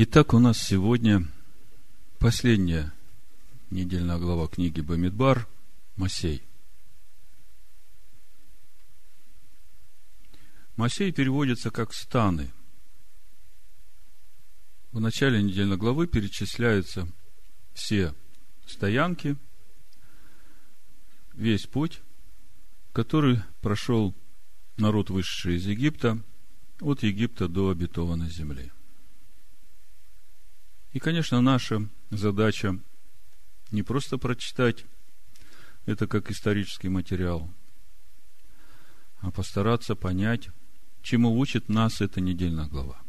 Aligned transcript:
Итак, 0.00 0.32
у 0.32 0.38
нас 0.38 0.62
сегодня 0.62 1.26
последняя 2.20 2.92
недельная 3.68 4.18
глава 4.18 4.46
книги 4.46 4.80
Бамидбар 4.80 5.48
Масей. 5.96 6.44
Масей 10.76 11.10
переводится 11.10 11.72
как 11.72 11.92
станы. 11.92 12.52
В 14.92 15.00
начале 15.00 15.42
недельной 15.42 15.76
главы 15.76 16.06
перечисляются 16.06 17.08
все 17.74 18.14
стоянки, 18.68 19.36
весь 21.32 21.66
путь, 21.66 22.02
который 22.92 23.42
прошел 23.62 24.14
народ, 24.76 25.10
вышедший 25.10 25.56
из 25.56 25.66
Египта, 25.66 26.22
от 26.80 27.02
Египта 27.02 27.48
до 27.48 27.70
обетованной 27.70 28.30
земли. 28.30 28.70
И, 30.92 30.98
конечно, 31.00 31.40
наша 31.40 31.86
задача 32.10 32.78
не 33.70 33.82
просто 33.82 34.16
прочитать 34.16 34.86
это 35.84 36.06
как 36.06 36.30
исторический 36.30 36.88
материал, 36.88 37.50
а 39.20 39.30
постараться 39.30 39.94
понять, 39.94 40.48
чему 41.02 41.38
учит 41.38 41.68
нас 41.68 42.00
эта 42.00 42.20
недельная 42.20 42.66
глава. 42.66 43.00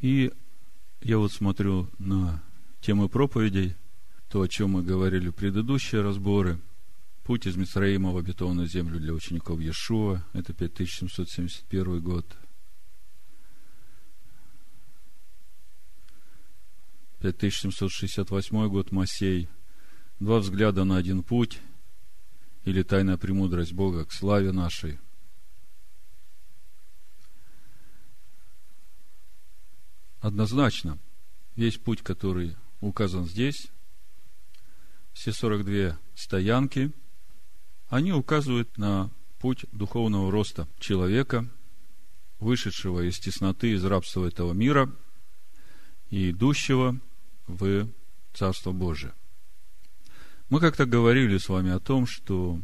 И 0.00 0.32
я 1.00 1.18
вот 1.18 1.32
смотрю 1.32 1.90
на 1.98 2.42
темы 2.80 3.08
проповедей, 3.08 3.76
то, 4.28 4.42
о 4.42 4.48
чем 4.48 4.70
мы 4.70 4.82
говорили 4.82 5.28
в 5.28 5.34
предыдущие 5.34 6.02
разборы, 6.02 6.60
путь 7.24 7.46
из 7.46 7.56
Мисраима 7.56 8.12
в 8.12 8.16
обетованную 8.16 8.66
землю 8.66 9.00
для 9.00 9.12
учеников 9.12 9.60
Иешуа, 9.60 10.24
это 10.34 10.52
5771 10.52 12.00
год– 12.00 12.26
5768 17.32 18.68
год 18.68 18.92
Масей. 18.92 19.48
Два 20.20 20.40
взгляда 20.40 20.84
на 20.84 20.98
один 20.98 21.22
путь 21.22 21.58
или 22.64 22.82
тайная 22.82 23.16
премудрость 23.16 23.72
Бога 23.72 24.04
к 24.04 24.12
славе 24.12 24.52
нашей. 24.52 24.98
Однозначно, 30.20 30.98
весь 31.56 31.78
путь, 31.78 32.02
который 32.02 32.56
указан 32.80 33.24
здесь, 33.24 33.68
все 35.14 35.32
42 35.32 35.98
стоянки, 36.14 36.92
они 37.88 38.12
указывают 38.12 38.76
на 38.76 39.10
путь 39.38 39.64
духовного 39.72 40.30
роста 40.30 40.68
человека, 40.78 41.48
вышедшего 42.38 43.08
из 43.08 43.18
тесноты, 43.18 43.72
из 43.72 43.84
рабства 43.84 44.26
этого 44.26 44.52
мира 44.52 44.94
и 46.10 46.30
идущего 46.30 47.00
в 47.46 47.88
Царство 48.32 48.72
Божие. 48.72 49.12
Мы 50.48 50.60
как-то 50.60 50.86
говорили 50.86 51.38
с 51.38 51.48
вами 51.48 51.70
о 51.70 51.80
том, 51.80 52.06
что 52.06 52.60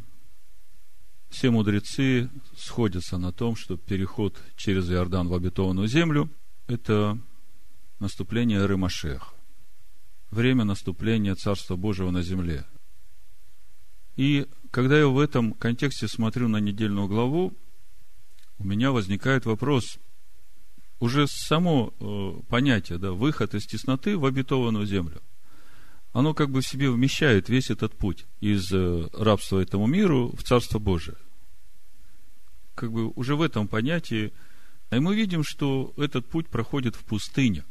все 1.29 1.51
мудрецы 1.51 2.29
сходятся 2.57 3.19
на 3.19 3.33
том, 3.33 3.57
что 3.57 3.77
переход 3.77 4.37
через 4.57 4.91
Иордан 4.91 5.29
в 5.29 5.35
обетованную 5.35 5.87
землю– 5.89 6.29
это 6.67 7.19
наступление 7.99 8.65
Рымашех, 8.67 9.35
время 10.31 10.65
наступления 10.65 11.35
Царства 11.35 11.77
Божьего 11.77 12.11
на 12.11 12.23
земле. 12.23 12.67
И 14.17 14.47
когда 14.71 14.99
я 14.99 15.07
в 15.07 15.19
этом 15.19 15.53
контексте 15.53 16.09
смотрю 16.09 16.49
на 16.49 16.59
недельную 16.59 17.09
главу, 17.09 17.55
у 18.59 18.65
меня 18.65 18.93
возникает 18.93 19.47
вопрос– 19.47 19.99
уже 21.01 21.27
само 21.27 21.95
э, 21.99 22.43
понятие, 22.49 22.99
да, 22.99 23.13
выход 23.13 23.55
из 23.55 23.67
тесноты 23.67 24.17
в 24.17 24.27
обетованную 24.27 24.87
землю, 24.87 25.21
оно 26.13 26.35
как 26.35 26.51
бы 26.51 26.61
в 26.61 26.67
себе 26.67 26.91
вмещает 26.91 27.49
весь 27.49 27.71
этот 27.71 27.97
путь 27.97 28.27
из 28.41 28.71
э, 28.71 29.09
рабства 29.15 29.61
этому 29.61 29.87
миру 29.87 30.31
в 30.37 30.43
Царство 30.43 30.79
Божие. 30.79 31.17
Как 32.75 32.93
бы 32.93 33.09
уже 33.11 33.35
в 33.35 33.43
этом 33.43 33.67
понятии, 33.67 34.33
и 34.91 34.99
мы 34.99 35.17
видим, 35.17 35.43
что 35.43 35.95
этот 35.97 36.29
путь 36.29 36.49
проходит 36.49 36.97
в 36.97 37.05
пустыне. 37.05 37.65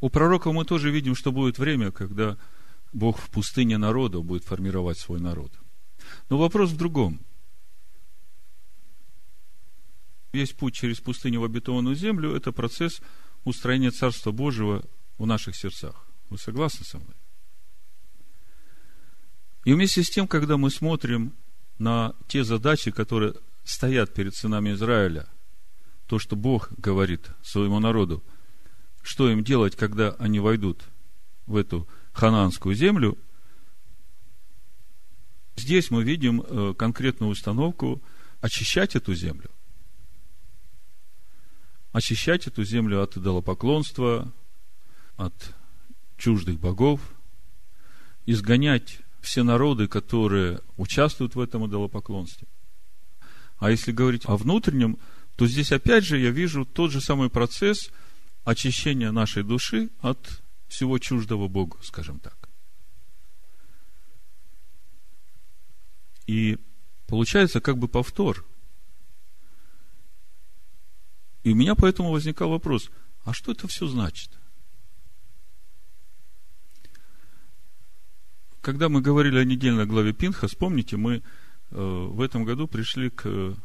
У 0.00 0.08
пророка 0.08 0.52
мы 0.52 0.64
тоже 0.64 0.90
видим, 0.90 1.14
что 1.14 1.32
будет 1.32 1.58
время, 1.58 1.90
когда 1.90 2.38
Бог 2.92 3.18
в 3.18 3.28
пустыне 3.28 3.76
народа 3.76 4.20
будет 4.20 4.44
формировать 4.44 4.98
свой 4.98 5.20
народ. 5.20 5.52
Но 6.30 6.38
вопрос 6.38 6.70
в 6.70 6.76
другом– 6.76 7.20
весь 10.36 10.52
путь 10.52 10.74
через 10.74 11.00
пустыню 11.00 11.40
в 11.40 11.44
обетованную 11.44 11.96
землю– 11.96 12.34
это 12.36 12.52
процесс 12.52 13.00
устроения 13.44 13.90
Царства 13.90 14.32
Божьего 14.32 14.84
в 15.18 15.26
наших 15.26 15.56
сердцах. 15.56 16.06
Вы 16.28 16.36
согласны 16.36 16.84
со 16.84 16.98
мной? 16.98 17.16
И 19.64 19.72
вместе 19.72 20.02
с 20.04 20.10
тем, 20.10 20.28
когда 20.28 20.58
мы 20.58 20.70
смотрим 20.70 21.32
на 21.78 22.14
те 22.28 22.44
задачи, 22.44 22.90
которые 22.90 23.34
стоят 23.64 24.12
перед 24.12 24.34
сынами 24.34 24.74
Израиля, 24.74 25.26
то, 26.06 26.18
что 26.18 26.36
Бог 26.36 26.70
говорит 26.78 27.30
своему 27.42 27.80
народу, 27.80 28.22
что 29.02 29.30
им 29.30 29.42
делать, 29.42 29.74
когда 29.74 30.10
они 30.18 30.38
войдут 30.38 30.84
в 31.46 31.56
эту 31.56 31.88
хананскую 32.12 32.74
землю, 32.74 33.16
здесь 35.56 35.90
мы 35.90 36.04
видим 36.04 36.42
э, 36.42 36.74
конкретную 36.76 37.30
установку 37.30 38.02
очищать 38.40 38.96
эту 38.96 39.14
землю 39.14 39.50
очищать 41.96 42.46
эту 42.46 42.62
землю 42.62 43.02
от 43.02 43.16
идолопоклонства, 43.16 44.30
от 45.16 45.54
чуждых 46.18 46.60
богов, 46.60 47.00
изгонять 48.26 48.98
все 49.22 49.42
народы, 49.42 49.88
которые 49.88 50.60
участвуют 50.76 51.36
в 51.36 51.40
этом 51.40 51.66
идолопоклонстве. 51.66 52.46
А 53.56 53.70
если 53.70 53.92
говорить 53.92 54.24
о 54.26 54.36
внутреннем, 54.36 54.98
то 55.36 55.46
здесь 55.46 55.72
опять 55.72 56.04
же 56.04 56.18
я 56.18 56.28
вижу 56.28 56.66
тот 56.66 56.90
же 56.90 57.00
самый 57.00 57.30
процесс 57.30 57.90
очищения 58.44 59.10
нашей 59.10 59.42
души 59.42 59.88
от 60.00 60.42
всего 60.68 60.98
чуждого 60.98 61.48
Богу, 61.48 61.78
скажем 61.82 62.18
так. 62.18 62.50
И 66.26 66.58
получается 67.06 67.62
как 67.62 67.78
бы 67.78 67.88
повтор– 67.88 68.44
и 71.46 71.52
у 71.52 71.54
меня 71.54 71.76
поэтому 71.76 72.10
возникал 72.10 72.50
вопрос, 72.50 72.90
а 73.22 73.32
что 73.32 73.52
это 73.52 73.68
все 73.68 73.86
значит? 73.86 74.32
Когда 78.60 78.88
мы 78.88 79.00
говорили 79.00 79.38
о 79.38 79.44
недельной 79.44 79.86
главе 79.86 80.12
Пинха, 80.12 80.48
вспомните, 80.48 80.96
мы 80.96 81.18
э, 81.18 81.22
в 81.70 82.20
этом 82.20 82.44
году 82.44 82.66
пришли 82.66 83.10
к 83.10 83.56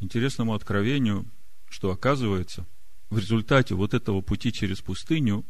интересному 0.00 0.54
откровению, 0.54 1.24
что 1.68 1.92
оказывается, 1.92 2.66
в 3.10 3.18
результате 3.18 3.76
вот 3.76 3.94
этого 3.94 4.22
пути 4.22 4.52
через 4.52 4.80
пустыню, 4.80 5.44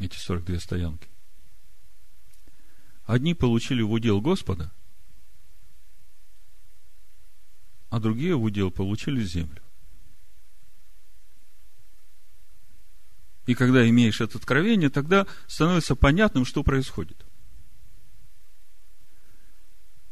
эти 0.00 0.16
42 0.18 0.58
стоянки, 0.58 1.08
одни 3.04 3.34
получили 3.34 3.82
в 3.82 3.92
удел 3.92 4.20
Господа, 4.20 4.72
а 7.90 8.00
другие 8.00 8.34
в 8.34 8.42
удел 8.42 8.72
получили 8.72 9.22
землю. 9.22 9.62
И 13.46 13.54
когда 13.54 13.88
имеешь 13.88 14.20
это 14.20 14.38
откровение, 14.38 14.90
тогда 14.90 15.26
становится 15.46 15.94
понятным, 15.94 16.44
что 16.44 16.62
происходит. 16.62 17.24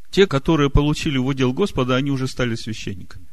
Те, 0.09 0.25
которые 0.25 0.69
получили 0.69 1.17
в 1.17 1.25
удел 1.25 1.51
Господа, 1.51 1.97
они 1.97 2.11
уже 2.11 2.27
стали 2.27 2.55
священниками. 2.55 3.27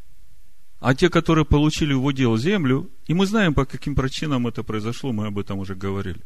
А 0.80 0.96
те, 0.96 1.08
которые 1.08 1.44
получили 1.44 1.94
в 1.94 2.04
удел 2.04 2.36
землю, 2.36 2.90
и 3.06 3.14
мы 3.14 3.26
знаем, 3.26 3.54
по 3.54 3.64
каким 3.64 3.94
причинам 3.94 4.48
это 4.48 4.64
произошло, 4.64 5.12
мы 5.12 5.28
об 5.28 5.38
этом 5.38 5.60
уже 5.60 5.76
говорили. 5.76 6.20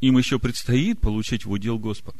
Им 0.00 0.18
еще 0.18 0.38
предстоит 0.38 1.00
получить 1.00 1.46
в 1.46 1.50
удел 1.50 1.78
Господа. 1.78 2.18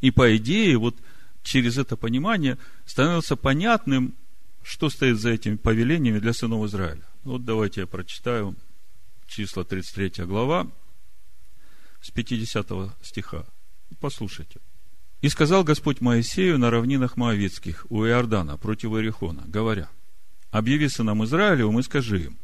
И 0.00 0.10
по 0.10 0.36
идее, 0.36 0.76
вот 0.76 0.96
через 1.44 1.78
это 1.78 1.96
понимание 1.96 2.58
становится 2.84 3.36
понятным, 3.36 4.16
что 4.64 4.90
стоит 4.90 5.20
за 5.20 5.30
этими 5.30 5.54
повелениями 5.54 6.18
для 6.18 6.32
сынов 6.32 6.66
Израиля. 6.66 7.04
Вот 7.22 7.44
давайте 7.44 7.82
я 7.82 7.86
прочитаю 7.86 8.56
числа 9.26 9.64
33 9.64 10.24
глава, 10.24 10.70
с 12.00 12.10
50 12.10 12.96
стиха. 13.02 13.46
Послушайте. 14.00 14.60
«И 15.22 15.28
сказал 15.28 15.64
Господь 15.64 16.00
Моисею 16.00 16.58
на 16.58 16.70
равнинах 16.70 17.16
Моавицких 17.16 17.86
у 17.88 18.04
Иордана 18.04 18.58
против 18.58 18.90
Иерихона, 18.92 19.44
говоря, 19.46 19.88
объяви 20.50 20.88
сынам 20.88 21.24
Израилевым 21.24 21.80
и 21.80 21.82
скажи 21.82 22.24
им, 22.24 22.38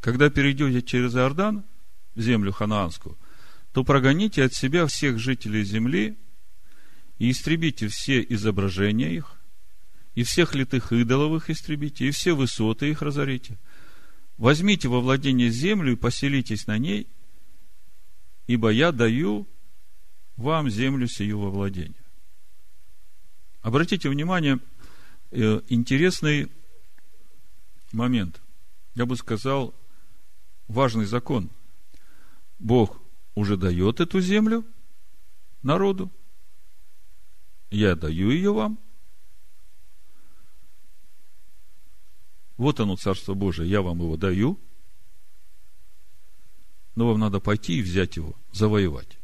когда 0.00 0.30
перейдете 0.30 0.82
через 0.82 1.14
Иордан, 1.14 1.64
в 2.14 2.20
землю 2.20 2.52
ханаанскую, 2.52 3.16
то 3.72 3.84
прогоните 3.84 4.42
от 4.42 4.54
себя 4.54 4.86
всех 4.86 5.18
жителей 5.18 5.64
земли 5.64 6.18
и 7.18 7.30
истребите 7.30 7.88
все 7.88 8.24
изображения 8.28 9.14
их, 9.14 9.36
и 10.14 10.24
всех 10.24 10.54
литых 10.54 10.92
идолов 10.92 11.42
их 11.42 11.50
истребите, 11.50 12.06
и 12.06 12.10
все 12.10 12.34
высоты 12.34 12.90
их 12.90 13.02
разорите. 13.02 13.58
Возьмите 14.40 14.88
во 14.88 15.02
владение 15.02 15.50
землю 15.50 15.92
и 15.92 15.96
поселитесь 15.96 16.66
на 16.66 16.78
ней, 16.78 17.06
ибо 18.46 18.70
я 18.70 18.90
даю 18.90 19.46
вам 20.36 20.70
землю 20.70 21.06
сию 21.08 21.40
во 21.40 21.50
владение. 21.50 22.02
Обратите 23.60 24.08
внимание, 24.08 24.58
э, 25.30 25.60
интересный 25.68 26.50
момент. 27.92 28.40
Я 28.94 29.04
бы 29.04 29.14
сказал, 29.16 29.74
важный 30.68 31.04
закон. 31.04 31.50
Бог 32.58 32.98
уже 33.34 33.58
дает 33.58 34.00
эту 34.00 34.22
землю 34.22 34.64
народу. 35.62 36.10
Я 37.70 37.94
даю 37.94 38.30
ее 38.30 38.54
вам. 38.54 38.78
Вот 42.60 42.78
оно, 42.78 42.94
Царство 42.94 43.32
Божие, 43.32 43.70
я 43.70 43.80
вам 43.80 44.00
его 44.00 44.18
даю. 44.18 44.60
Но 46.94 47.08
вам 47.08 47.18
надо 47.18 47.40
пойти 47.40 47.78
и 47.78 47.82
взять 47.82 48.16
его, 48.16 48.36
завоевать. 48.52 49.18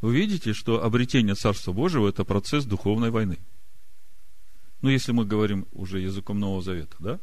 Вы 0.00 0.16
видите, 0.16 0.54
что 0.54 0.82
обретение 0.82 1.34
Царства 1.34 1.74
Божьего– 1.74 2.08
это 2.08 2.24
процесс 2.24 2.64
духовной 2.64 3.10
войны. 3.10 3.36
Ну, 4.80 4.88
если 4.88 5.12
мы 5.12 5.26
говорим 5.26 5.66
уже 5.72 6.00
языком 6.00 6.40
Нового 6.40 6.62
Завета, 6.62 6.96
да? 6.98 7.20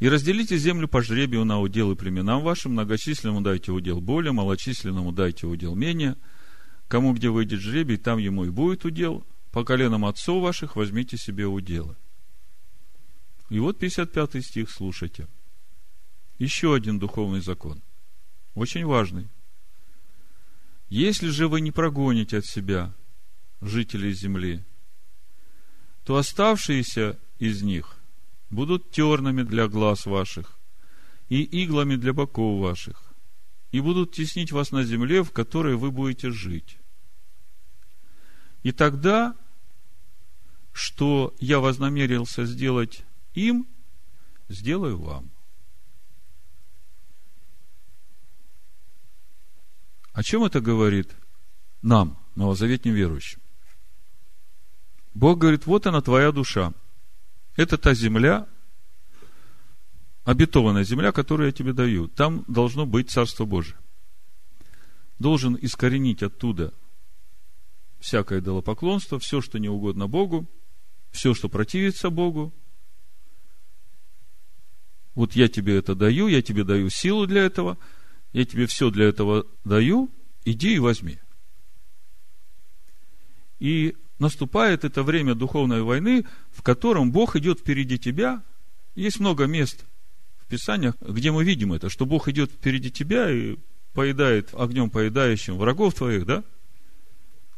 И 0.00 0.08
разделите 0.10 0.58
землю 0.58 0.86
по 0.86 1.00
жребию 1.00 1.46
на 1.46 1.60
уделы 1.60 1.96
племенам 1.96 2.42
вашим, 2.42 2.72
многочисленному 2.72 3.40
дайте 3.40 3.72
удел 3.72 4.02
более, 4.02 4.32
малочисленному 4.32 5.12
дайте 5.12 5.46
удел 5.46 5.74
менее. 5.74 6.18
Кому 6.88 7.14
где 7.14 7.30
выйдет 7.30 7.60
жребий, 7.60 7.96
там 7.96 8.18
ему 8.18 8.44
и 8.44 8.50
будет 8.50 8.84
удел. 8.84 9.24
По 9.54 9.62
коленам 9.62 10.04
отцов 10.04 10.42
ваших 10.42 10.74
возьмите 10.74 11.16
себе 11.16 11.46
уделы. 11.46 11.94
И 13.50 13.60
вот 13.60 13.78
55 13.78 14.44
стих, 14.44 14.68
слушайте. 14.68 15.28
Еще 16.40 16.74
один 16.74 16.98
духовный 16.98 17.40
закон. 17.40 17.80
Очень 18.56 18.84
важный. 18.84 19.28
Если 20.88 21.28
же 21.28 21.46
вы 21.46 21.60
не 21.60 21.70
прогоните 21.70 22.38
от 22.38 22.46
себя 22.46 22.92
жителей 23.60 24.12
земли, 24.12 24.64
то 26.02 26.16
оставшиеся 26.16 27.16
из 27.38 27.62
них 27.62 27.96
будут 28.50 28.90
тернами 28.90 29.44
для 29.44 29.68
глаз 29.68 30.04
ваших 30.06 30.58
и 31.28 31.44
иглами 31.44 31.94
для 31.94 32.12
боков 32.12 32.60
ваших, 32.60 33.14
и 33.70 33.78
будут 33.78 34.10
теснить 34.10 34.50
вас 34.50 34.72
на 34.72 34.82
земле, 34.82 35.22
в 35.22 35.30
которой 35.30 35.76
вы 35.76 35.92
будете 35.92 36.32
жить. 36.32 36.76
И 38.64 38.72
тогда, 38.72 39.36
что 40.74 41.32
я 41.38 41.60
вознамерился 41.60 42.44
сделать 42.44 43.04
им, 43.32 43.66
сделаю 44.48 44.98
вам. 44.98 45.30
О 50.12 50.22
чем 50.24 50.42
это 50.44 50.60
говорит 50.60 51.14
нам, 51.80 52.18
новозаветним 52.34 52.92
верующим? 52.92 53.40
Бог 55.14 55.38
говорит, 55.38 55.64
вот 55.66 55.86
она 55.86 56.02
твоя 56.02 56.32
душа. 56.32 56.74
Это 57.54 57.78
та 57.78 57.94
земля, 57.94 58.48
обетованная 60.24 60.82
земля, 60.82 61.12
которую 61.12 61.46
я 61.46 61.52
тебе 61.52 61.72
даю. 61.72 62.08
Там 62.08 62.44
должно 62.48 62.84
быть 62.84 63.10
Царство 63.10 63.44
Божие. 63.44 63.78
Должен 65.20 65.54
искоренить 65.54 66.24
оттуда 66.24 66.74
всякое 68.00 68.40
идолопоклонство, 68.40 69.20
все, 69.20 69.40
что 69.40 69.58
не 69.58 69.68
угодно 69.68 70.08
Богу, 70.08 70.48
все, 71.14 71.32
что 71.32 71.48
противится 71.48 72.10
Богу. 72.10 72.52
Вот 75.14 75.34
я 75.34 75.48
тебе 75.48 75.78
это 75.78 75.94
даю, 75.94 76.26
я 76.26 76.42
тебе 76.42 76.64
даю 76.64 76.90
силу 76.90 77.26
для 77.26 77.44
этого– 77.44 77.78
я 78.34 78.44
тебе 78.44 78.66
все 78.66 78.90
для 78.90 79.06
этого 79.06 79.46
даю, 79.64 80.10
иди 80.44 80.74
и 80.74 80.80
возьми. 80.80 81.18
И 83.60 83.96
наступает 84.18 84.84
это 84.84 85.04
время 85.04 85.36
духовной 85.36 85.82
войны, 85.82 86.26
в 86.50 86.62
котором 86.62 87.12
Бог 87.12 87.36
идет 87.36 87.60
впереди 87.60 87.96
тебя. 87.96 88.42
Есть 88.96 89.20
много 89.20 89.44
мест 89.44 89.86
в 90.36 90.48
Писаниях, 90.48 90.96
где 91.00 91.30
мы 91.30 91.44
видим 91.44 91.72
это, 91.72 91.88
что 91.88 92.06
Бог 92.06 92.26
идет 92.28 92.50
впереди 92.50 92.90
тебя 92.90 93.30
и 93.30 93.56
поедает 93.92 94.52
огнем 94.52 94.90
поедающим 94.90 95.56
врагов 95.56 95.94
твоих, 95.94 96.26
да? 96.26 96.42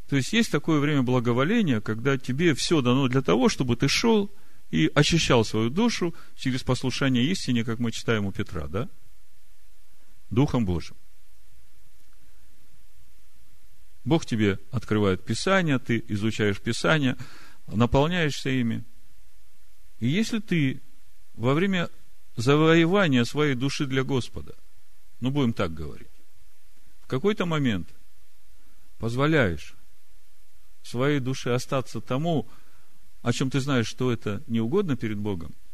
То 0.09 0.17
есть 0.17 0.33
есть 0.33 0.53
такое 0.53 0.79
время 0.79 1.03
благоволения, 1.03 1.81
когда 1.81 2.17
тебе 2.17 2.55
все 2.55 2.81
дано 2.81 3.09
для 3.09 3.23
того, 3.23 3.49
чтобы 3.49 3.77
ты 3.77 3.89
шел 3.89 4.33
и 4.71 4.91
очищал 4.95 5.45
свою 5.45 5.69
душу 5.71 6.15
через 6.37 6.63
послушание 6.63 7.25
истине, 7.25 7.65
как 7.65 7.79
мы 7.79 7.91
читаем 7.91 8.27
у 8.27 8.33
Петра, 8.33 8.69
да? 8.69 8.89
Духом 10.31 10.65
Божьим. 10.65 10.97
Бог 14.05 14.25
тебе 14.25 14.61
открывает 14.71 15.25
Писание, 15.25 15.81
ты 15.81 16.03
изучаешь 16.09 16.61
Писание, 16.61 17.17
наполняешься 17.67 18.51
ими. 18.51 18.85
И 19.99 20.07
если 20.07 20.39
ты 20.39 20.81
во 21.35 21.55
время 21.55 21.91
завоевания 22.37 23.25
своей 23.25 23.57
души 23.57 23.87
для 23.87 24.05
Господа, 24.05 24.55
ну, 25.19 25.31
будем 25.31 25.53
так 25.53 25.75
говорить, 25.75 26.07
в 27.01 27.09
какой-то 27.09 27.47
момент 27.47 27.89
позволяешь 28.99 29.76
своей 30.87 31.21
душе 31.21 31.55
остаться 31.55 32.01
тому, 32.01 32.49
о 33.23 33.33
чем 33.33 33.51
ты 33.51 33.61
знаешь, 33.61 33.87
что 33.87 34.13
это 34.13 34.43
не 34.47 34.61
угодно 34.61 34.97
перед 34.97 35.19
Богом– 35.19 35.55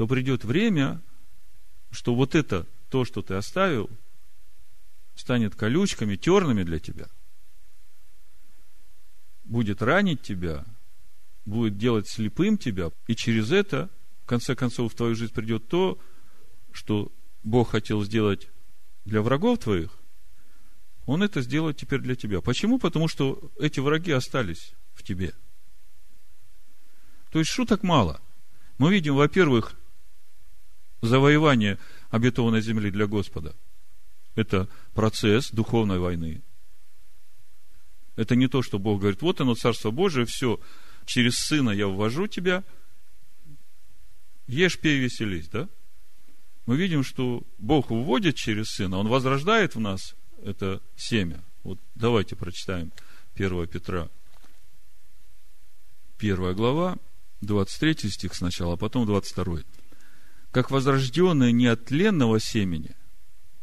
то 0.00 0.06
придет 0.06 0.46
время, 0.46 1.02
что 1.90 2.14
вот 2.14 2.34
это, 2.34 2.66
то, 2.88 3.04
что 3.04 3.20
ты 3.20 3.34
оставил, 3.34 3.90
станет 5.14 5.54
колючками, 5.54 6.16
терными 6.16 6.62
для 6.62 6.78
тебя. 6.78 7.06
Будет 9.44 9.82
ранить 9.82 10.22
тебя, 10.22 10.64
будет 11.44 11.76
делать 11.76 12.08
слепым 12.08 12.56
тебя, 12.56 12.92
и 13.08 13.14
через 13.14 13.52
это, 13.52 13.90
в 14.22 14.26
конце 14.26 14.54
концов, 14.54 14.90
в 14.90 14.96
твою 14.96 15.14
жизнь 15.14 15.34
придет 15.34 15.68
то, 15.68 15.98
что 16.72 17.12
Бог 17.42 17.72
хотел 17.72 18.02
сделать 18.02 18.48
для 19.04 19.20
врагов 19.20 19.58
твоих, 19.58 19.98
Он 21.06 21.22
это 21.22 21.40
сделает 21.40 21.76
теперь 21.76 22.00
для 22.00 22.14
тебя. 22.14 22.40
Почему? 22.40 22.78
Потому 22.78 23.08
что 23.08 23.50
эти 23.58 23.80
враги 23.80 24.12
остались 24.12 24.74
в 24.94 25.02
тебе. 25.02 25.34
То 27.30 27.38
есть 27.38 27.50
шуток 27.50 27.82
мало. 27.82 28.20
Мы 28.78 28.92
видим, 28.92 29.14
во-первых, 29.14 29.76
завоевание 31.02 31.78
обетованной 32.10 32.60
земли 32.60 32.90
для 32.90 33.06
Господа. 33.06 33.54
Это 34.34 34.68
процесс 34.94 35.50
духовной 35.50 35.98
войны. 35.98 36.42
Это 38.16 38.36
не 38.36 38.48
то, 38.48 38.62
что 38.62 38.78
Бог 38.78 39.00
говорит, 39.00 39.22
вот 39.22 39.40
оно, 39.40 39.54
Царство 39.54 39.90
Божие, 39.90 40.26
все, 40.26 40.60
через 41.06 41.34
Сына 41.36 41.70
я 41.70 41.86
ввожу 41.86 42.26
тебя, 42.26 42.64
ешь, 44.46 44.78
пей, 44.78 44.98
веселись, 44.98 45.48
да? 45.48 45.68
Мы 46.66 46.76
видим, 46.76 47.02
что 47.02 47.42
Бог 47.58 47.90
вводит 47.90 48.36
через 48.36 48.66
Сына, 48.68 48.98
Он 48.98 49.08
возрождает 49.08 49.74
в 49.74 49.80
нас 49.80 50.14
это 50.44 50.80
семя. 50.96 51.42
Вот 51.62 51.78
давайте 51.94 52.36
прочитаем 52.36 52.92
1 53.34 53.66
Петра, 53.68 54.08
1 56.18 56.54
глава, 56.54 56.98
23 57.40 58.10
стих 58.10 58.34
сначала, 58.34 58.74
а 58.74 58.76
потом 58.76 59.06
22 59.06 59.60
как 60.50 60.70
возрожденные 60.70 61.52
не 61.52 61.66
от 61.66 61.86
тленного 61.86 62.40
семени, 62.40 62.96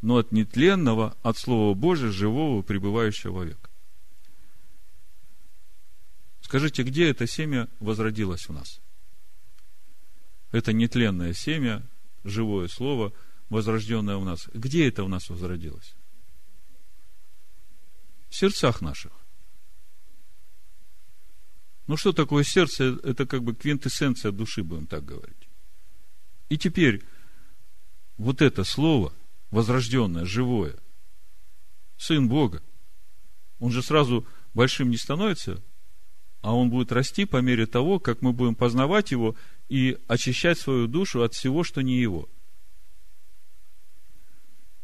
но 0.02 0.18
от 0.18 0.32
нетленного, 0.32 1.18
от 1.22 1.38
Слова 1.38 1.74
Божия, 1.74 2.12
живого, 2.12 2.62
пребывающего 2.62 3.34
вовек. 3.34 3.70
Скажите, 6.42 6.84
где 6.84 7.10
это 7.10 7.28
семя 7.28 7.68
возродилось 7.80 8.48
у 8.50 8.54
нас? 8.54 8.80
Это 10.52 10.72
нетленное 10.72 11.34
семя, 11.34 11.86
живое 12.24 12.70
слово, 12.70 13.12
возрожденное 13.50 14.16
у 14.16 14.24
нас. 14.24 14.48
Где 14.54 14.88
это 14.88 15.04
у 15.04 15.10
нас 15.10 15.30
возродилось? 15.30 15.94
В 18.30 18.36
сердцах 18.36 18.82
наших. 18.82 19.12
Ну, 21.88 21.96
что 21.96 22.12
такое 22.12 22.44
сердце? 22.44 23.00
Это 23.04 23.26
как 23.26 23.44
бы 23.44 23.56
квинтэссенция 23.56 24.32
души, 24.32 24.64
будем 24.64 24.88
так 24.88 25.06
говорить. 25.06 25.50
И 26.50 26.58
теперь 26.58 27.04
вот 28.18 28.42
это 28.42 28.64
слово, 28.64 29.14
возрожденное, 29.52 30.26
живое, 30.26 30.76
Сын 31.98 32.30
Бога, 32.30 32.62
он 33.60 33.72
же 33.72 33.82
сразу 33.82 34.26
большим 34.54 34.90
не 34.90 34.98
становится, 34.98 35.64
а 36.42 36.56
он 36.56 36.70
будет 36.70 36.92
расти 36.92 37.26
по 37.26 37.38
мере 37.42 37.66
того, 37.66 38.00
как 38.00 38.22
мы 38.22 38.34
будем 38.34 38.56
познавать 38.56 39.12
его 39.12 39.36
и 39.68 39.98
очищать 40.08 40.60
свою 40.60 40.88
душу 40.88 41.24
от 41.24 41.34
всего, 41.34 41.64
что 41.64 41.82
не 41.82 42.00
его. 42.00 42.30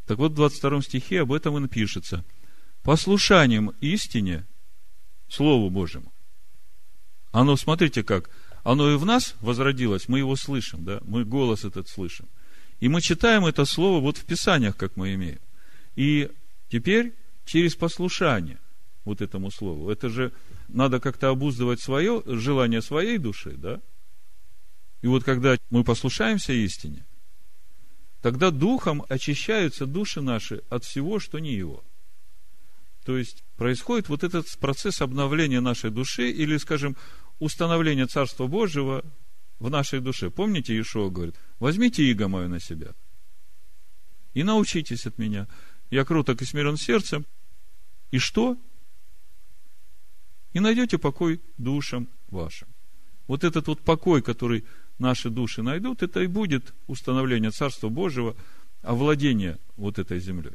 Так 0.05 0.17
вот, 0.17 0.31
в 0.31 0.35
22 0.35 0.81
стихе 0.81 1.21
об 1.21 1.31
этом 1.31 1.55
и 1.57 1.62
напишется. 1.62 2.25
Послушанием 2.83 3.73
истине, 3.79 4.45
Слову 5.29 5.69
Божьему. 5.69 6.13
Оно, 7.31 7.55
смотрите 7.55 8.03
как, 8.03 8.29
оно 8.63 8.91
и 8.91 8.97
в 8.97 9.05
нас 9.05 9.35
возродилось, 9.39 10.07
мы 10.07 10.19
его 10.19 10.35
слышим, 10.35 10.83
да, 10.83 10.99
мы 11.05 11.23
голос 11.25 11.63
этот 11.63 11.87
слышим. 11.87 12.27
И 12.79 12.89
мы 12.89 13.01
читаем 13.01 13.45
это 13.45 13.63
слово 13.65 14.01
вот 14.01 14.17
в 14.17 14.25
Писаниях, 14.25 14.75
как 14.75 14.97
мы 14.97 15.13
имеем. 15.13 15.39
И 15.95 16.29
теперь 16.69 17.15
через 17.45 17.75
послушание 17.75 18.59
вот 19.05 19.21
этому 19.21 19.49
слову. 19.49 19.89
Это 19.89 20.09
же 20.09 20.33
надо 20.67 20.99
как-то 20.99 21.29
обуздывать 21.29 21.81
свое 21.81 22.21
желание 22.25 22.81
своей 22.81 23.17
души, 23.17 23.51
да? 23.57 23.81
И 25.01 25.07
вот 25.07 25.23
когда 25.23 25.57
мы 25.69 25.83
послушаемся 25.83 26.53
истине, 26.53 27.05
тогда 28.21 28.51
духом 28.51 29.05
очищаются 29.09 29.85
души 29.85 30.21
наши 30.21 30.63
от 30.69 30.83
всего, 30.83 31.19
что 31.19 31.39
не 31.39 31.53
его. 31.53 31.83
То 33.05 33.17
есть 33.17 33.43
происходит 33.57 34.10
вот 34.10 34.24
этот 34.24 34.48
процесс 34.60 35.01
обновления 35.01 35.60
нашей 35.60 35.91
души 35.91 36.29
или, 36.29 36.57
скажем, 36.57 36.95
установления 37.39 38.07
Царства 38.07 38.48
Божьего 38.48 39.03
в 39.60 39.69
нашей 39.69 40.00
душе. 40.00 40.29
Помните, 40.29 40.74
Иешуа 40.74 41.10
говорит, 41.10 41.36
возьмите 41.60 42.03
иго 42.03 42.27
мое 42.27 42.48
на 42.48 42.60
себя 42.60 42.93
и 44.33 44.43
научитесь 44.43 45.05
от 45.05 45.17
меня. 45.17 45.48
Я 45.89 46.05
круток 46.05 46.41
и 46.41 46.45
смирен 46.45 46.77
сердцем. 46.77 47.25
И 48.12 48.17
что? 48.17 48.57
И 50.53 50.60
найдете 50.60 50.98
покой 50.98 51.41
душам 51.57 52.07
вашим. 52.29 52.67
Вот 53.27 53.43
этот 53.43 53.67
вот 53.67 53.79
покой, 53.81 54.22
который 54.22 54.65
наши 55.00 55.29
души 55.29 55.62
найдут, 55.63 56.03
это 56.03 56.22
и 56.22 56.27
будет 56.27 56.74
установление 56.88 57.51
Царства 57.51 57.89
Божьего, 57.89 58.36
овладение 58.81 59.57
вот 59.77 59.98
этой 59.98 60.19
землей. 60.19 60.53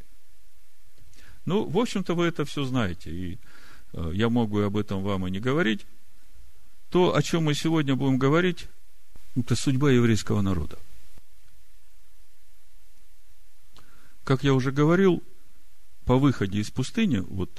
Ну, 1.48 1.64
в 1.66 1.78
общем-то, 1.78 2.14
вы 2.14 2.26
это 2.26 2.44
все 2.44 2.64
знаете, 2.64 3.10
и 3.10 3.38
э, 3.94 4.10
я 4.14 4.28
могу 4.28 4.60
об 4.60 4.76
этом 4.76 5.02
вам 5.02 5.26
и 5.26 5.30
не 5.30 5.40
говорить. 5.40 5.86
То, 6.90 7.14
о 7.16 7.22
чем 7.22 7.44
мы 7.44 7.54
сегодня 7.54 7.96
будем 7.96 8.18
говорить, 8.18 8.68
это 9.34 9.56
судьба 9.56 9.90
еврейского 9.90 10.42
народа. 10.42 10.78
Как 14.24 14.44
я 14.44 14.54
уже 14.54 14.72
говорил, 14.72 15.22
по 16.04 16.16
выходе 16.18 16.60
из 16.60 16.70
пустыни, 16.70 17.18
вот 17.18 17.50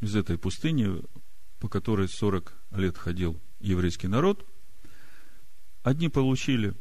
из 0.00 0.14
этой 0.14 0.38
пустыни, 0.38 1.02
по 1.58 1.68
которой 1.68 2.08
40 2.08 2.54
лет 2.72 2.96
ходил 2.96 3.40
еврейский 3.60 4.08
народ– 4.08 4.46
Одни 5.88 6.10
получили 6.10 6.74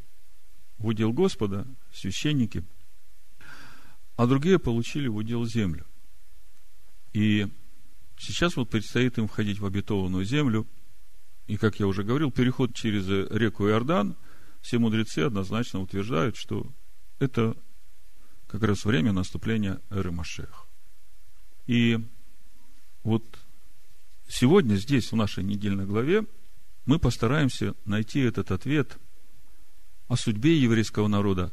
в 0.79 0.87
удел 0.87 1.13
Господа, 1.13 1.65
священники, 1.93 2.65
а 4.17 4.27
другие 4.27 4.59
получили 4.59 5.07
в 5.07 5.15
удел 5.15 5.45
землю. 5.45 5.85
И 7.13 7.47
сейчас 8.17 8.55
вот 8.55 8.69
предстоит 8.69 9.17
им 9.17 9.27
входить 9.27 9.59
в 9.59 9.65
обетованную 9.65 10.25
землю. 10.25 10.67
И, 11.47 11.57
как 11.57 11.79
я 11.79 11.87
уже 11.87 12.03
говорил, 12.03 12.31
переход 12.31 12.75
через 12.75 13.07
реку 13.07 13.67
Иордан, 13.67 14.15
все 14.61 14.79
мудрецы 14.79 15.19
однозначно 15.19 15.79
утверждают, 15.79 16.35
что 16.35 16.69
это 17.19 17.55
как 18.47 18.63
раз 18.63 18.85
время 18.85 19.11
наступления 19.13 19.81
эры 19.89 20.11
Машех. 20.11 20.67
И 21.67 21.99
вот 23.03 23.23
сегодня 24.27 24.75
здесь, 24.75 25.11
в 25.11 25.15
нашей 25.15 25.43
недельной 25.43 25.85
главе, 25.85 26.25
мы 26.85 26.99
постараемся 26.99 27.75
найти 27.85 28.21
этот 28.21 28.51
ответ 28.51 28.97
о 30.07 30.15
судьбе 30.15 30.57
еврейского 30.57 31.07
народа, 31.07 31.51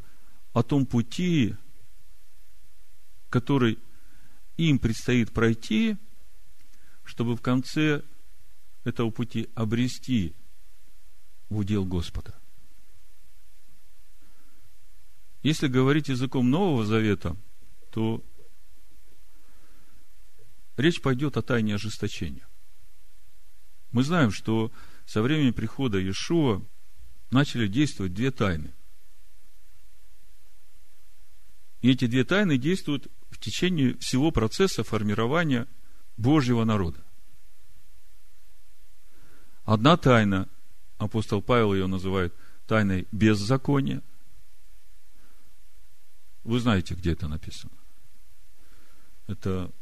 о 0.53 0.63
том 0.63 0.87
пути, 0.87 1.57
который 3.29 3.79
им 4.57 4.79
предстоит 4.79 5.33
пройти, 5.33 5.97
чтобы 7.05 7.37
в 7.37 7.41
конце 7.41 8.03
этого 8.85 9.11
пути 9.11 9.49
обрести 9.55 10.35
в 11.49 11.59
удел 11.59 11.85
Господа. 11.85 12.35
Если 15.43 15.69
говорить 15.69 16.09
языком 16.09 16.51
Нового 16.51 16.87
Завета, 16.87 17.37
то 17.91 18.25
речь 20.77 21.03
пойдет 21.03 21.37
о 21.37 21.43
тайне 21.43 21.75
ожесточения. 21.75 22.47
Мы 23.93 24.03
знаем, 24.03 24.31
что 24.31 24.73
со 25.05 25.23
времени 25.23 25.51
прихода 25.51 25.99
Иешуа 25.99 26.63
начали 27.31 27.69
действовать 27.69 28.15
две 28.15 28.31
тайны. 28.31 28.73
И 31.83 31.91
эти 31.91 32.07
две 32.07 32.25
тайны 32.25 32.57
действуют 32.57 33.09
в 33.35 33.39
течение 33.39 33.99
всего 33.99 34.31
процесса 34.31 34.85
формирования 34.85 35.67
Божьего 36.17 36.65
народа. 36.65 37.03
Одна 39.65 39.97
тайна, 39.97 40.49
апостол 40.99 41.43
Павел 41.43 41.75
ее 41.75 41.89
называет 41.89 42.33
тайной 42.67 43.09
беззакония. 43.11 44.03
Вы 46.45 46.61
знаете, 46.61 46.95
где 46.95 47.13
это 47.13 47.27
написано. 47.27 47.73
Это 49.27 49.73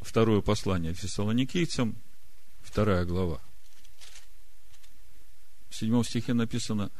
второе 0.00 0.40
послание 0.40 0.94
фессалоникийцам, 0.94 1.96
вторая 2.62 3.04
глава 3.04 3.40
в 5.74 5.76
седьмом 5.76 6.04
стихе 6.04 6.34
написано, 6.34 6.92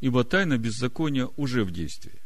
ибо 0.00 0.24
тайна 0.24 0.58
беззакония 0.58 1.26
уже 1.36 1.64
в 1.64 1.70
действии. 1.70 2.20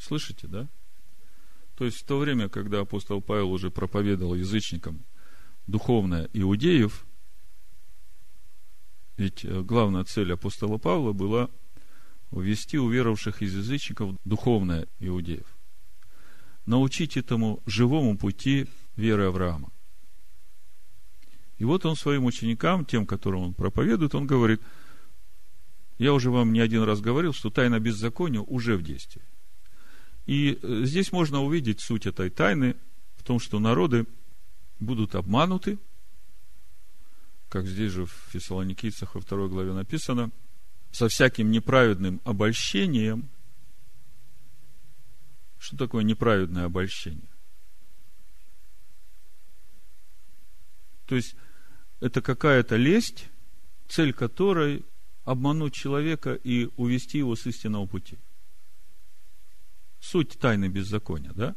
Слышите, 0.00 0.48
да? 0.48 0.68
То 1.74 1.84
есть 1.84 1.98
в 1.98 2.04
то 2.04 2.18
время, 2.18 2.48
когда 2.48 2.80
апостол 2.80 3.20
Павел 3.20 3.52
уже 3.52 3.70
проповедовал 3.70 4.34
язычникам 4.34 5.04
духовное 5.66 6.28
иудеев, 6.32 7.06
ведь 9.18 9.44
э, 9.44 9.60
главная 9.60 10.04
цель 10.04 10.32
апостола 10.32 10.78
Павла 10.78 11.12
была 11.12 11.50
ввести 12.30 12.78
уверовавших 12.78 13.42
из 13.42 13.54
язычников 13.54 14.16
духовное 14.24 14.88
иудеев. 15.00 15.46
Научить 16.64 17.16
этому 17.18 17.62
живому 17.66 18.16
пути 18.16 18.68
веры 18.96 19.24
Авраама. 19.24 19.70
И 21.58 21.64
вот 21.64 21.84
он 21.84 21.94
своим 21.94 22.24
ученикам, 22.24 22.86
тем, 22.86 23.04
которым 23.04 23.42
он 23.42 23.54
проповедует, 23.54 24.14
он 24.14 24.26
говорит, 24.26 24.62
я 25.98 26.14
уже 26.14 26.30
вам 26.30 26.54
не 26.54 26.60
один 26.60 26.84
раз 26.84 27.02
говорил, 27.02 27.34
что 27.34 27.50
тайна 27.50 27.80
беззакония 27.80 28.40
уже 28.40 28.78
в 28.78 28.82
действии. 28.82 29.22
И 30.30 30.60
э, 30.62 30.84
здесь 30.84 31.10
можно 31.10 31.42
увидеть 31.42 31.80
суть 31.80 32.06
этой 32.06 32.30
тайны 32.30 32.76
в 33.16 33.24
том, 33.24 33.40
что 33.40 33.58
народы 33.58 34.06
будут 34.78 35.16
обмануты, 35.16 35.76
как 37.48 37.66
здесь 37.66 37.90
же 37.90 38.06
в 38.06 38.12
Фессалоникийцах 38.30 39.16
во 39.16 39.20
второй 39.20 39.48
главе 39.48 39.72
написано, 39.72 40.30
со 40.92 41.08
всяким 41.08 41.50
неправедным 41.50 42.20
обольщением. 42.22 43.28
Что 45.58 45.76
такое 45.76 46.04
неправедное 46.04 46.66
обольщение? 46.66 47.28
То 51.06 51.16
есть, 51.16 51.34
это 51.98 52.22
какая-то 52.22 52.76
лесть, 52.76 53.26
цель 53.88 54.12
которой 54.12 54.84
обмануть 55.24 55.74
человека 55.74 56.34
и 56.34 56.68
увести 56.76 57.18
его 57.18 57.34
с 57.34 57.44
истинного 57.46 57.86
пути. 57.86 58.16
Суть 60.00 60.38
тайны 60.38 60.68
беззакония, 60.68 61.32
да? 61.32 61.54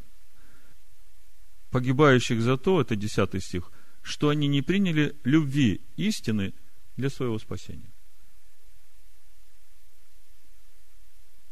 Погибающих 1.71 2.41
за 2.41 2.57
то, 2.57 2.81
это 2.81 2.95
10 2.95 3.43
стих, 3.43 3.71
что 4.01 4.29
они 4.29 4.47
не 4.47 4.61
приняли 4.61 5.15
любви 5.23 5.81
истины 5.95 6.53
для 6.97 7.09
своего 7.09 7.39
спасения. 7.39 7.91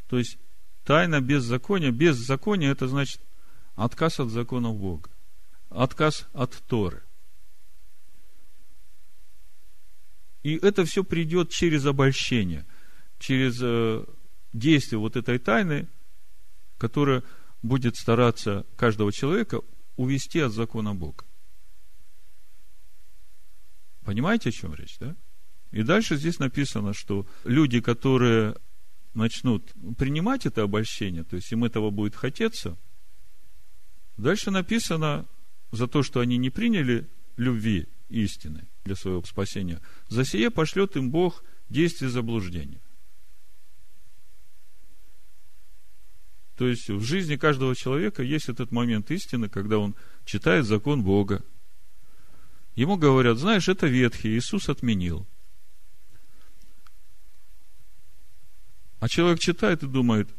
То 0.08 0.18
есть, 0.18 0.38
тайна 0.84 1.22
беззакония, 1.22 1.92
беззаконие, 1.92 2.72
это 2.72 2.88
значит 2.88 3.22
отказ 3.76 4.20
от 4.20 4.30
законов 4.30 4.78
Бога, 4.78 5.10
отказ 5.70 6.28
от 6.34 6.52
Торы– 6.68 7.04
И 10.44 10.56
это 10.56 10.86
все 10.86 11.04
придет 11.04 11.50
через 11.50 11.86
обольщение, 11.86 12.66
через 13.20 13.60
э, 13.62 14.04
действие 14.54 15.00
вот 15.00 15.16
этой 15.16 15.38
тайны, 15.38 15.88
которая 16.82 17.22
будет 17.62 17.96
стараться 17.96 18.66
каждого 18.76 19.14
человека 19.14 19.62
увести 19.98 20.40
от 20.40 20.52
закона 20.52 20.96
Бога. 20.96 21.26
Понимаете, 24.04 24.50
о 24.50 24.52
чем 24.52 24.74
речь, 24.74 24.98
да? 25.00 25.16
И 25.70 25.84
дальше 25.84 26.16
здесь 26.16 26.40
написано, 26.40 26.94
что 26.94 27.28
люди, 27.44 27.82
которые 27.82 28.56
начнут 29.14 29.72
принимать 29.96 30.48
это 30.48 30.64
обольщение, 30.64 31.24
то 31.24 31.36
есть 31.36 31.52
им 31.52 31.64
этого 31.64 31.92
будет 31.92 32.16
хотеться, 32.16 32.76
дальше 34.18 34.50
написано 34.50 35.28
за 35.72 35.88
то, 35.88 36.02
что 36.02 36.20
они 36.20 36.38
не 36.38 36.50
приняли 36.50 37.08
любви 37.38 37.90
истины, 38.10 38.68
для 38.86 38.96
своего 38.96 39.24
спасения. 39.24 39.80
За 40.08 40.26
сие 40.26 40.50
пошлет 40.50 40.96
им 40.96 41.12
Бог 41.12 41.44
действие 41.70 42.10
заблуждения. 42.10 42.82
То 46.62 46.68
есть 46.68 46.92
в 46.92 47.02
жизни 47.02 47.38
каждого 47.38 47.76
человека 47.76 48.22
есть 48.22 48.48
этот 48.48 48.72
момент 48.72 49.10
истины, 49.10 49.50
когда 49.50 49.80
он 49.80 49.96
читает 50.26 50.68
закон 50.68 51.02
Бога. 51.02 51.44
Ему 52.76 52.98
говорят, 52.98 53.40
знаешь, 53.40 53.68
это 53.68 53.88
ветхий, 53.88 54.38
Иисус 54.38 54.70
отменил. 54.70 55.26
А 59.00 59.10
человек 59.10 59.40
читает 59.40 59.82
и 59.82 59.88
думает, 59.88 60.30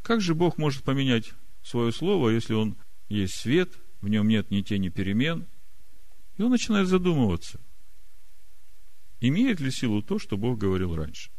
как 0.00 0.22
же 0.22 0.34
Бог 0.34 0.56
может 0.56 0.82
поменять 0.82 1.34
свое 1.62 1.92
слово, 1.92 2.30
если 2.30 2.54
он 2.54 2.78
есть 3.10 3.34
свет, 3.34 3.70
в 4.00 4.08
нем 4.08 4.26
нет 4.28 4.50
ни 4.50 4.62
тени 4.62 4.88
перемен. 4.88 5.46
И 6.38 6.42
он 6.42 6.52
начинает 6.52 6.88
задумываться, 6.88 7.60
имеет 9.20 9.60
ли 9.60 9.70
силу 9.70 10.00
то, 10.00 10.18
что 10.18 10.38
Бог 10.38 10.56
говорил 10.56 10.96
раньше. 10.96 11.30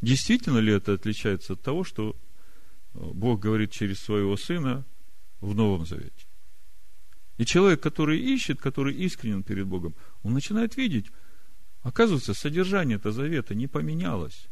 Действительно 0.00 0.60
ли 0.60 0.72
это 0.72 0.94
отличается 0.94 1.52
от 1.52 1.60
того, 1.60 1.84
что 1.84 2.16
Бог 2.94 3.40
говорит 3.40 3.70
через 3.70 3.98
своего 4.00 4.36
Сына 4.36 4.84
в 5.40 5.54
Новом 5.54 5.86
Завете? 5.86 6.26
И 7.38 7.46
человек, 7.46 7.80
который 7.80 8.18
ищет, 8.18 8.60
который 8.60 8.94
искренен 8.94 9.42
перед 9.42 9.66
Богом, 9.66 9.94
он 10.22 10.34
начинает 10.34 10.76
видеть, 10.76 11.06
оказывается, 11.82 12.34
содержание 12.34 12.96
этого 12.96 13.14
завета 13.14 13.54
не 13.54 13.66
поменялось. 13.66 14.48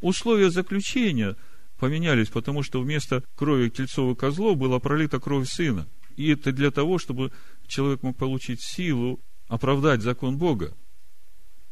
Условия 0.00 0.50
заключения 0.50 1.36
поменялись, 1.78 2.28
потому 2.28 2.62
что 2.62 2.80
вместо 2.80 3.24
крови 3.34 3.70
тельцов 3.70 4.12
и 4.12 4.18
козлов 4.18 4.56
была 4.56 4.78
пролита 4.78 5.18
кровь 5.18 5.48
Сына. 5.48 5.88
И 6.16 6.30
это 6.30 6.52
для 6.52 6.70
того, 6.70 6.98
чтобы 6.98 7.32
человек 7.66 8.02
мог 8.02 8.16
получить 8.16 8.62
силу 8.62 9.20
оправдать 9.48 10.02
закон 10.02 10.38
Бога. 10.38 10.76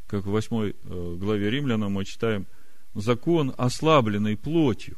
Как 0.06 0.24
в 0.24 0.30
8 0.30 0.56
э, 0.56 1.16
главе 1.16 1.50
Римлянам 1.50 1.92
мы 1.92 2.04
читаем, 2.04 2.46
закон 2.94 3.54
ослабленный 3.56 4.36
плотью. 4.36 4.96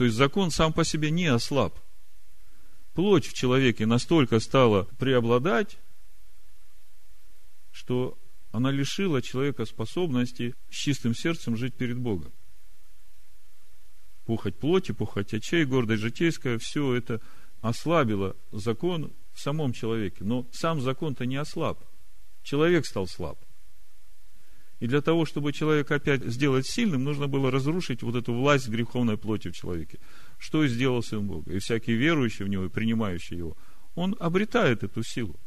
То 0.00 0.04
есть 0.04 0.16
закон 0.16 0.50
сам 0.50 0.72
по 0.72 0.82
себе 0.82 1.10
не 1.10 1.26
ослаб. 1.26 1.78
Плоть 2.94 3.26
в 3.26 3.34
человеке 3.34 3.84
настолько 3.84 4.40
стала 4.40 4.84
преобладать, 4.98 5.76
что 7.70 8.16
она 8.50 8.70
лишила 8.70 9.20
человека 9.20 9.66
способности 9.66 10.54
с 10.70 10.74
чистым 10.74 11.14
сердцем 11.14 11.54
жить 11.54 11.74
перед 11.74 11.98
Богом 11.98 12.32
пухоть 14.24 14.58
плоти, 14.58 14.92
пухоть 14.92 15.34
очей, 15.34 15.66
гордость 15.66 16.00
житейская, 16.00 16.56
все 16.56 16.94
это 16.94 17.20
ослабило 17.60 18.36
закон 18.52 19.12
в 19.34 19.40
самом 19.40 19.74
человеке. 19.74 20.24
Но 20.24 20.46
сам 20.50 20.80
закон-то 20.80 21.26
не 21.26 21.36
ослаб. 21.36 21.84
Человек 22.42 22.86
стал 22.86 23.06
слаб. 23.06 23.38
И 24.80 24.86
для 24.86 25.00
того, 25.00 25.26
чтобы 25.26 25.52
человека 25.52 25.94
опять 25.94 26.24
сделать 26.24 26.66
сильным, 26.66 27.04
нужно 27.04 27.28
было 27.28 27.50
разрушить 27.50 28.02
вот 28.02 28.16
эту 28.16 28.32
власть 28.32 28.68
греховной 28.68 29.16
плоти 29.16 29.48
в 29.48 29.56
человеке. 29.56 29.98
Что 30.38 30.64
и 30.64 30.68
сделал 30.68 31.02
Сын 31.02 31.26
Бога. 31.26 31.52
И 31.52 31.58
всякий 31.58 31.92
верующий 31.92 32.44
в 32.44 32.48
Него, 32.48 32.64
и 32.64 32.68
принимающий 32.68 33.36
Его, 33.36 33.56
он 33.94 34.16
обретает 34.18 34.82
эту 34.82 35.02
силу. 35.02 35.38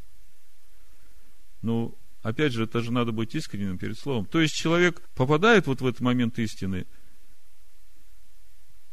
Но, 1.62 1.96
опять 2.22 2.54
же, 2.54 2.66
это 2.66 2.82
же 2.82 2.92
надо 2.92 3.12
быть 3.12 3.36
искренним 3.36 3.78
перед 3.78 3.98
Словом. 3.98 4.26
То 4.26 4.40
есть, 4.40 4.54
человек 4.54 5.02
попадает 5.16 5.68
вот 5.68 5.82
в 5.82 5.88
этот 5.88 6.02
момент 6.02 6.40
истины– 6.40 6.86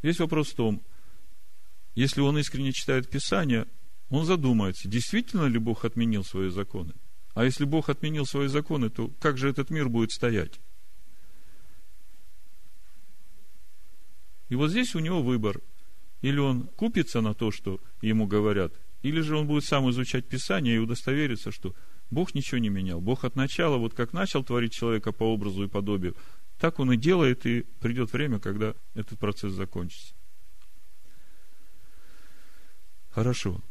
Весь 0.02 0.18
вопрос 0.18 0.48
в 0.48 0.54
том, 0.54 0.82
если 1.94 2.20
он 2.20 2.38
искренне 2.38 2.72
читает 2.72 3.10
Писание, 3.10 3.66
он 4.08 4.24
задумается, 4.24 4.88
действительно 4.88 5.44
ли 5.46 5.58
Бог 5.58 5.84
отменил 5.84 6.24
свои 6.24 6.48
законы. 6.48 6.94
А 7.34 7.44
если 7.44 7.64
Бог 7.64 7.88
отменил 7.88 8.26
свои 8.26 8.48
законы, 8.48 8.90
то 8.90 9.08
как 9.20 9.38
же 9.38 9.48
этот 9.48 9.70
мир 9.70 9.88
будет 9.88 10.10
стоять? 10.10 10.60
И 14.48 14.56
вот 14.56 14.70
здесь 14.70 14.94
у 14.94 14.98
него 14.98 15.22
выбор. 15.22 15.60
Или 16.22 16.38
он 16.38 16.66
купится 16.66 17.20
на 17.20 17.34
то, 17.34 17.50
что 17.50 17.80
ему 18.02 18.26
говорят, 18.26 18.74
или 19.02 19.20
же 19.20 19.36
он 19.36 19.46
будет 19.46 19.64
сам 19.64 19.88
изучать 19.90 20.28
Писание 20.28 20.76
и 20.76 20.78
удостовериться, 20.78 21.50
что 21.50 21.74
Бог 22.10 22.34
ничего 22.34 22.58
не 22.58 22.68
менял. 22.68 23.00
Бог 23.00 23.24
от 23.24 23.36
начала, 23.36 23.78
вот 23.78 23.94
как 23.94 24.12
начал 24.12 24.44
творить 24.44 24.72
человека 24.72 25.12
по 25.12 25.24
образу 25.24 25.64
и 25.64 25.68
подобию, 25.68 26.14
так 26.58 26.78
он 26.78 26.92
и 26.92 26.96
делает, 26.96 27.46
и 27.46 27.62
придет 27.80 28.12
время, 28.12 28.38
когда 28.38 28.74
этот 28.94 29.18
процесс 29.18 29.52
закончится. 29.52 30.14
Хорошо. 33.08 33.62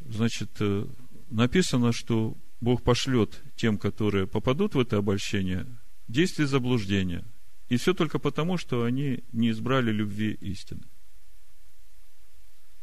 Значит, 0.00 0.50
э, 0.60 0.86
написано, 1.30 1.92
что 1.92 2.36
Бог 2.60 2.82
пошлет 2.82 3.40
тем, 3.56 3.78
которые 3.78 4.26
попадут 4.26 4.74
в 4.74 4.80
это 4.80 4.96
обольщение, 4.96 5.66
действие 6.08 6.46
заблуждения. 6.46 7.24
И 7.68 7.76
все 7.76 7.94
только 7.94 8.18
потому, 8.18 8.56
что 8.56 8.84
они 8.84 9.24
не 9.32 9.50
избрали 9.50 9.90
любви 9.90 10.32
истины. 10.32 10.82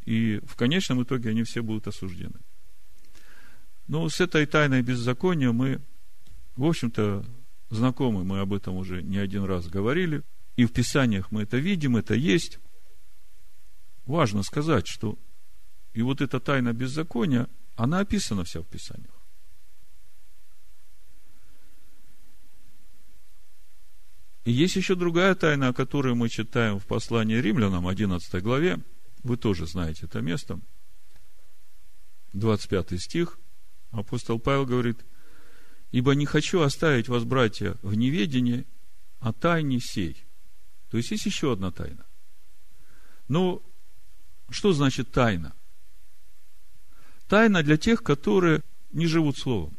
И 0.04 0.40
в 0.46 0.54
конечном 0.54 1.02
итоге 1.02 1.30
они 1.30 1.42
все 1.42 1.62
будут 1.62 1.88
осуждены. 1.88 2.38
Но 3.88 4.08
с 4.08 4.20
этой 4.20 4.46
тайной 4.46 4.82
беззакония 4.82 5.52
мы, 5.52 5.80
в 6.56 6.64
общем-то, 6.64 7.24
знакомы, 7.70 8.24
мы 8.24 8.40
об 8.40 8.52
этом 8.52 8.76
уже 8.76 9.02
не 9.02 9.18
один 9.18 9.44
раз 9.44 9.66
говорили, 9.66 10.22
и 10.56 10.64
в 10.64 10.72
Писаниях 10.72 11.30
мы 11.30 11.42
это 11.42 11.58
видим, 11.58 11.96
это 11.96 12.14
есть. 12.14 12.58
Важно 14.06 14.42
сказать, 14.42 14.86
что 14.86 15.18
и 15.92 16.02
вот 16.02 16.20
эта 16.20 16.40
тайна 16.40 16.72
беззакония, 16.72 17.48
она 17.74 18.00
описана 18.00 18.44
вся 18.44 18.60
в 18.60 18.66
Писаниях. 18.66 19.15
И 24.46 24.52
есть 24.52 24.76
еще 24.76 24.94
другая 24.94 25.34
тайна, 25.34 25.68
о 25.68 25.72
которой 25.74 26.14
мы 26.14 26.30
читаем 26.30 26.78
в 26.78 26.86
послании 26.86 27.36
римлянам, 27.36 27.86
11 27.86 28.42
главе. 28.42 28.80
Вы 29.22 29.36
тоже 29.36 29.66
знаете 29.66 30.06
это 30.06 30.22
место. 30.22 30.58
25 32.32 32.98
стих. 32.98 33.38
Апостол 33.90 34.38
Павел 34.38 34.64
говорит– 34.64 35.04
Ибо 35.92 36.14
не 36.14 36.26
хочу 36.26 36.60
оставить 36.60 37.08
вас, 37.08 37.24
братья, 37.24 37.76
в 37.82 37.94
неведении 37.94 38.66
о 39.20 39.32
тайне 39.32 39.80
сей. 39.80 40.24
То 40.90 40.96
есть 40.96 41.10
есть 41.10 41.26
еще 41.26 41.52
одна 41.52 41.70
тайна. 41.70 42.04
Ну, 43.28 43.62
что 44.50 44.72
значит 44.72 45.10
тайна? 45.10 45.54
Тайна 47.28 47.62
для 47.62 47.76
тех, 47.76 48.02
которые 48.02 48.62
не 48.92 49.06
живут 49.06 49.38
Словом. 49.38 49.76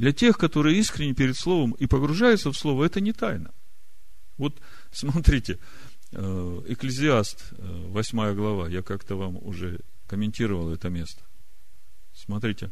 Для 0.00 0.12
тех, 0.12 0.38
которые 0.38 0.78
искренне 0.78 1.12
перед 1.12 1.36
Словом 1.36 1.72
и 1.72 1.84
погружаются 1.84 2.50
в 2.50 2.56
Слово, 2.56 2.84
это 2.84 3.02
не 3.02 3.12
тайна. 3.12 3.52
Вот 4.38 4.58
смотрите, 4.90 5.58
э, 6.12 6.62
Экклезиаст, 6.68 7.52
8 7.58 8.18
э, 8.18 8.34
глава, 8.34 8.68
я 8.70 8.80
как-то 8.80 9.16
вам 9.16 9.36
уже 9.42 9.80
комментировал 10.06 10.72
это 10.72 10.88
место. 10.88 11.20
Смотрите, 12.14 12.70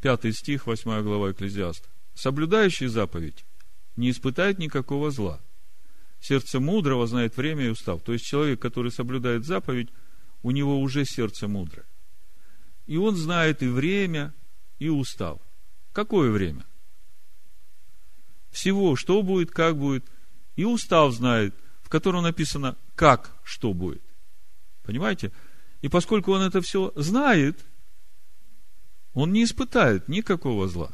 Пятый 0.00 0.32
стих, 0.32 0.66
восьмая 0.66 1.02
глава 1.02 1.30
Экклезиаста. 1.30 1.88
Соблюдающий 2.14 2.88
заповедь 2.88 3.44
не 3.94 4.10
испытает 4.10 4.58
никакого 4.58 5.12
зла. 5.12 5.40
Сердце 6.20 6.58
мудрого 6.58 7.06
знает 7.06 7.36
время 7.36 7.66
и 7.66 7.70
устав. 7.70 8.02
То 8.02 8.12
есть 8.12 8.24
человек, 8.24 8.60
который 8.60 8.90
соблюдает 8.90 9.46
заповедь, 9.46 9.90
у 10.42 10.50
него 10.50 10.80
уже 10.80 11.04
сердце 11.04 11.46
мудрое. 11.46 11.86
И 12.86 12.96
он 12.96 13.14
знает 13.14 13.62
и 13.62 13.68
время, 13.68 14.34
и 14.80 14.88
устав. 14.88 15.40
Какое 15.94 16.32
время? 16.32 16.66
Всего, 18.50 18.96
что 18.96 19.22
будет, 19.22 19.52
как 19.52 19.78
будет. 19.78 20.04
И 20.56 20.64
устав 20.64 21.14
знает, 21.14 21.54
в 21.82 21.88
котором 21.88 22.24
написано, 22.24 22.76
как 22.96 23.30
что 23.44 23.72
будет. 23.72 24.02
Понимаете? 24.82 25.30
И 25.82 25.88
поскольку 25.88 26.32
он 26.32 26.42
это 26.42 26.60
все 26.60 26.92
знает, 26.96 27.64
он 29.12 29.32
не 29.32 29.44
испытает 29.44 30.08
никакого 30.08 30.66
зла. 30.66 30.92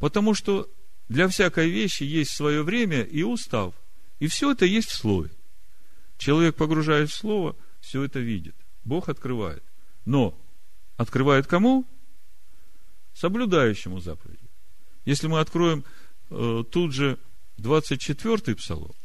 Потому 0.00 0.34
что 0.34 0.68
для 1.08 1.28
всякой 1.28 1.70
вещи 1.70 2.02
есть 2.02 2.32
свое 2.32 2.64
время 2.64 3.02
и 3.02 3.22
устав. 3.22 3.74
И 4.18 4.26
все 4.26 4.50
это 4.50 4.66
есть 4.66 4.90
в 4.90 4.96
Слове. 4.96 5.30
Человек, 6.18 6.56
погружаясь 6.56 7.10
в 7.10 7.14
Слово, 7.14 7.54
все 7.80 8.02
это 8.02 8.18
видит. 8.18 8.56
Бог 8.84 9.08
открывает. 9.08 9.62
Но 10.04 10.36
открывает 10.96 11.46
кому? 11.46 11.86
Соблюдающему 13.22 14.00
заповеди. 14.00 14.50
Если 15.04 15.28
мы 15.28 15.38
откроем 15.38 15.84
э, 16.28 16.64
тут 16.72 16.92
же 16.92 17.20
24-й 17.56 18.56
псалом, 18.56 18.96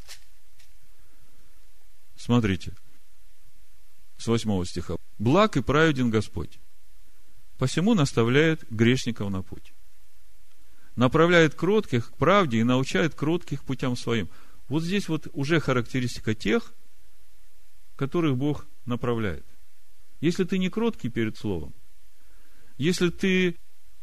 смотрите, 2.16 2.74
с 4.16 4.26
8 4.26 4.64
стиха. 4.64 4.96
«Благ 5.20 5.56
и 5.56 5.62
праведен 5.62 6.10
Господь, 6.10 6.58
посему 7.58 7.94
наставляет 7.94 8.68
грешников 8.70 9.30
на 9.30 9.42
путь. 9.42 9.72
Направляет 10.96 11.54
кротких 11.54 12.10
к 12.10 12.16
правде 12.16 12.58
и 12.58 12.64
научает 12.64 13.14
кротких 13.14 13.62
путям 13.62 13.96
своим. 13.96 14.28
Вот 14.66 14.82
здесь 14.82 15.08
вот 15.08 15.28
уже 15.32 15.60
характеристика 15.60 16.34
тех, 16.34 16.74
которых 17.94 18.36
Бог 18.36 18.66
направляет. 18.84 19.46
Если 20.20 20.42
ты 20.42 20.58
не 20.58 20.70
кроткий 20.70 21.08
перед 21.08 21.36
Словом, 21.36 21.72
если 22.78 23.10
ты 23.10 23.56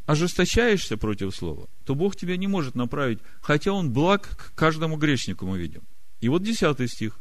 ожесточаешься 0.05 0.97
против 0.97 1.35
Слова, 1.35 1.67
то 1.85 1.95
Бог 1.95 2.15
тебя 2.15 2.37
не 2.37 2.47
может 2.47 2.75
направить, 2.75 3.19
хотя 3.41 3.71
Он 3.71 3.91
благ 3.91 4.27
к 4.37 4.53
каждому 4.55 4.97
грешнику, 4.97 5.45
мы 5.45 5.57
видим. 5.57 5.81
И 6.21 6.29
вот 6.29 6.43
десятый 6.43 6.87
стих. 6.87 7.19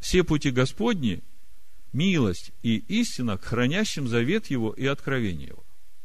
все 0.00 0.24
пути 0.24 0.50
Господни– 0.50 1.22
милость 1.92 2.52
и 2.62 2.76
истина 2.76 3.38
к 3.38 3.44
хранящим 3.44 4.08
завет 4.08 4.46
Его 4.50 4.72
и 4.72 4.86
откровение 4.86 5.48
Его. 5.48 5.64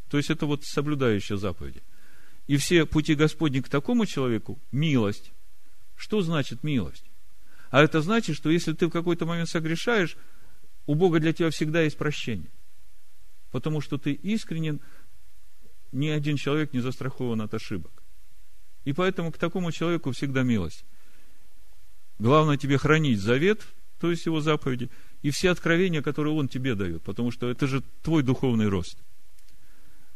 То 0.10 0.18
есть, 0.18 0.30
это 0.30 0.46
вот 0.46 0.64
соблюдающие 0.64 1.38
заповеди. 1.38 1.82
И 2.48 2.58
все 2.58 2.86
пути 2.86 3.16
Господни 3.16 3.60
к 3.60 3.70
такому 3.70 4.06
человеку– 4.06 4.60
милость. 4.72 5.32
Что 5.96 6.22
значит 6.22 6.64
милость? 6.64 7.04
А 7.72 7.84
это 7.84 8.02
значит, 8.02 8.36
что 8.36 8.50
если 8.50 8.74
ты 8.74 8.88
в 8.88 8.92
какой-то 8.92 9.26
момент 9.26 9.50
согрешаешь, 9.50 10.18
у 10.86 10.96
Бога 10.96 11.20
для 11.20 11.34
тебя 11.34 11.50
всегда 11.52 11.82
есть 11.82 11.98
прощение. 11.98 12.50
Потому 13.52 13.82
что 13.82 13.98
ты 13.98 14.14
искренен, 14.14 14.80
ни 15.92 16.08
один 16.08 16.38
человек 16.38 16.74
не 16.74 16.80
застрахован 16.80 17.42
от 17.42 17.54
ошибок. 17.54 18.04
И 18.86 18.94
поэтому 18.94 19.32
к 19.32 19.38
такому 19.38 19.72
человеку 19.72 20.12
всегда 20.12 20.44
милость. 20.44 20.86
Главное 22.18 22.58
тебе 22.58 22.78
хранить 22.78 23.20
завет, 23.20 23.66
то 24.00 24.10
есть 24.10 24.26
его 24.26 24.42
заповеди, 24.42 24.90
и 25.22 25.32
все 25.32 25.52
откровения, 25.52 26.02
которые 26.02 26.34
он 26.34 26.48
тебе 26.48 26.76
дает, 26.76 27.04
потому 27.04 27.32
что 27.32 27.50
это 27.50 27.68
же 27.68 27.84
твой 28.02 28.24
духовный 28.24 28.68
рост. 28.68 28.98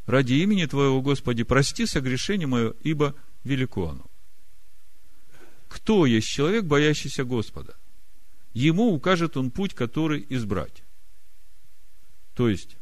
Ради 0.05 0.33
имени 0.33 0.65
Твоего, 0.65 1.01
Господи, 1.01 1.43
прости 1.43 1.85
согрешение 1.85 2.47
мое, 2.47 2.73
ибо 2.81 3.15
велико 3.43 3.89
оно. 3.89 4.05
Кто 5.69 6.05
есть 6.05 6.27
человек, 6.27 6.65
боящийся 6.65 7.23
Господа? 7.23 7.75
Ему 8.53 8.93
укажет 8.93 9.37
он 9.37 9.49
путь, 9.49 9.73
который 9.73 10.25
избрать. 10.29 10.83
То 12.35 12.49
есть, 12.49 12.77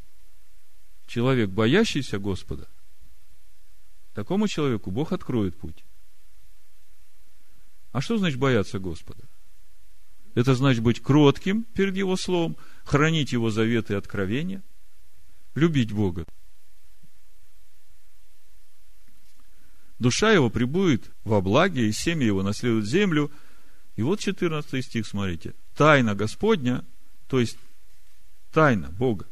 человек, 1.08 1.50
боящийся 1.50 2.20
Господа, 2.20 2.68
такому 4.14 4.48
человеку 4.48 4.92
Бог 4.92 5.12
откроет 5.12 5.58
путь. 5.58 5.84
А 7.92 8.02
что 8.02 8.18
значит 8.18 8.40
бояться 8.40 8.80
Господа? 8.80 9.24
Это 10.34 10.56
значит 10.56 10.82
быть 10.82 11.02
кротким 11.02 11.64
перед 11.76 11.96
Его 11.98 12.16
Словом, 12.16 12.56
хранить 12.86 13.34
Его 13.34 13.50
заветы 13.50 13.94
и 13.94 13.98
откровения, 13.98 14.62
любить 15.56 15.92
Бога. 15.92 16.26
Душа 20.00 20.32
его 20.32 20.50
прибудет 20.50 21.12
во 21.24 21.42
благе, 21.42 21.88
и 21.88 21.92
семья 21.92 22.26
его 22.26 22.42
наследует 22.42 22.88
землю. 22.88 23.30
И 23.96 24.02
вот 24.02 24.20
14 24.20 24.84
стих, 24.84 25.06
смотрите. 25.06 25.54
Тайна 25.76 26.16
Господня, 26.16 26.84
то 27.28 27.40
есть 27.40 27.56
тайна 28.52 28.90
Бога. 28.90 29.28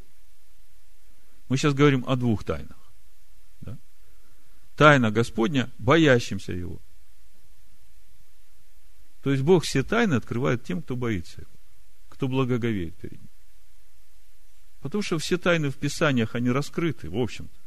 Мы 1.48 1.58
сейчас 1.58 1.74
говорим 1.74 2.06
о 2.08 2.16
двух 2.16 2.44
тайнах. 2.44 2.79
Тайна 4.80 5.12
Господня, 5.12 5.70
боящимся 5.78 6.54
Его. 6.54 6.80
То 9.22 9.30
есть 9.30 9.44
Бог 9.44 9.66
все 9.66 9.84
тайны 9.84 10.14
открывает 10.14 10.64
тем, 10.64 10.82
кто 10.82 10.96
боится 10.96 11.42
Его, 11.42 11.52
кто 12.08 12.30
благоговеет 12.30 12.96
перед 12.96 13.20
Ним. 13.20 13.30
Потому 14.80 15.02
что 15.02 15.18
все 15.18 15.38
тайны 15.38 15.70
в 15.70 15.76
Писаниях, 15.76 16.34
они 16.34 16.50
раскрыты, 16.50 17.10
в 17.10 17.18
общем-то. 17.18 17.60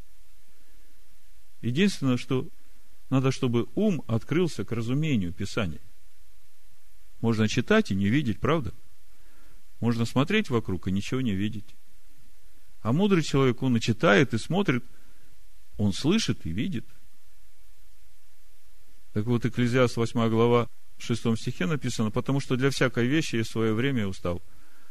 Единственное, 1.61 2.17
что 2.17 2.49
надо, 3.11 3.31
чтобы 3.31 3.69
ум 3.75 4.03
открылся 4.07 4.65
к 4.65 4.73
разумению 4.73 5.35
Писания. 5.35 5.83
Можно 7.21 7.47
читать 7.47 7.91
и 7.91 7.95
не 7.95 8.09
видеть, 8.09 8.41
правда? 8.41 8.73
Можно 9.81 10.07
смотреть 10.07 10.49
вокруг 10.49 10.89
и 10.89 10.93
ничего 10.93 11.21
не 11.21 11.35
видеть. 11.35 11.77
А 12.81 12.95
мудрый 12.95 13.23
человек, 13.23 13.63
он 13.63 13.77
и 13.77 13.81
читает, 13.81 14.33
и 14.33 14.39
смотрит, 14.39 14.83
он 15.77 15.93
слышит 15.93 16.47
и 16.47 16.53
видит. 16.53 16.87
Так 19.13 19.27
вот, 19.27 19.45
Экклезиаст 19.45 19.97
8 19.97 20.29
глава, 20.29 20.69
в 20.99 21.05
6 21.05 21.39
стихе 21.39 21.67
написано, 21.67 22.11
потому 22.11 22.41
что 22.41 22.57
для 22.57 22.71
всякой 22.71 23.07
вещи 23.07 23.37
есть 23.37 23.51
свое 23.51 23.75
время 23.75 24.03
и 24.03 24.07
устал. 24.07 24.43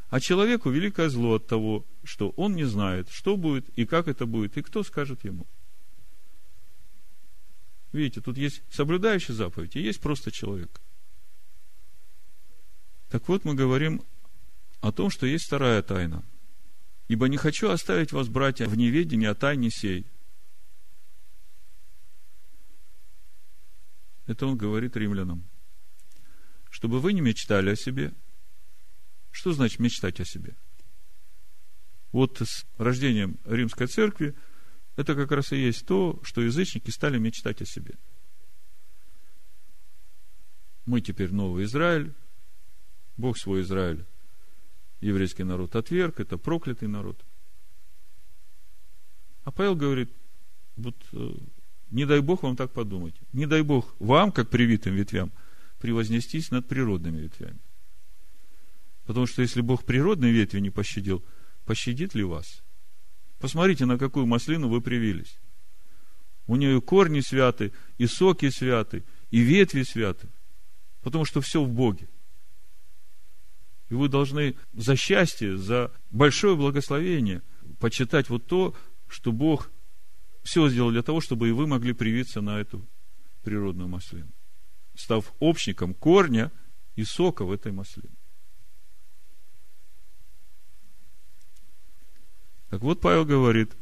А 0.10 0.20
человеку 0.20 0.70
великое 0.70 1.10
зло 1.10 1.36
от 1.36 1.48
того, 1.48 1.86
что 2.04 2.30
он 2.32 2.56
не 2.56 2.66
знает, 2.66 3.10
что 3.10 3.38
будет 3.38 3.70
и 3.78 3.86
как 3.86 4.08
это 4.08 4.26
будет, 4.26 4.58
и 4.58 4.62
кто 4.62 4.84
скажет 4.84 5.24
ему– 5.24 5.48
Видите, 7.92 8.22
тут 8.22 8.38
есть 8.38 8.64
соблюдающий 8.70 9.34
заповедь 9.34 9.76
и 9.76 9.82
есть 9.82 10.00
просто 10.00 10.32
человек. 10.32 10.82
Так 13.10 13.28
вот, 13.28 13.44
мы 13.44 13.54
говорим 13.54 14.02
о 14.80 14.92
том, 14.92 15.10
что 15.10 15.26
есть 15.26 15.46
вторая 15.46 15.82
тайна. 15.82 16.24
Ибо 17.10 17.28
не 17.28 17.36
хочу 17.36 17.70
оставить 17.70 18.14
вас, 18.14 18.30
братья, 18.30 18.68
в 18.68 18.78
неведении 18.78 19.28
о 19.28 19.36
тайне 19.36 19.70
сей. 19.70 20.06
Это 24.32 24.48
он 24.48 24.56
говорит 24.56 24.96
римлянам. 24.96 25.44
Чтобы 26.70 27.02
вы 27.02 27.12
не 27.12 27.20
мечтали 27.20 27.72
о 27.72 27.76
себе. 27.76 28.14
Что 29.30 29.52
значит 29.52 29.80
мечтать 29.80 30.22
о 30.22 30.26
себе? 30.26 30.56
Вот 32.14 32.42
с 32.42 32.66
рождением 32.78 33.38
Римской 33.44 33.88
Церкви– 33.88 34.34
это 34.96 35.16
как 35.16 35.32
раз 35.32 35.52
и 35.52 35.58
есть 35.58 35.86
то, 35.86 36.22
что 36.24 36.42
язычники 36.42 36.92
стали 36.92 37.18
мечтать 37.18 37.62
о 37.62 37.66
себе. 37.66 37.98
Мы 40.86 41.02
теперь 41.02 41.34
новый 41.34 41.66
Израиль, 41.66 42.14
Бог 43.18 43.38
свой 43.38 43.62
Израиль, 43.62 44.06
еврейский 45.02 45.44
народ 45.44 45.76
отверг, 45.76 46.22
это 46.22 46.38
проклятый 46.38 46.88
народ. 46.88 47.22
А 49.44 49.52
Павел 49.52 49.76
говорит, 49.76 50.10
вот 50.78 50.96
э, 51.12 51.32
не 51.92 52.06
дай 52.06 52.22
Бог 52.22 52.44
вам 52.44 52.56
так 52.56 52.72
подумать. 52.72 53.16
Не 53.34 53.46
дай 53.46 53.62
Бог 53.62 53.96
вам, 54.00 54.32
как 54.32 54.50
привитым 54.50 54.96
ветвям, 54.96 55.32
превознестись 55.80 56.50
над 56.50 56.68
природными 56.68 57.20
ветвями. 57.22 57.60
Потому 59.06 59.28
что 59.28 59.42
если 59.42 59.62
Бог 59.62 59.84
природные 59.84 60.32
ветви 60.32 60.60
не 60.60 60.70
пощадил, 60.70 61.24
пощадит 61.66 62.16
ли 62.16 62.24
вас? 62.24 62.64
Посмотрите, 63.40 63.86
на 63.86 63.98
какую 63.98 64.26
маслину 64.26 64.70
вы 64.70 64.82
привились. 64.82 65.38
У 66.48 66.56
нее 66.56 66.82
корни 66.82 67.20
святы, 67.20 67.74
и 67.98 68.08
соки 68.08 68.50
святы, 68.50 69.04
и 69.30 69.40
ветви 69.40 69.84
святы. 69.84 70.30
Потому 71.02 71.26
что 71.26 71.42
все 71.42 71.62
в 71.62 71.70
Боге. 71.70 72.08
И 73.90 73.94
вы 73.94 74.08
должны 74.08 74.56
за 74.74 74.96
счастье, 74.96 75.58
за 75.58 75.92
большое 76.10 76.56
благословение 76.56 77.42
почитать 77.80 78.30
вот 78.30 78.46
то, 78.46 78.76
что 79.10 79.34
Бог 79.34 79.70
все 80.44 80.68
сделал 80.70 80.92
для 80.92 81.04
того, 81.04 81.22
чтобы 81.22 81.50
и 81.50 81.52
вы 81.52 81.68
могли 81.68 81.94
привиться 81.94 82.42
на 82.42 82.60
эту 82.60 82.88
природную 83.44 83.88
маслину, 83.88 84.32
став 84.96 85.34
общником 85.40 85.94
корня 85.94 86.52
и 86.96 87.04
сока 87.04 87.46
в 87.46 87.52
этой 87.52 87.72
маслине. 87.72 88.16
Так 92.70 92.82
вот, 92.82 93.02
Павел 93.02 93.26
говорит, 93.26 93.76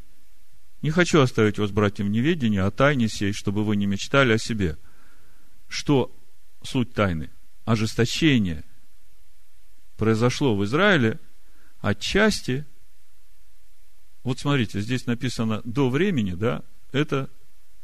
не 0.82 0.90
хочу 0.90 1.20
оставить 1.20 1.58
вас, 1.58 1.70
братьям, 1.70 2.10
в 2.10 2.58
о 2.58 2.70
тайне 2.70 3.08
сей, 3.08 3.32
чтобы 3.32 3.64
вы 3.64 3.76
не 3.76 3.86
мечтали 3.86 4.32
о 4.32 4.38
себе. 4.38 4.78
Что 5.68 6.14
суть 6.62 6.92
тайны? 6.92 7.30
Ожесточение 7.64 8.64
произошло 9.96 10.56
в 10.56 10.64
Израиле 10.64 11.20
отчасти, 11.80 12.66
вот 14.22 14.38
смотрите, 14.38 14.80
здесь 14.80 15.06
написано 15.06 15.62
до 15.64 15.88
времени, 15.88 16.32
да, 16.32 16.62
это 16.92 17.30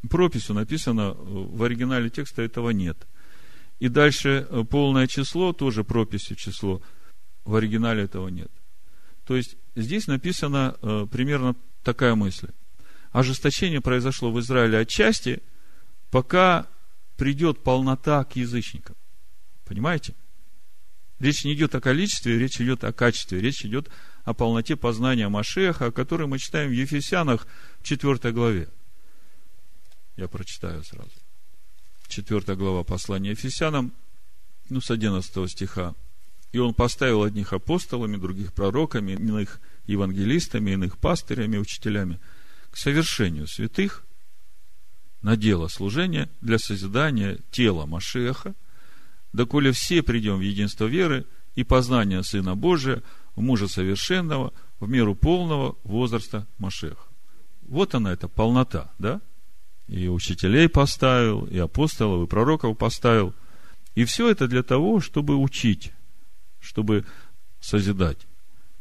прописью 0.09 0.55
написано, 0.55 1.13
в 1.13 1.63
оригинале 1.63 2.11
текста 2.11 2.43
этого 2.43 2.71
нет. 2.71 3.07
И 3.79 3.89
дальше 3.89 4.47
э, 4.49 4.65
полное 4.65 5.07
число, 5.07 5.53
тоже 5.53 5.85
прописью 5.85 6.37
число, 6.37 6.83
в 7.45 7.55
оригинале 7.55 8.05
этого 8.05 8.29
нет. 8.29 8.51
То 9.25 9.37
есть, 9.37 9.57
здесь 9.75 10.07
написана 10.07 10.77
э, 10.81 11.07
примерно 11.11 11.57
такая 11.83 12.15
мысль. 12.15 12.49
Ожесточение 13.13 13.81
произошло 13.81 14.31
в 14.31 14.41
Израиле 14.41 14.79
отчасти, 14.79 15.43
пока 16.11 16.67
придет 17.17 17.63
полнота 17.63 18.25
к 18.25 18.37
язычникам. 18.37 18.97
Понимаете? 19.65 20.15
Речь 21.19 21.45
не 21.45 21.55
идет 21.55 21.75
о 21.75 21.81
количестве, 21.81 22.39
речь 22.39 22.61
идет 22.61 22.85
о 22.85 22.93
качестве, 22.93 23.41
речь 23.41 23.65
идет 23.65 23.91
о 24.27 24.35
полноте 24.35 24.75
познания 24.77 25.29
Машеха, 25.29 25.87
о 25.87 25.93
которой 25.93 26.27
мы 26.27 26.39
читаем 26.39 26.71
в 26.71 26.75
Ефесянах 26.75 27.47
в 27.81 27.85
4 27.85 28.33
главе. 28.33 28.69
Я 30.17 30.27
прочитаю 30.27 30.83
сразу. 30.83 31.13
4 32.09 32.57
глава 32.57 32.83
послания 32.83 33.31
Ефесянам, 33.31 33.93
ну, 34.69 34.81
с 34.81 34.91
11 34.91 35.51
стиха. 35.51 35.95
И 36.51 36.59
он 36.59 36.75
поставил 36.75 37.23
одних 37.23 37.53
апостолами, 37.53 38.17
других 38.17 38.53
пророками, 38.53 39.13
иных 39.13 39.61
евангелистами, 39.87 40.73
иных 40.73 40.99
пастырями, 40.99 41.59
учителями 41.59 42.19
к 42.73 42.77
совершению 42.77 43.47
святых 43.47 44.05
на 45.23 45.37
дело 45.37 45.69
служения 45.69 46.29
для 46.41 46.59
созидания 46.59 47.39
тела 47.53 47.87
Машеха, 47.87 48.57
доколе 49.33 49.71
все 49.71 50.03
придем 50.03 50.39
в 50.39 50.41
единство 50.41 50.87
веры 50.87 51.27
и 51.55 51.63
познания 51.63 52.25
Сына 52.25 52.57
Божия, 52.57 53.05
мужа 53.41 53.69
совершенного, 53.69 54.53
в 54.81 54.89
меру 54.89 55.15
полного 55.15 55.77
возраста 55.85 56.47
Машеха. 56.59 57.09
Вот 57.63 57.95
она, 57.95 58.13
эта 58.13 58.29
полнота, 58.29 58.93
да? 58.99 59.21
И 59.89 60.09
учителей 60.09 60.69
поставил, 60.69 61.47
и 61.47 61.59
апостолов, 61.59 62.27
и 62.27 62.31
пророков 62.31 62.77
поставил. 62.77 63.35
И 63.95 64.05
все 64.05 64.29
это 64.31 64.49
для 64.49 64.63
того, 64.63 65.01
чтобы 65.01 65.37
учить 65.37 65.93
чтобы 66.67 67.05
созидать 67.61 68.19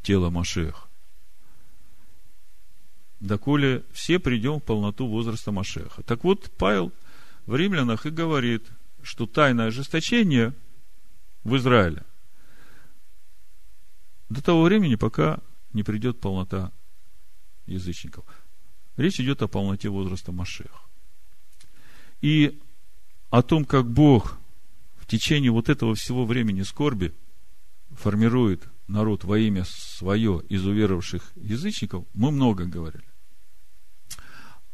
тело 0.01 0.29
Машеха. 0.29 0.87
Доколе 3.19 3.83
все 3.93 4.19
придем 4.19 4.59
в 4.59 4.63
полноту 4.63 5.07
возраста 5.07 5.51
Машеха. 5.51 6.03
Так 6.03 6.23
вот, 6.23 6.51
Павел 6.57 6.91
в 7.45 7.55
римлянах 7.55 8.05
и 8.05 8.09
говорит, 8.09 8.67
что 9.01 9.25
тайное 9.25 9.67
ожесточение 9.67 10.53
в 11.43 11.55
Израиле 11.57 12.03
до 14.29 14.41
того 14.41 14.63
времени, 14.63 14.95
пока 14.95 15.39
не 15.73 15.83
придет 15.83 16.19
полнота 16.19 16.71
язычников. 17.65 18.25
Речь 18.97 19.19
идет 19.19 19.41
о 19.41 19.47
полноте 19.47 19.89
возраста 19.89 20.31
Машеха. 20.31 20.79
И 22.21 22.59
о 23.29 23.41
том, 23.41 23.65
как 23.65 23.89
Бог 23.89 24.37
в 24.95 25.05
течение 25.05 25.51
вот 25.51 25.69
этого 25.69 25.95
всего 25.95 26.25
времени 26.25 26.63
скорби 26.63 27.13
формирует 27.91 28.67
народ 28.87 29.23
во 29.23 29.37
имя 29.37 29.65
свое 29.67 30.41
из 30.49 30.65
уверовавших 30.65 31.31
язычников, 31.35 32.05
мы 32.13 32.31
много 32.31 32.65
говорили. 32.65 33.05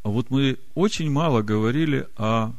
А 0.02 0.08
вот 0.08 0.30
мы 0.30 0.58
очень 0.74 1.10
мало 1.10 1.42
говорили 1.42 2.08
о 2.16 2.52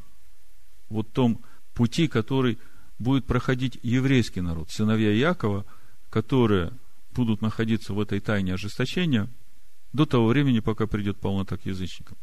вот 0.89 1.12
том 1.12 1.41
пути, 1.73 2.08
который 2.08 2.58
будет 2.99 3.25
проходить 3.25 3.79
еврейский 3.84 4.41
народ, 4.41 4.69
сыновья 4.71 5.12
Якова, 5.12 5.65
которые 6.10 6.71
будут 7.13 7.41
находиться 7.41 7.93
в 7.93 7.99
этой 7.99 8.19
тайне 8.19 8.54
ожесточения 8.54 9.30
до 9.93 10.06
того 10.06 10.28
времени, 10.28 10.60
пока 10.60 10.88
придет 10.88 11.19
полнота 11.19 11.58
к 11.58 11.65
язычникам. 11.65 12.17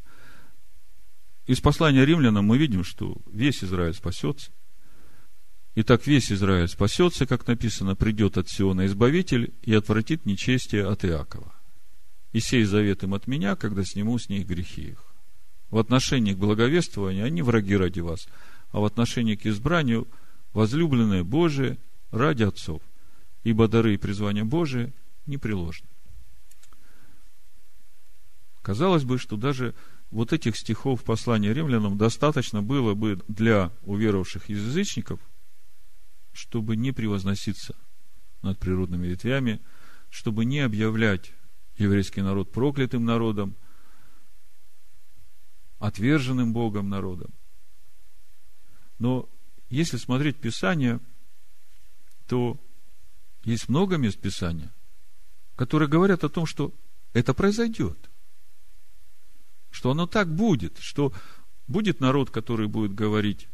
Из 1.47 1.61
послания 1.61 2.05
римлянам 2.05 2.45
мы 2.45 2.59
видим, 2.59 2.85
что 2.85 3.17
весь 3.33 3.65
Израиль 3.65 3.95
спасется. 3.95 4.53
И 5.75 5.83
так 5.83 6.07
весь 6.07 6.31
Израиль 6.31 6.69
спасется, 6.69 7.27
как 7.27 7.47
написано, 7.47 7.97
придет 7.97 8.39
от 8.39 8.49
Сиона 8.49 8.87
Избавитель 8.87 9.55
и 9.63 9.73
отвратит 9.73 10.27
нечестие 10.27 10.87
от 10.87 11.05
Иакова. 11.05 11.55
И 12.33 12.41
сей 12.41 12.65
завет 12.65 13.03
им 13.03 13.15
от 13.15 13.27
меня, 13.27 13.57
когда 13.57 13.85
сниму 13.85 14.19
с 14.19 14.29
них 14.29 14.47
грехи 14.47 14.83
их. 14.91 15.05
В 15.71 15.79
отношении 15.79 16.35
к 16.35 16.39
благовествованию 16.39 17.25
они 17.25 17.43
враги 17.43 17.77
ради 17.77 18.01
вас, 18.01 18.29
а 18.71 18.81
в 18.81 18.85
отношении 18.85 19.37
к 19.37 19.47
избранию 19.47 20.09
возлюбленные 20.53 21.25
Божие 21.25 21.79
ради 22.11 22.43
отцов, 22.43 22.83
ибо 23.45 23.69
дары 23.69 23.95
и 23.95 23.99
призвания 23.99 24.45
Божие 24.45 24.93
непреложны. 25.27 25.89
Казалось 28.63 29.05
бы, 29.05 29.19
что 29.19 29.37
даже 29.37 29.75
вот 30.11 30.33
этих 30.33 30.57
стихов 30.57 31.05
послания 31.05 31.55
римлянам 31.55 31.97
достаточно 31.97 32.63
было 32.63 32.95
бы 32.95 33.23
для 33.29 33.73
уверовавших 33.83 34.49
язычников, 34.49 35.21
чтобы 36.33 36.77
не 36.77 36.93
превозноситься 36.93 37.77
над 38.43 38.59
природными 38.59 39.07
ветвями, 39.07 39.61
чтобы 40.11 40.45
не 40.45 40.61
объявлять 40.61 41.33
еврейский 41.77 42.23
народ 42.23 42.53
проклятым 42.53 43.05
народом, 43.05 43.57
отверженным 45.79 46.53
Богом 46.53 46.89
народом. 46.91 47.33
Но 48.99 49.29
если 49.71 49.97
смотреть 49.97 50.37
Писание, 50.37 51.01
то 52.29 52.61
есть 53.45 53.69
много 53.69 53.97
мест 53.97 54.19
Писания, 54.19 54.73
которые 55.57 55.89
говорят 55.89 56.25
о 56.25 56.29
том, 56.29 56.47
что 56.47 56.75
это 57.13 57.35
произойдет. 57.35 58.11
Что 59.71 59.93
оно 59.93 60.07
так 60.07 60.35
будет, 60.35 60.79
что 60.79 61.13
будет 61.67 62.01
народ, 62.01 62.31
который 62.31 62.67
будет 62.67 62.95
говорить, 62.95 63.49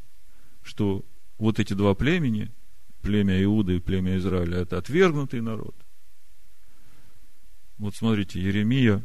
что 0.63 1.05
вот 1.39 1.61
эти 1.61 1.75
два 1.75 1.95
племени, 1.95 2.53
племя 3.03 3.43
Иуда 3.45 3.73
и 3.73 3.81
племя 3.81 4.17
Израиля, 4.19 4.59
это 4.59 4.79
отвергнутый 4.79 5.41
народ. 5.41 5.77
Вот 7.79 7.95
смотрите, 7.95 8.41
Еремия, 8.41 9.05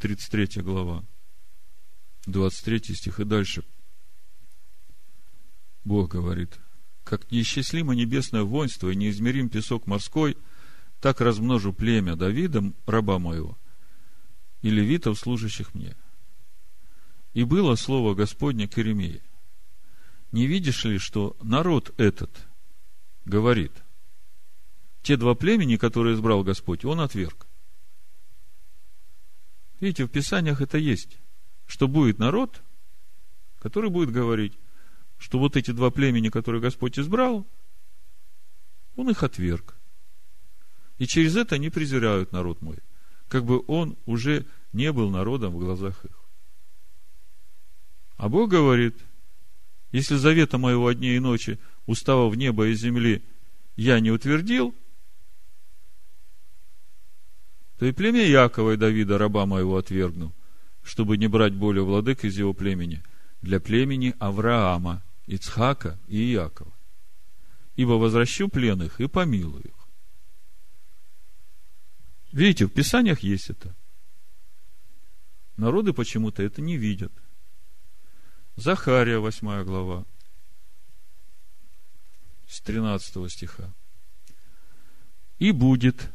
33 0.00 0.62
глава, 0.62 1.04
23 2.26 2.94
стих 2.94 3.20
и 3.20 3.24
дальше. 3.24 3.64
Бог 5.84 6.10
говорит, 6.10 6.58
как 7.04 7.30
неисчислимо 7.30 7.94
небесное 7.94 8.42
воинство 8.42 8.90
и 8.90 8.96
неизмерим 8.96 9.48
песок 9.48 9.86
морской, 9.86 10.36
так 11.00 11.20
размножу 11.20 11.72
племя 11.72 12.16
Давида, 12.16 12.72
раба 12.86 13.18
моего, 13.18 13.58
и 14.62 14.70
левитов, 14.70 15.18
служащих 15.18 15.74
мне. 15.74 15.96
И 17.32 17.44
было 17.44 17.74
слово 17.74 18.14
Господне 18.14 18.68
к 18.68 18.78
Иеремии. 18.78 19.22
Не 20.32 20.46
видишь 20.46 20.84
ли, 20.84 20.98
что 20.98 21.36
народ 21.42 21.92
этот 21.96 22.30
говорит, 23.24 23.72
те 25.02 25.16
два 25.16 25.34
племени, 25.34 25.76
которые 25.76 26.14
избрал 26.14 26.44
Господь, 26.44 26.84
он 26.84 27.00
отверг. 27.00 27.46
Видите, 29.80 30.04
в 30.04 30.08
Писаниях 30.08 30.60
это 30.60 30.76
есть 30.76 31.18
что 31.70 31.86
будет 31.86 32.18
народ, 32.18 32.62
который 33.60 33.90
будет 33.90 34.10
говорить, 34.10 34.52
что 35.20 35.38
вот 35.38 35.56
эти 35.56 35.70
два 35.70 35.92
племени, 35.92 36.30
которые 36.30 36.60
Господь 36.60 36.98
избрал, 36.98 37.46
Он 38.96 39.08
их 39.10 39.22
отверг. 39.22 39.76
И 40.98 41.06
через 41.06 41.36
это 41.36 41.54
они 41.54 41.70
презирают 41.70 42.32
народ 42.32 42.60
мой, 42.60 42.78
как 43.28 43.44
бы 43.44 43.62
он 43.68 43.96
уже 44.04 44.44
не 44.72 44.92
был 44.92 45.10
народом 45.10 45.54
в 45.54 45.58
глазах 45.58 46.04
их. 46.04 46.10
А 48.16 48.28
Бог 48.28 48.50
говорит, 48.50 48.98
если 49.92 50.16
завета 50.16 50.58
моего 50.58 50.90
дней 50.92 51.16
и 51.16 51.20
ночи, 51.20 51.58
уставов 51.86 52.36
неба 52.36 52.66
и 52.66 52.74
земли, 52.74 53.24
я 53.76 54.00
не 54.00 54.10
утвердил, 54.10 54.74
то 57.78 57.86
и 57.86 57.92
племя 57.92 58.26
Якова 58.26 58.72
и 58.72 58.76
Давида, 58.76 59.16
раба 59.16 59.46
моего, 59.46 59.78
отвергну 59.78 60.34
чтобы 60.82 61.16
не 61.16 61.28
брать 61.28 61.54
более 61.54 61.84
владык 61.84 62.24
из 62.24 62.38
его 62.38 62.52
племени, 62.52 63.02
для 63.42 63.60
племени 63.60 64.14
Авраама, 64.18 65.02
Ицхака 65.30 65.98
и 66.08 66.32
Иакова. 66.32 66.72
Ибо 67.76 67.92
возвращу 67.92 68.48
пленных 68.48 69.00
и 69.00 69.06
помилую 69.06 69.62
их. 69.62 69.88
Видите, 72.32 72.66
в 72.66 72.70
Писаниях 72.70 73.20
есть 73.20 73.50
это. 73.50 73.74
Народы 75.56 75.92
почему-то 75.92 76.42
это 76.42 76.60
не 76.60 76.76
видят. 76.76 77.12
Захария, 78.56 79.18
8 79.18 79.64
глава, 79.64 80.04
с 82.46 82.60
13 82.60 83.30
стиха. 83.30 83.72
И 85.38 85.52
будет 85.52 86.10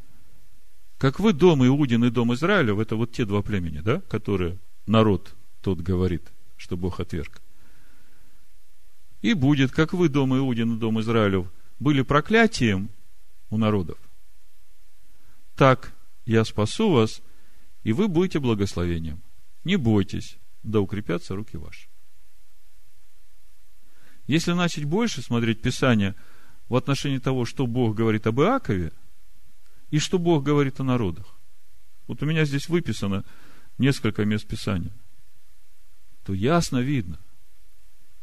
как 0.98 1.20
вы 1.20 1.34
дом 1.34 1.66
Иудин 1.66 2.06
и 2.06 2.10
дом 2.10 2.34
Израилев, 2.34 2.80
это 2.80 2.96
вот 2.96 3.12
те 3.12 3.26
два 3.26 3.42
племени, 3.42 3.80
да, 3.80 4.02
которые 4.02 4.58
народ 4.88 5.36
тот 5.62 5.80
говорит, 5.80 6.24
что 6.58 6.78
Бог 6.78 7.00
отверг. 7.00 7.42
И 9.26 9.34
будет, 9.34 9.72
как 9.72 9.94
вы, 9.94 10.08
дом 10.08 10.38
Иудин 10.38 10.76
и 10.76 10.80
дом 10.80 11.00
Израилев, 11.00 11.52
были 11.80 12.04
проклятием 12.04 12.90
у 13.50 13.58
народов, 13.58 13.98
так 15.56 15.94
я 16.26 16.46
спасу 16.46 16.92
вас, 16.92 17.24
и 17.84 17.92
вы 17.92 18.08
будете 18.08 18.40
благословением. 18.40 19.24
Не 19.64 19.78
бойтесь, 19.78 20.38
да 20.62 20.80
укрепятся 20.80 21.36
руки 21.36 21.58
ваши. 21.58 21.88
Если 24.28 24.52
начать 24.52 24.86
больше 24.86 25.24
смотреть 25.24 25.62
Писание 25.62 26.14
в 26.70 26.76
отношении 26.76 27.18
того, 27.18 27.46
что 27.46 27.66
Бог 27.66 27.96
говорит 27.96 28.28
об 28.28 28.42
Иакове– 28.42 28.92
и 29.90 30.00
что 30.00 30.20
Бог 30.20 30.44
говорит 30.44 30.80
о 30.80 30.84
народах. 30.84 31.26
Вот 32.08 32.22
у 32.22 32.26
меня 32.26 32.46
здесь 32.46 32.68
выписано 32.68 33.24
несколько 33.78 34.26
мест 34.26 34.48
Писания. 34.48 34.92
То 36.26 36.34
ясно 36.34 36.80
видно, 36.80 37.18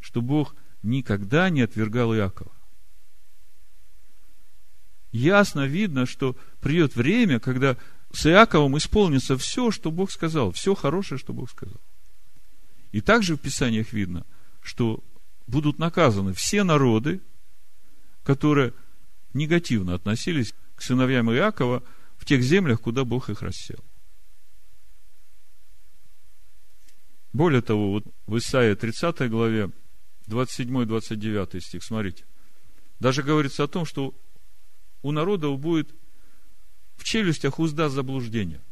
что 0.01 0.21
Бог 0.21 0.55
никогда 0.83 1.51
не 1.51 1.63
отвергал 1.63 2.15
Иакова. 2.15 2.53
Ясно 5.13 5.67
видно, 5.67 6.07
что 6.07 6.37
придет 6.61 6.97
время, 6.97 7.39
когда 7.39 7.77
с 8.13 8.27
Иаковом 8.27 8.77
исполнится 8.79 9.37
все, 9.37 9.71
что 9.71 9.91
Бог 9.91 10.11
сказал, 10.11 10.53
все 10.53 10.75
хорошее, 10.75 11.19
что 11.19 11.33
Бог 11.33 11.51
сказал. 11.51 11.81
И 12.93 13.01
также 13.01 13.37
в 13.37 13.41
Писаниях 13.41 13.93
видно, 13.93 14.27
что 14.63 15.03
будут 15.47 15.79
наказаны 15.79 16.33
все 16.33 16.63
народы, 16.63 17.21
которые 18.23 18.73
негативно 19.35 19.95
относились 19.95 20.55
к 20.77 20.83
сыновьям 20.83 21.31
Иакова 21.33 21.83
в 22.17 22.25
тех 22.25 22.43
землях, 22.43 22.81
куда 22.81 23.05
Бог 23.05 23.31
их 23.31 23.43
рассел. 23.43 23.79
Более 27.33 27.63
того, 27.63 27.93
вот 27.93 28.05
в 28.27 28.37
Исаии 28.37 28.75
30 28.75 29.31
главе 29.31 29.71
27-29 30.29 31.61
стих, 31.61 31.85
смотрите. 31.85 32.25
Даже 33.01 33.23
говорится 33.23 33.65
о 33.65 33.69
том, 33.69 33.85
что 33.85 34.15
у 35.03 35.11
народов 35.11 35.59
будет 35.59 35.95
в 36.97 37.05
челюстях 37.05 37.59
узда 37.59 37.89
заблуждения. 37.89 38.63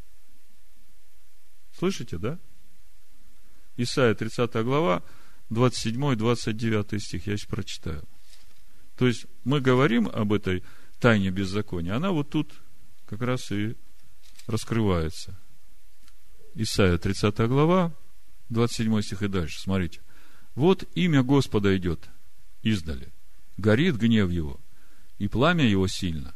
Слышите, 1.76 2.18
да? 2.18 2.38
Исайя 3.76 4.14
30 4.14 4.52
глава, 4.64 5.02
27-29 5.50 6.98
стих, 6.98 7.26
я 7.26 7.36
сейчас 7.36 7.48
прочитаю. 7.48 8.04
То 8.96 9.06
есть, 9.06 9.26
мы 9.44 9.60
говорим 9.60 10.08
об 10.08 10.32
этой 10.32 10.62
тайне 11.00 11.30
беззакония, 11.30 11.96
она 11.96 12.10
вот 12.10 12.30
тут 12.30 12.52
как 13.06 13.22
раз 13.22 13.50
и 13.50 13.74
раскрывается. 14.46 15.36
Исайя 16.54 16.98
30 16.98 17.36
глава, 17.48 17.92
27 18.50 19.00
стих 19.02 19.22
и 19.22 19.28
дальше. 19.28 19.60
Смотрите. 19.60 20.02
Вот 20.61 20.85
имя 20.94 21.23
Господа 21.23 21.75
идет 21.79 22.11
издали. 22.62 23.09
Горит 23.57 23.96
гнев 23.96 24.31
его, 24.31 24.61
и 25.16 25.27
пламя 25.27 25.64
его 25.64 25.88
сильно. 25.88 26.35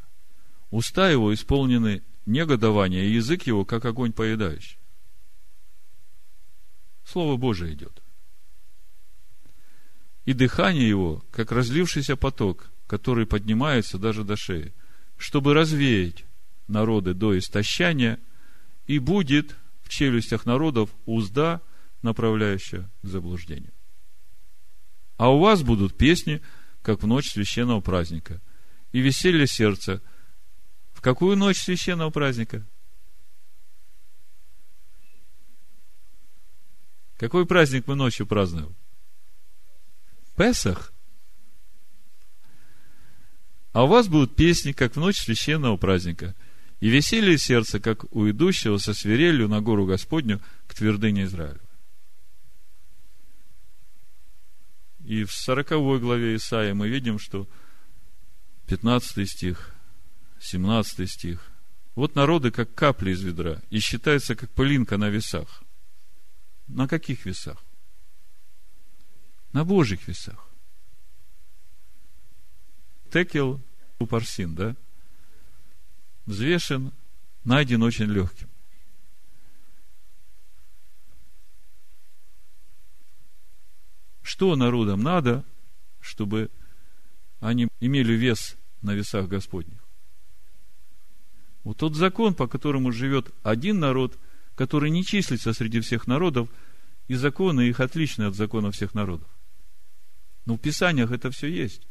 Уста 0.71 1.11
его 1.11 1.35
исполнены 1.35 2.03
негодования, 2.25 3.05
и 3.05 3.13
язык 3.17 3.43
его, 3.43 3.67
как 3.67 3.85
огонь 3.85 4.15
поедающий. 4.15 4.79
Слово 7.05 7.37
Божие 7.37 7.75
идет. 7.75 8.03
И 10.25 10.33
дыхание 10.33 10.89
его, 10.89 11.23
как 11.31 11.53
разлившийся 11.53 12.17
поток, 12.17 12.71
который 12.87 13.27
поднимается 13.27 13.99
даже 13.99 14.25
до 14.25 14.37
шеи, 14.37 14.73
чтобы 15.19 15.53
развеять 15.53 16.25
народы 16.67 17.13
до 17.13 17.39
истощания, 17.39 18.19
и 18.87 18.99
будет 18.99 19.55
в 19.83 19.91
челюстях 19.91 20.47
народов 20.47 20.89
узда, 21.05 21.61
направляющая 22.01 22.91
к 23.03 23.07
заблуждению. 23.07 23.75
А 25.16 25.31
у 25.31 25.38
вас 25.38 25.62
будут 25.62 25.96
песни, 25.96 26.42
как 26.83 27.03
в 27.03 27.07
ночь 27.07 27.31
священного 27.31 27.81
праздника, 27.81 28.40
и 28.92 29.00
веселье 29.00 29.46
сердца. 29.46 30.03
В 30.92 31.00
какую 31.00 31.37
ночь 31.37 31.59
священного 31.59 32.11
праздника? 32.11 32.66
Какой 37.16 37.46
праздник 37.46 37.87
мы 37.87 37.94
ночью 37.94 38.27
празднуем? 38.27 38.74
Песах. 40.37 40.92
А 43.72 43.85
у 43.85 43.87
вас 43.88 44.09
будут 44.09 44.37
песни, 44.37 44.72
как 44.72 44.94
в 44.94 45.00
ночь 45.00 45.18
священного 45.18 45.77
праздника, 45.77 46.35
и 46.81 46.88
веселье 46.88 47.38
сердца, 47.38 47.81
как 47.81 48.12
у 48.14 48.29
идущего 48.29 48.79
со 48.79 48.94
свирелью 48.94 49.48
на 49.48 49.61
гору 49.61 49.87
Господню 49.87 50.40
к 50.66 50.74
твердыне 50.74 51.24
Израиля. 51.24 51.61
И 55.05 55.25
в 55.25 55.33
40 55.33 56.01
главе 56.01 56.37
Исаия 56.37 56.75
мы 56.75 56.88
видим, 56.88 57.19
что 57.19 57.47
15 58.67 59.29
стих, 59.29 59.75
17 60.40 61.11
стих. 61.11 61.51
Вот 61.95 62.14
народы, 62.14 62.51
как 62.51 62.75
капли 62.75 63.11
из 63.11 63.23
ведра, 63.23 63.61
и 63.71 63.79
считаются, 63.79 64.35
как 64.35 64.51
пылинка 64.51 64.97
на 64.97 65.11
весах. 65.11 65.62
На 66.67 66.88
каких 66.88 67.27
весах? 67.27 67.62
На 69.53 69.64
Божьих 69.64 70.09
весах. 70.09 70.49
Текел 73.12 73.61
упарсин, 73.99 74.55
да? 74.55 74.75
Взвешен, 76.27 76.93
найден 77.45 77.83
очень 77.83 78.07
легким. 78.07 78.49
Что 84.25 84.57
народам 84.57 85.03
надо, 85.03 85.45
чтобы 86.01 86.51
они 87.41 87.69
имели 87.81 88.15
вес 88.15 88.57
на 88.81 88.95
весах 88.95 89.29
Господних? 89.29 89.79
Вот 91.63 91.77
тот 91.77 91.95
закон, 91.95 92.35
по 92.35 92.49
которому 92.49 92.91
живет 92.91 93.31
один 93.43 93.81
народ, 93.81 94.19
который 94.55 94.89
не 94.89 95.05
числится 95.05 95.53
среди 95.53 95.81
всех 95.81 96.07
народов, 96.07 96.49
и 97.07 97.15
законы 97.17 97.69
их 97.69 97.81
отличны 97.81 98.25
от 98.25 98.35
закона 98.35 98.71
всех 98.71 98.95
народов. 98.95 99.29
Но 100.47 100.55
в 100.55 100.59
Писаниях 100.59 101.11
это 101.11 101.31
все 101.31 101.49
есть. 101.49 101.83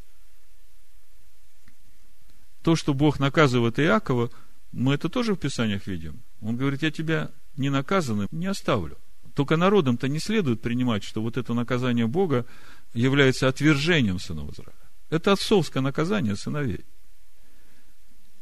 То, 2.63 2.75
что 2.75 2.95
Бог 2.95 3.19
наказывает 3.19 3.79
Иакова, 3.79 4.31
мы 4.71 4.95
это 4.95 5.07
тоже 5.07 5.35
в 5.35 5.39
Писаниях 5.39 5.85
видим. 5.85 6.19
Он 6.41 6.57
говорит, 6.57 6.81
я 6.81 6.89
тебя 6.89 7.29
не 7.57 7.69
наказанным 7.69 8.27
не 8.31 8.47
оставлю. 8.47 8.97
Только 9.33 9.57
народам-то 9.57 10.07
не 10.07 10.19
следует 10.19 10.61
принимать, 10.61 11.03
что 11.03 11.21
вот 11.21 11.37
это 11.37 11.53
наказание 11.53 12.07
Бога 12.07 12.45
является 12.93 13.47
отвержением 13.47 14.19
сынов 14.19 14.53
Израиля. 14.53 14.73
Это 15.09 15.31
отцовское 15.31 15.81
наказание 15.81 16.35
сыновей. 16.35 16.85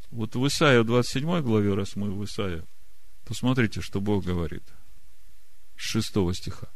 Вот 0.10 0.36
в 0.36 0.46
Исаия 0.48 0.84
27 0.84 1.42
главе, 1.42 1.74
раз 1.74 1.96
мы 1.96 2.12
в 2.12 2.24
Исаия, 2.26 2.66
посмотрите, 3.24 3.80
что 3.80 4.02
Бог 4.02 4.26
говорит. 4.26 4.64
С 5.78 5.84
6 5.84 6.08
стиха. 6.34 6.68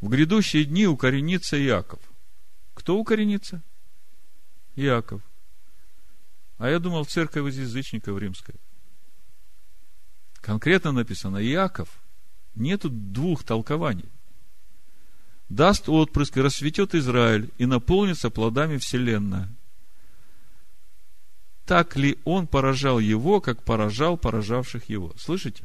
В 0.00 0.08
грядущие 0.08 0.64
дни 0.64 0.86
укоренится 0.86 1.60
Иаков. 1.62 2.00
Кто 2.74 2.98
укоренится? 2.98 3.62
Иаков. 4.74 5.22
А 6.58 6.68
я 6.68 6.80
думал, 6.80 7.04
церковь 7.04 7.48
из 7.48 7.58
язычников 7.58 8.18
римская. 8.18 8.56
Конкретно 10.40 10.90
написано 10.90 11.38
Иаков– 11.38 11.88
Нету 12.56 12.88
двух 12.90 13.44
толкований. 13.44 14.08
Даст 15.48 15.88
отпрыск 15.88 16.38
и 16.38 16.40
расцветет 16.40 16.94
Израиль, 16.94 17.50
и 17.58 17.66
наполнится 17.66 18.30
плодами 18.30 18.78
вселенная. 18.78 19.48
Так 21.66 21.96
ли 21.96 22.18
он 22.24 22.46
поражал 22.46 22.98
его, 22.98 23.40
как 23.40 23.62
поражал 23.62 24.16
поражавших 24.16 24.88
его? 24.88 25.12
Слышите? 25.18 25.64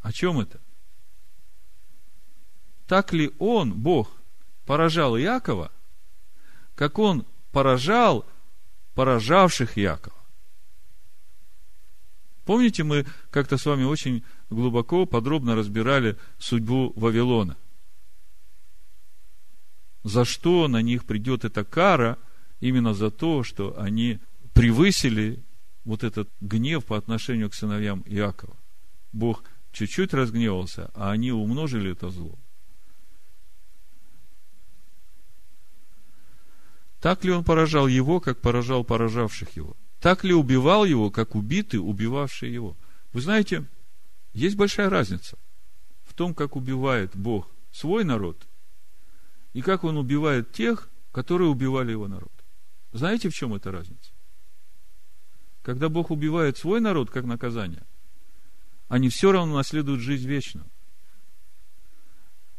О 0.00 0.12
чем 0.12 0.38
это? 0.38 0.60
Так 2.86 3.12
ли 3.12 3.32
он, 3.38 3.74
Бог, 3.74 4.10
поражал 4.64 5.18
Иакова, 5.18 5.72
как 6.74 6.98
он 6.98 7.26
поражал 7.50 8.24
поражавших 8.94 9.76
Иакова? 9.76 10.16
Помните, 12.44 12.84
мы 12.84 13.04
как-то 13.30 13.58
с 13.58 13.66
вами 13.66 13.82
очень 13.82 14.22
глубоко, 14.50 15.06
подробно 15.06 15.54
разбирали 15.54 16.16
судьбу 16.38 16.92
Вавилона. 16.96 17.56
За 20.04 20.24
что 20.24 20.68
на 20.68 20.82
них 20.82 21.04
придет 21.04 21.44
эта 21.44 21.64
кара? 21.64 22.18
Именно 22.60 22.94
за 22.94 23.10
то, 23.10 23.42
что 23.42 23.78
они 23.78 24.18
превысили 24.54 25.42
вот 25.84 26.04
этот 26.04 26.28
гнев 26.40 26.84
по 26.84 26.96
отношению 26.96 27.50
к 27.50 27.54
сыновьям 27.54 28.02
Иакова. 28.06 28.56
Бог 29.12 29.44
чуть-чуть 29.72 30.14
разгневался, 30.14 30.90
а 30.94 31.10
они 31.10 31.32
умножили 31.32 31.92
это 31.92 32.10
зло. 32.10 32.38
Так 37.00 37.24
ли 37.24 37.32
он 37.32 37.44
поражал 37.44 37.86
его, 37.86 38.20
как 38.20 38.40
поражал 38.40 38.84
поражавших 38.84 39.56
его? 39.56 39.76
так 40.00 40.24
ли 40.24 40.32
убивал 40.32 40.84
его, 40.84 41.10
как 41.10 41.34
убитый, 41.34 41.80
убивавший 41.80 42.52
его? 42.52 42.76
Вы 43.12 43.20
знаете, 43.20 43.64
есть 44.36 44.56
большая 44.56 44.90
разница 44.90 45.38
в 46.04 46.14
том, 46.14 46.34
как 46.34 46.56
убивает 46.56 47.16
Бог 47.16 47.50
свой 47.70 48.04
народ 48.04 48.46
и 49.52 49.62
как 49.62 49.84
он 49.84 49.96
убивает 49.96 50.52
тех, 50.52 50.90
которые 51.12 51.48
убивали 51.48 51.92
его 51.92 52.08
народ. 52.08 52.32
Знаете, 52.92 53.28
в 53.28 53.34
чем 53.34 53.54
эта 53.54 53.72
разница? 53.72 54.12
Когда 55.62 55.88
Бог 55.88 56.10
убивает 56.10 56.56
свой 56.56 56.80
народ 56.80 57.10
как 57.10 57.24
наказание, 57.24 57.82
они 58.88 59.08
все 59.08 59.32
равно 59.32 59.56
наследуют 59.56 60.00
жизнь 60.00 60.28
вечную. 60.28 60.66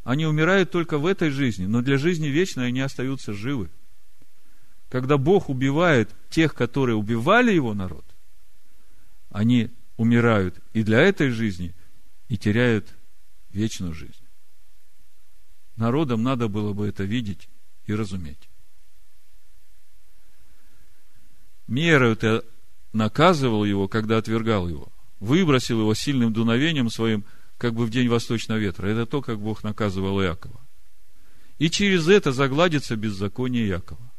Они 0.03 0.25
умирают 0.25 0.71
только 0.71 0.97
в 0.97 1.05
этой 1.05 1.29
жизни, 1.29 1.65
но 1.65 1.81
для 1.81 1.97
жизни 1.97 2.27
вечной 2.27 2.67
они 2.67 2.81
остаются 2.81 3.33
живы 3.33 3.69
когда 4.89 5.17
Бог 5.17 5.49
убивает 5.49 6.15
тех, 6.29 6.53
которые 6.53 6.95
убивали 6.95 7.51
его 7.51 7.73
народ, 7.73 8.05
они 9.29 9.71
умирают 9.97 10.59
и 10.73 10.83
для 10.83 11.01
этой 11.01 11.29
жизни, 11.29 11.75
и 12.27 12.37
теряют 12.37 12.93
вечную 13.49 13.93
жизнь. 13.93 14.13
Народам 15.75 16.23
надо 16.23 16.47
было 16.47 16.73
бы 16.73 16.87
это 16.87 17.03
видеть 17.03 17.49
и 17.85 17.93
разуметь. 17.93 18.49
Мерою 21.67 22.15
ты 22.15 22.41
наказывал 22.93 23.65
его, 23.65 23.87
когда 23.87 24.17
отвергал 24.17 24.67
его. 24.67 24.91
Выбросил 25.19 25.79
его 25.81 25.93
сильным 25.93 26.31
дуновением 26.31 26.89
своим, 26.89 27.25
как 27.57 27.73
бы 27.73 27.85
в 27.85 27.89
день 27.89 28.07
восточного 28.07 28.59
ветра. 28.59 28.87
Это 28.87 29.05
то, 29.05 29.21
как 29.21 29.39
Бог 29.39 29.63
наказывал 29.63 30.21
Иакова. 30.21 30.61
И 31.57 31.69
через 31.69 32.07
это 32.07 32.31
загладится 32.31 32.95
беззаконие 32.95 33.67
Иакова 33.67 34.11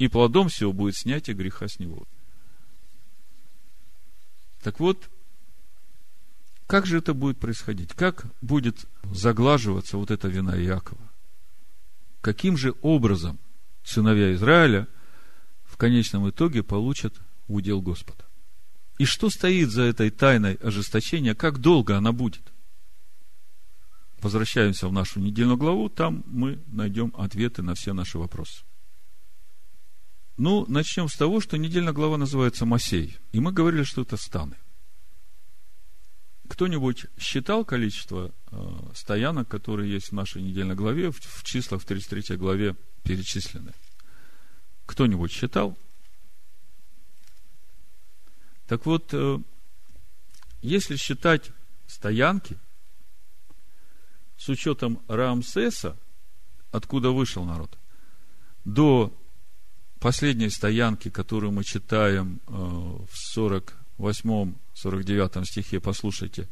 и 0.00 0.08
плодом 0.08 0.48
всего 0.48 0.72
будет 0.72 0.96
снятие 0.96 1.36
греха 1.36 1.68
с 1.68 1.78
него. 1.78 2.08
Так 4.62 4.80
вот, 4.80 5.10
как 6.66 6.86
же 6.86 6.98
это 6.98 7.14
будет 7.14 7.38
происходить? 7.38 7.94
Как 7.94 8.26
будет 8.40 8.86
заглаживаться 9.02 9.96
вот 9.96 10.10
эта 10.10 10.28
вина 10.28 10.60
Иакова? 10.60 11.10
Каким 12.20 12.56
же 12.56 12.74
образом 12.82 13.38
сыновья 13.82 14.34
Израиля 14.34 14.86
в 15.64 15.76
конечном 15.76 16.28
итоге 16.28 16.62
получат 16.62 17.14
удел 17.48 17.80
Господа? 17.80 18.24
И 18.98 19.06
что 19.06 19.30
стоит 19.30 19.70
за 19.70 19.82
этой 19.82 20.10
тайной 20.10 20.54
ожесточения? 20.54 21.34
Как 21.34 21.58
долго 21.58 21.96
она 21.96 22.12
будет? 22.12 22.52
Возвращаемся 24.20 24.86
в 24.86 24.92
нашу 24.92 25.18
недельную 25.20 25.56
главу, 25.56 25.88
там 25.88 26.22
мы 26.26 26.62
найдем 26.66 27.14
ответы 27.16 27.62
на 27.62 27.74
все 27.74 27.94
наши 27.94 28.18
вопросы. 28.18 28.62
Ну, 30.42 30.64
начнем 30.68 31.06
с 31.10 31.16
того, 31.16 31.42
что 31.42 31.58
недельная 31.58 31.92
глава 31.92 32.16
называется 32.16 32.64
Масей. 32.64 33.18
И 33.32 33.40
мы 33.40 33.52
говорили, 33.52 33.82
что 33.82 34.00
это 34.00 34.16
станы. 34.16 34.56
Кто-нибудь 36.48 37.04
считал 37.18 37.62
количество 37.62 38.32
э, 38.50 38.56
стоянок, 38.94 39.48
которые 39.48 39.92
есть 39.92 40.08
в 40.08 40.12
нашей 40.12 40.40
недельной 40.40 40.76
главе, 40.76 41.10
в, 41.10 41.20
в 41.20 41.44
числах 41.44 41.82
в 41.82 41.84
33 41.84 42.38
главе 42.38 42.74
перечислены? 43.02 43.74
Кто-нибудь 44.86 45.30
считал? 45.30 45.76
Так 48.66 48.86
вот, 48.86 49.12
э, 49.12 49.40
если 50.62 50.96
считать 50.96 51.50
стоянки, 51.86 52.56
с 54.38 54.48
учетом 54.48 55.02
Рамсеса, 55.06 55.98
откуда 56.72 57.10
вышел 57.10 57.44
народ, 57.44 57.78
до 58.64 59.14
последней 60.00 60.50
стоянки, 60.50 61.10
которую 61.10 61.52
мы 61.52 61.62
читаем 61.62 62.40
э, 62.48 62.52
в 62.52 63.08
48-49 63.98 65.44
стихе, 65.44 65.78
послушайте, 65.80 66.48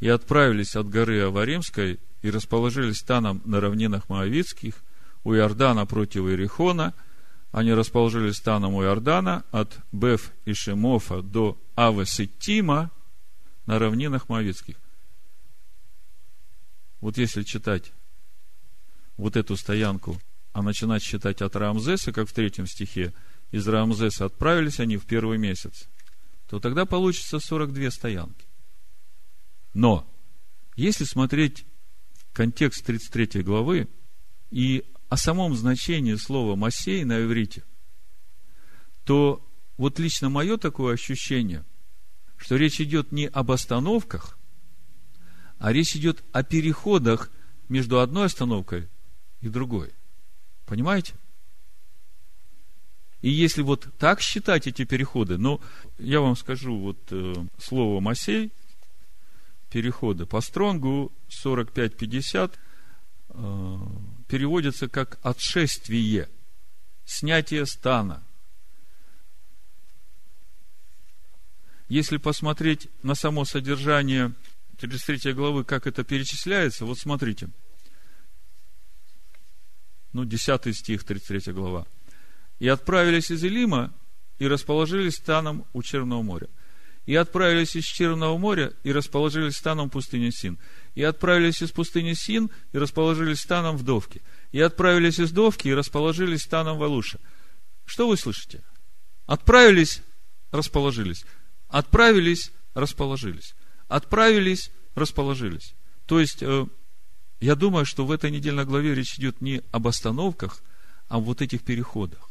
и 0.00 0.08
отправились 0.08 0.76
от 0.76 0.88
горы 0.88 1.20
Аваримской 1.22 2.00
и 2.22 2.30
расположились 2.30 2.98
станом 2.98 3.40
на 3.44 3.60
равнинах 3.60 4.08
Моавицких, 4.08 4.74
у 5.22 5.34
Иордана 5.34 5.86
против 5.86 6.26
Иерихона, 6.26 6.94
они 7.52 7.72
расположились 7.74 8.36
станом 8.36 8.74
у 8.74 8.82
Иордана 8.82 9.44
от 9.50 9.78
Беф 9.92 10.32
и 10.44 10.52
Шемофа 10.52 11.20
до 11.20 11.58
Авеситима 11.74 12.90
на 13.66 13.78
равнинах 13.78 14.28
Моавицких. 14.28 14.76
Вот 17.00 17.18
если 17.18 17.42
читать 17.42 17.92
вот 19.16 19.36
эту 19.36 19.56
стоянку 19.56 20.18
а 20.52 20.62
начинать 20.62 21.02
считать 21.02 21.42
от 21.42 21.56
Рамзеса, 21.56 22.12
как 22.12 22.28
в 22.28 22.32
третьем 22.32 22.66
стихе, 22.66 23.12
из 23.50 23.66
Рамзеса 23.66 24.26
отправились 24.26 24.80
они 24.80 24.96
в 24.96 25.06
первый 25.06 25.38
месяц, 25.38 25.88
то 26.48 26.58
тогда 26.58 26.86
получится 26.86 27.38
42 27.38 27.90
стоянки. 27.90 28.46
Но, 29.74 30.08
если 30.76 31.04
смотреть 31.04 31.64
контекст 32.32 32.84
33 32.84 33.42
главы 33.42 33.88
и 34.50 34.84
о 35.08 35.16
самом 35.16 35.54
значении 35.54 36.14
слова 36.14 36.56
«масей» 36.56 37.04
на 37.04 37.22
иврите, 37.24 37.64
то 39.04 39.46
вот 39.76 39.98
лично 39.98 40.28
мое 40.28 40.56
такое 40.56 40.94
ощущение, 40.94 41.64
что 42.36 42.56
речь 42.56 42.80
идет 42.80 43.12
не 43.12 43.26
об 43.28 43.50
остановках, 43.50 44.38
а 45.58 45.72
речь 45.72 45.96
идет 45.96 46.24
о 46.32 46.42
переходах 46.42 47.30
между 47.68 48.00
одной 48.00 48.26
остановкой 48.26 48.88
и 49.40 49.48
другой. 49.48 49.92
Понимаете? 50.70 51.14
И 53.22 53.28
если 53.28 53.60
вот 53.60 53.88
так 53.98 54.20
считать 54.20 54.68
эти 54.68 54.84
переходы, 54.84 55.36
ну, 55.36 55.60
я 55.98 56.20
вам 56.20 56.36
скажу, 56.36 56.78
вот 56.78 56.96
э, 57.10 57.34
слово 57.58 57.98
Масей, 57.98 58.52
переходы 59.68 60.26
по 60.26 60.40
стронгу 60.40 61.10
45-50 61.44 62.52
э, 63.30 63.78
переводится 64.28 64.88
как 64.88 65.18
отшествие, 65.24 66.28
снятие 67.04 67.66
стана. 67.66 68.22
Если 71.88 72.18
посмотреть 72.18 72.88
на 73.02 73.16
само 73.16 73.44
содержание 73.44 74.34
33 74.78 75.32
главы, 75.32 75.64
как 75.64 75.88
это 75.88 76.04
перечисляется, 76.04 76.84
вот 76.84 76.96
смотрите– 76.96 77.48
ну, 80.12 80.24
10 80.24 80.76
стих, 80.76 81.04
33 81.04 81.52
глава. 81.52 81.86
И 82.58 82.68
отправились 82.68 83.30
из 83.30 83.42
Илима, 83.44 83.92
и 84.38 84.46
расположились 84.46 85.16
станом 85.16 85.64
у 85.72 85.82
Черного 85.82 86.22
моря. 86.22 86.48
И 87.06 87.14
отправились 87.14 87.76
из 87.76 87.84
Черного 87.84 88.36
моря, 88.38 88.72
и 88.84 88.92
расположились 88.92 89.56
станом 89.56 89.88
в 89.88 89.92
пустыне 89.92 90.30
Син. 90.30 90.58
И 90.94 91.02
отправились 91.02 91.62
из 91.62 91.70
пустыни 91.70 92.12
Син, 92.12 92.50
и 92.72 92.78
расположились 92.78 93.40
станом 93.40 93.76
в 93.76 93.82
Довке. 93.82 94.20
И 94.52 94.60
отправились 94.60 95.18
из 95.18 95.30
Довки, 95.30 95.68
и 95.68 95.74
расположились 95.74 96.42
станом 96.42 96.78
в 96.78 96.82
Алуше. 96.82 97.18
Что 97.84 98.08
вы 98.08 98.16
слышите? 98.16 98.62
Отправились, 99.26 100.02
расположились. 100.50 101.24
Отправились, 101.68 102.52
расположились. 102.74 103.54
Отправились, 103.88 104.70
расположились. 104.94 105.74
То 106.06 106.20
есть, 106.20 106.42
э, 106.42 106.66
я 107.40 107.54
думаю, 107.54 107.86
что 107.86 108.04
в 108.04 108.10
этой 108.12 108.30
недельной 108.30 108.64
главе 108.64 108.94
речь 108.94 109.18
идет 109.18 109.40
не 109.40 109.62
об 109.72 109.88
остановках, 109.88 110.62
а 111.08 111.18
вот 111.18 111.40
этих 111.40 111.62
переходах. 111.62 112.28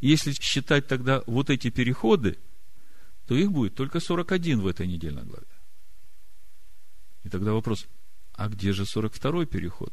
Если 0.00 0.32
считать 0.32 0.86
тогда 0.86 1.22
вот 1.26 1.50
эти 1.50 1.70
переходы, 1.70 2.38
то 3.26 3.34
их 3.34 3.52
будет 3.52 3.74
только 3.74 4.00
41 4.00 4.60
в 4.60 4.66
этой 4.66 4.86
недельной 4.86 5.24
главе. 5.24 5.46
И 7.24 7.28
тогда 7.28 7.52
вопрос, 7.52 7.86
а 8.34 8.48
где 8.48 8.72
же 8.72 8.84
42-й 8.84 9.46
переход? 9.46 9.92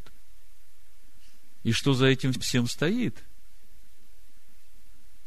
И 1.63 1.71
что 1.71 1.93
за 1.93 2.07
этим 2.07 2.33
всем 2.33 2.67
стоит? 2.67 3.23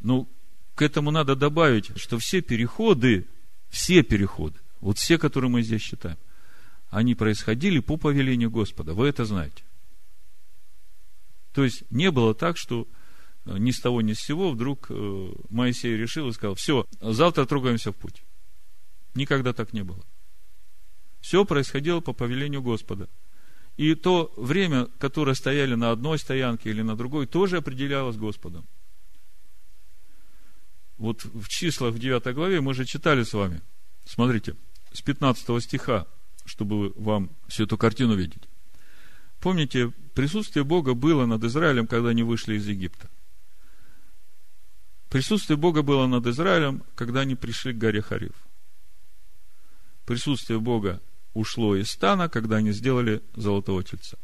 Ну, 0.00 0.28
к 0.74 0.82
этому 0.82 1.10
надо 1.10 1.34
добавить, 1.34 1.96
что 1.98 2.18
все 2.18 2.42
переходы, 2.42 3.26
все 3.70 4.02
переходы, 4.02 4.58
вот 4.80 4.98
все, 4.98 5.18
которые 5.18 5.50
мы 5.50 5.62
здесь 5.62 5.82
считаем, 5.82 6.18
они 6.90 7.14
происходили 7.14 7.80
по 7.80 7.96
повелению 7.96 8.50
Господа. 8.50 8.94
Вы 8.94 9.08
это 9.08 9.24
знаете. 9.24 9.64
То 11.52 11.64
есть 11.64 11.84
не 11.90 12.10
было 12.10 12.34
так, 12.34 12.56
что 12.56 12.86
э, 13.44 13.56
ни 13.58 13.70
с 13.70 13.80
того 13.80 14.02
ни 14.02 14.12
с 14.12 14.20
сего 14.20 14.50
вдруг 14.50 14.86
э, 14.90 15.32
Моисей 15.48 15.96
решил 15.96 16.28
и 16.28 16.32
сказал, 16.32 16.54
все, 16.54 16.86
завтра 17.00 17.46
трогаемся 17.46 17.92
в 17.92 17.96
путь. 17.96 18.22
Никогда 19.14 19.52
так 19.52 19.72
не 19.72 19.82
было. 19.82 20.04
Все 21.20 21.44
происходило 21.44 22.00
по 22.00 22.12
повелению 22.12 22.62
Господа. 22.62 23.08
И 23.76 23.94
то 23.94 24.32
время, 24.36 24.86
которое 24.98 25.34
стояли 25.34 25.74
на 25.74 25.90
одной 25.90 26.18
стоянке 26.18 26.70
или 26.70 26.82
на 26.82 26.96
другой, 26.96 27.26
тоже 27.26 27.58
определялось 27.58 28.16
Господом. 28.16 28.66
Вот 30.98 31.24
в 31.24 31.48
числах 31.48 31.94
в 31.94 31.98
9 31.98 32.34
главе 32.34 32.60
мы 32.60 32.74
же 32.74 32.84
читали 32.86 33.22
с 33.22 33.32
вами. 33.32 33.60
Смотрите, 34.04 34.56
с 34.92 35.02
15 35.02 35.62
стиха 35.62 36.06
чтобы 36.46 36.92
вам 36.96 37.30
всю 37.48 37.64
эту 37.64 37.76
картину 37.76 38.14
видеть. 38.14 38.42
Помните, 39.40 39.92
присутствие 40.14 40.64
Бога 40.64 40.94
было 40.94 41.26
над 41.26 41.44
Израилем, 41.44 41.86
когда 41.86 42.10
они 42.10 42.22
вышли 42.22 42.54
из 42.54 42.66
Египта. 42.66 43.10
Присутствие 45.10 45.56
Бога 45.56 45.82
было 45.82 46.06
над 46.06 46.26
Израилем, 46.26 46.82
когда 46.94 47.20
они 47.20 47.34
пришли 47.34 47.72
к 47.72 47.78
горе 47.78 48.02
Хариф. 48.02 48.34
Присутствие 50.04 50.60
Бога 50.60 51.00
ушло 51.34 51.76
из 51.76 51.90
стана, 51.90 52.28
когда 52.28 52.56
они 52.56 52.72
сделали 52.72 53.22
золотого 53.34 53.84
тельца. 53.84 54.18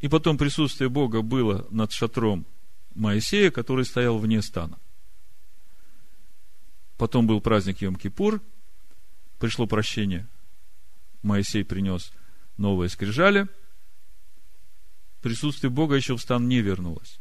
И 0.00 0.08
потом 0.08 0.38
присутствие 0.38 0.88
Бога 0.88 1.22
было 1.22 1.66
над 1.70 1.92
шатром 1.92 2.46
Моисея, 2.94 3.50
который 3.50 3.84
стоял 3.84 4.18
вне 4.18 4.42
стана. 4.42 4.78
Потом 6.96 7.26
был 7.26 7.40
праздник 7.40 7.82
Йом-Кипур, 7.82 8.40
пришло 9.40 9.66
прощение. 9.66 10.28
Моисей 11.22 11.64
принес 11.64 12.12
новые 12.56 12.88
скрижали. 12.88 13.48
Присутствие 15.22 15.70
Бога 15.70 15.96
еще 15.96 16.16
в 16.16 16.20
стан 16.20 16.46
не 16.46 16.60
вернулось. 16.60 17.18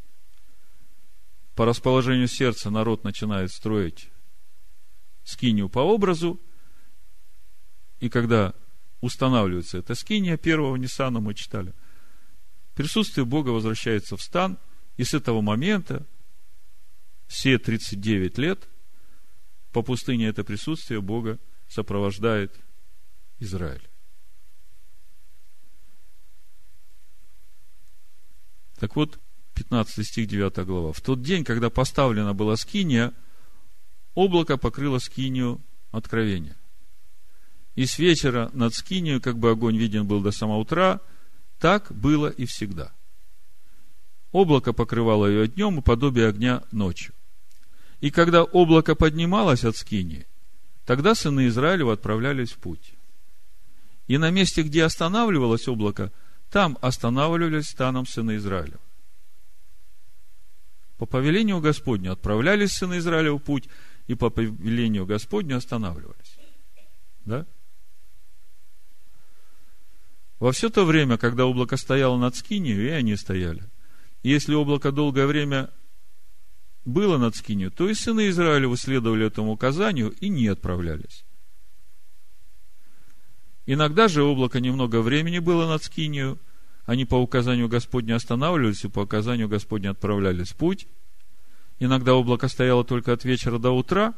По 1.55 1.65
расположению 1.65 2.28
сердца 2.28 2.70
народ 2.70 3.03
начинает 3.03 3.51
строить 3.51 4.09
скинию 5.24 5.70
по 5.70 5.80
образу. 5.80 6.39
И 7.99 8.09
когда 8.09 8.53
устанавливается 9.01 9.78
эта 9.78 9.95
скиния 9.95 10.38
первого 10.38 10.76
Ниссана, 10.76 11.22
мы 11.22 11.34
читали, 11.34 11.74
присутствие 12.76 13.26
Бога 13.26 13.49
возвращается 13.49 14.17
в 14.17 14.22
стан, 14.22 14.57
и 14.97 15.03
с 15.03 15.13
этого 15.13 15.41
момента 15.41 16.05
все 17.28 17.57
39 17.57 18.38
лет 18.38 18.67
по 19.72 19.84
пустыне 19.84 20.28
это 20.28 20.43
присутствие 20.43 21.01
Бога 21.01 21.39
сопровождает 21.70 22.53
Израиль. 23.39 23.88
Так 28.80 28.95
вот, 28.95 29.20
15 29.55 30.05
стих 30.05 30.28
9 30.28 30.65
глава. 30.65 30.93
В 30.93 31.01
тот 31.01 31.22
день, 31.22 31.43
когда 31.43 31.70
поставлена 31.70 32.34
была 32.34 32.55
скиния, 32.55 33.13
облако 34.15 34.57
покрыло 34.57 34.99
скинию 34.99 35.61
откровения. 35.91 36.57
И 37.76 37.86
с 37.86 37.99
вечера 37.99 38.49
над 38.53 38.74
скинию, 38.74 39.22
как 39.22 39.38
бы 39.38 39.51
огонь 39.51 39.78
виден 39.78 40.07
был 40.07 40.22
до 40.22 40.32
самого 40.32 40.57
утра, 40.57 41.01
так 41.59 41.91
было 41.91 42.28
и 42.28 42.45
всегда. 42.45 42.93
Облако 44.32 44.74
покрывало 44.74 45.26
ее 45.26 45.47
днем 45.47 45.80
и 45.80 45.82
подобие 45.82 46.28
огня 46.28 46.63
ночью. 46.72 47.13
И 47.99 48.11
когда 48.11 48.43
облако 48.43 48.95
поднималось 48.95 49.65
от 49.65 49.76
скинии, 49.76 50.26
Тогда 50.89 51.13
сыны 51.13 51.45
Израилева 51.49 51.93
отправлялись 51.93 52.51
в 52.51 52.57
путь. 52.57 52.95
И 54.07 54.17
на 54.17 54.31
месте, 54.31 54.63
где 54.63 54.83
останавливалось 54.83 55.67
облако, 55.67 56.11
там 56.49 56.79
останавливались 56.81 57.67
станом 57.67 58.07
сыны 58.07 58.37
Израилева. 58.37 58.79
По 60.97 61.05
повелению 61.05 61.59
Господню 61.59 62.11
отправлялись 62.11 62.71
сыны 62.71 62.97
Израиля 62.97 63.33
в 63.33 63.37
путь, 63.37 63.69
и 64.07 64.15
по 64.15 64.31
повелению 64.31 65.05
Господню 65.05 65.57
останавливались. 65.57 66.39
Да? 67.23 67.45
Во 70.39 70.51
все 70.51 70.71
то 70.71 70.85
время, 70.85 71.19
когда 71.19 71.45
облако 71.45 71.77
стояло 71.77 72.17
над 72.17 72.35
Скинию, 72.35 72.83
и 72.83 72.89
они 72.89 73.15
стояли. 73.15 73.61
Если 74.23 74.55
облако 74.55 74.91
долгое 74.91 75.27
время 75.27 75.69
было 76.89 77.17
над 77.17 77.35
Скинию, 77.35 77.71
то 77.71 77.89
и 77.89 77.93
сыны 77.93 78.29
Израилевы 78.29 78.75
следовали 78.77 79.25
этому 79.25 79.53
указанию 79.53 80.11
и 80.11 80.27
не 80.29 80.47
отправлялись. 80.47 81.25
Иногда 83.65 84.07
же 84.07 84.23
облако 84.23 84.59
немного 84.59 85.01
времени 85.01 85.39
было 85.39 85.67
над 85.67 85.83
Скинию, 85.83 86.39
они 86.85 87.05
по 87.05 87.15
указанию 87.15 87.69
Господня 87.69 88.15
останавливались 88.15 88.83
и 88.83 88.89
по 88.89 89.01
указанию 89.01 89.47
Господня 89.47 89.91
отправлялись 89.91 90.49
в 90.49 90.55
путь. 90.55 90.87
Иногда 91.77 92.15
облако 92.15 92.47
стояло 92.47 92.83
только 92.83 93.13
от 93.13 93.23
вечера 93.23 93.59
до 93.59 93.71
утра, 93.71 94.15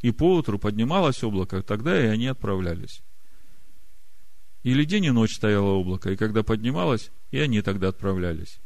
и 0.00 0.12
поутру 0.12 0.58
поднималось 0.58 1.24
облако, 1.24 1.62
тогда 1.62 2.00
и 2.00 2.06
они 2.06 2.28
отправлялись. 2.28 3.02
Или 4.62 4.84
день 4.84 5.06
и 5.06 5.10
ночь 5.10 5.34
стояло 5.34 5.70
облако, 5.70 6.12
и 6.12 6.16
когда 6.16 6.42
поднималось, 6.42 7.10
и 7.32 7.38
они 7.38 7.62
тогда 7.62 7.88
отправлялись. 7.88 8.60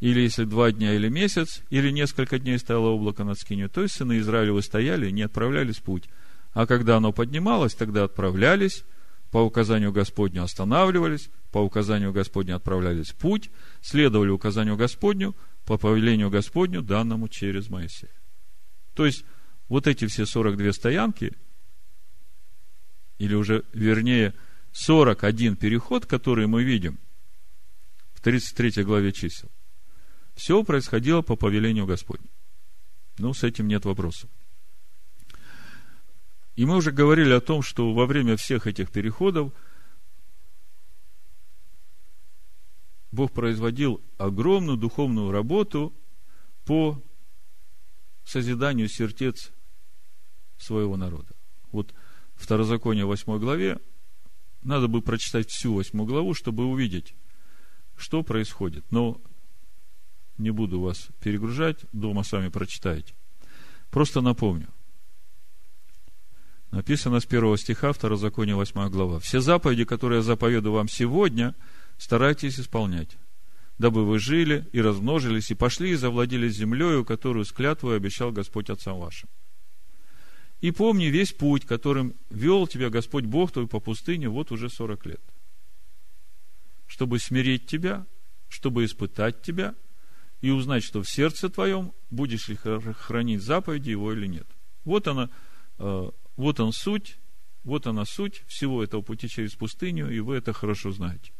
Или 0.00 0.20
если 0.20 0.44
два 0.44 0.72
дня 0.72 0.94
или 0.94 1.08
месяц, 1.08 1.62
или 1.70 1.90
несколько 1.90 2.38
дней 2.38 2.58
стояло 2.58 2.88
облако 2.88 3.24
над 3.24 3.38
скинью, 3.38 3.70
то 3.70 3.82
есть 3.82 3.94
сыны 3.94 4.18
Израилевы 4.18 4.62
стояли 4.62 5.08
и 5.08 5.12
не 5.12 5.22
отправлялись 5.22 5.76
в 5.76 5.82
путь. 5.82 6.04
А 6.52 6.66
когда 6.66 6.96
оно 6.96 7.12
поднималось, 7.12 7.74
тогда 7.74 8.04
отправлялись, 8.04 8.84
по 9.30 9.38
указанию 9.38 9.92
Господню 9.92 10.42
останавливались, 10.42 11.30
по 11.50 11.58
указанию 11.58 12.12
Господню 12.12 12.56
отправлялись 12.56 13.10
в 13.10 13.16
путь, 13.16 13.50
следовали 13.82 14.30
указанию 14.30 14.76
Господню, 14.76 15.34
по 15.64 15.78
повелению 15.78 16.30
Господню, 16.30 16.82
данному 16.82 17.28
через 17.28 17.68
Моисея. 17.68 18.12
То 18.94 19.04
есть, 19.04 19.24
вот 19.68 19.86
эти 19.86 20.06
все 20.06 20.26
42 20.26 20.72
стоянки, 20.72 21.32
или 23.18 23.34
уже, 23.34 23.64
вернее, 23.72 24.34
41 24.72 25.56
переход, 25.56 26.06
который 26.06 26.46
мы 26.46 26.62
видим 26.62 26.98
в 28.14 28.20
33 28.20 28.84
главе 28.84 29.12
чисел, 29.12 29.50
все 30.36 30.62
происходило 30.62 31.22
по 31.22 31.34
повелению 31.34 31.86
Господню. 31.86 32.28
Ну, 33.18 33.32
с 33.32 33.42
этим 33.42 33.66
нет 33.66 33.84
вопросов. 33.86 34.30
И 36.54 36.64
мы 36.64 36.76
уже 36.76 36.92
говорили 36.92 37.32
о 37.32 37.40
том, 37.40 37.62
что 37.62 37.92
во 37.92 38.06
время 38.06 38.36
всех 38.36 38.66
этих 38.66 38.90
переходов 38.90 39.52
Бог 43.12 43.32
производил 43.32 44.02
огромную 44.18 44.76
духовную 44.76 45.30
работу 45.30 45.94
по 46.66 47.02
созиданию 48.24 48.88
сердец 48.88 49.52
своего 50.58 50.96
народа. 50.96 51.34
Вот 51.72 51.94
Второзаконие 52.34 53.06
8 53.06 53.38
главе 53.38 53.78
надо 54.62 54.88
бы 54.88 55.00
прочитать 55.00 55.48
всю 55.48 55.74
восьмую 55.74 56.06
главу, 56.06 56.34
чтобы 56.34 56.66
увидеть, 56.66 57.14
что 57.96 58.22
происходит. 58.22 58.84
Но 58.90 59.20
не 60.38 60.50
буду 60.50 60.80
вас 60.80 61.08
перегружать, 61.20 61.84
дома 61.92 62.22
сами 62.22 62.48
прочитаете. 62.48 63.14
Просто 63.90 64.20
напомню. 64.20 64.68
Написано 66.70 67.20
с 67.20 67.26
первого 67.26 67.56
стиха, 67.56 67.92
второзаконие, 67.92 68.56
восьмая 68.56 68.88
глава. 68.90 69.18
«Все 69.20 69.40
заповеди, 69.40 69.84
которые 69.84 70.18
я 70.18 70.22
заповеду 70.22 70.72
вам 70.72 70.88
сегодня, 70.88 71.54
старайтесь 71.96 72.60
исполнять, 72.60 73.16
дабы 73.78 74.04
вы 74.04 74.18
жили 74.18 74.68
и 74.72 74.80
размножились, 74.80 75.50
и 75.50 75.54
пошли 75.54 75.90
и 75.90 75.94
завладели 75.94 76.48
землею, 76.48 77.04
которую 77.04 77.44
с 77.44 77.52
клятвой 77.52 77.96
обещал 77.96 78.32
Господь 78.32 78.68
отцам 78.68 78.98
вашим. 78.98 79.28
И 80.60 80.70
помни 80.70 81.06
весь 81.06 81.32
путь, 81.32 81.64
которым 81.64 82.14
вел 82.30 82.66
тебя 82.66 82.90
Господь 82.90 83.24
Бог 83.24 83.52
твой 83.52 83.68
по 83.68 83.78
пустыне 83.78 84.28
вот 84.28 84.52
уже 84.52 84.68
сорок 84.68 85.06
лет. 85.06 85.20
Чтобы 86.86 87.18
смирить 87.18 87.66
тебя, 87.66 88.06
чтобы 88.48 88.84
испытать 88.84 89.42
тебя 89.42 89.74
и 90.40 90.50
узнать, 90.50 90.84
что 90.84 91.02
в 91.02 91.08
сердце 91.08 91.48
твоем 91.48 91.92
будешь 92.10 92.48
ли 92.48 92.56
хранить 92.56 93.42
заповеди 93.42 93.90
его 93.90 94.12
или 94.12 94.26
нет. 94.26 94.46
Вот 94.84 95.08
она, 95.08 95.30
э, 95.78 96.10
вот 96.36 96.60
он 96.60 96.72
суть, 96.72 97.18
вот 97.64 97.86
она 97.86 98.04
суть 98.04 98.44
всего 98.46 98.82
этого 98.82 99.02
пути 99.02 99.28
через 99.28 99.54
пустыню, 99.54 100.10
и 100.10 100.20
вы 100.20 100.36
это 100.36 100.52
хорошо 100.52 100.92
знаете. 100.92 101.32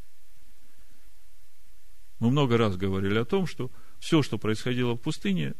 Мы 2.18 2.30
много 2.30 2.56
раз 2.56 2.76
говорили 2.76 3.18
о 3.18 3.24
том, 3.24 3.46
что 3.46 3.70
все, 3.98 4.22
что 4.22 4.38
происходило 4.38 4.94
в 4.94 5.00
пустыне, 5.00 5.54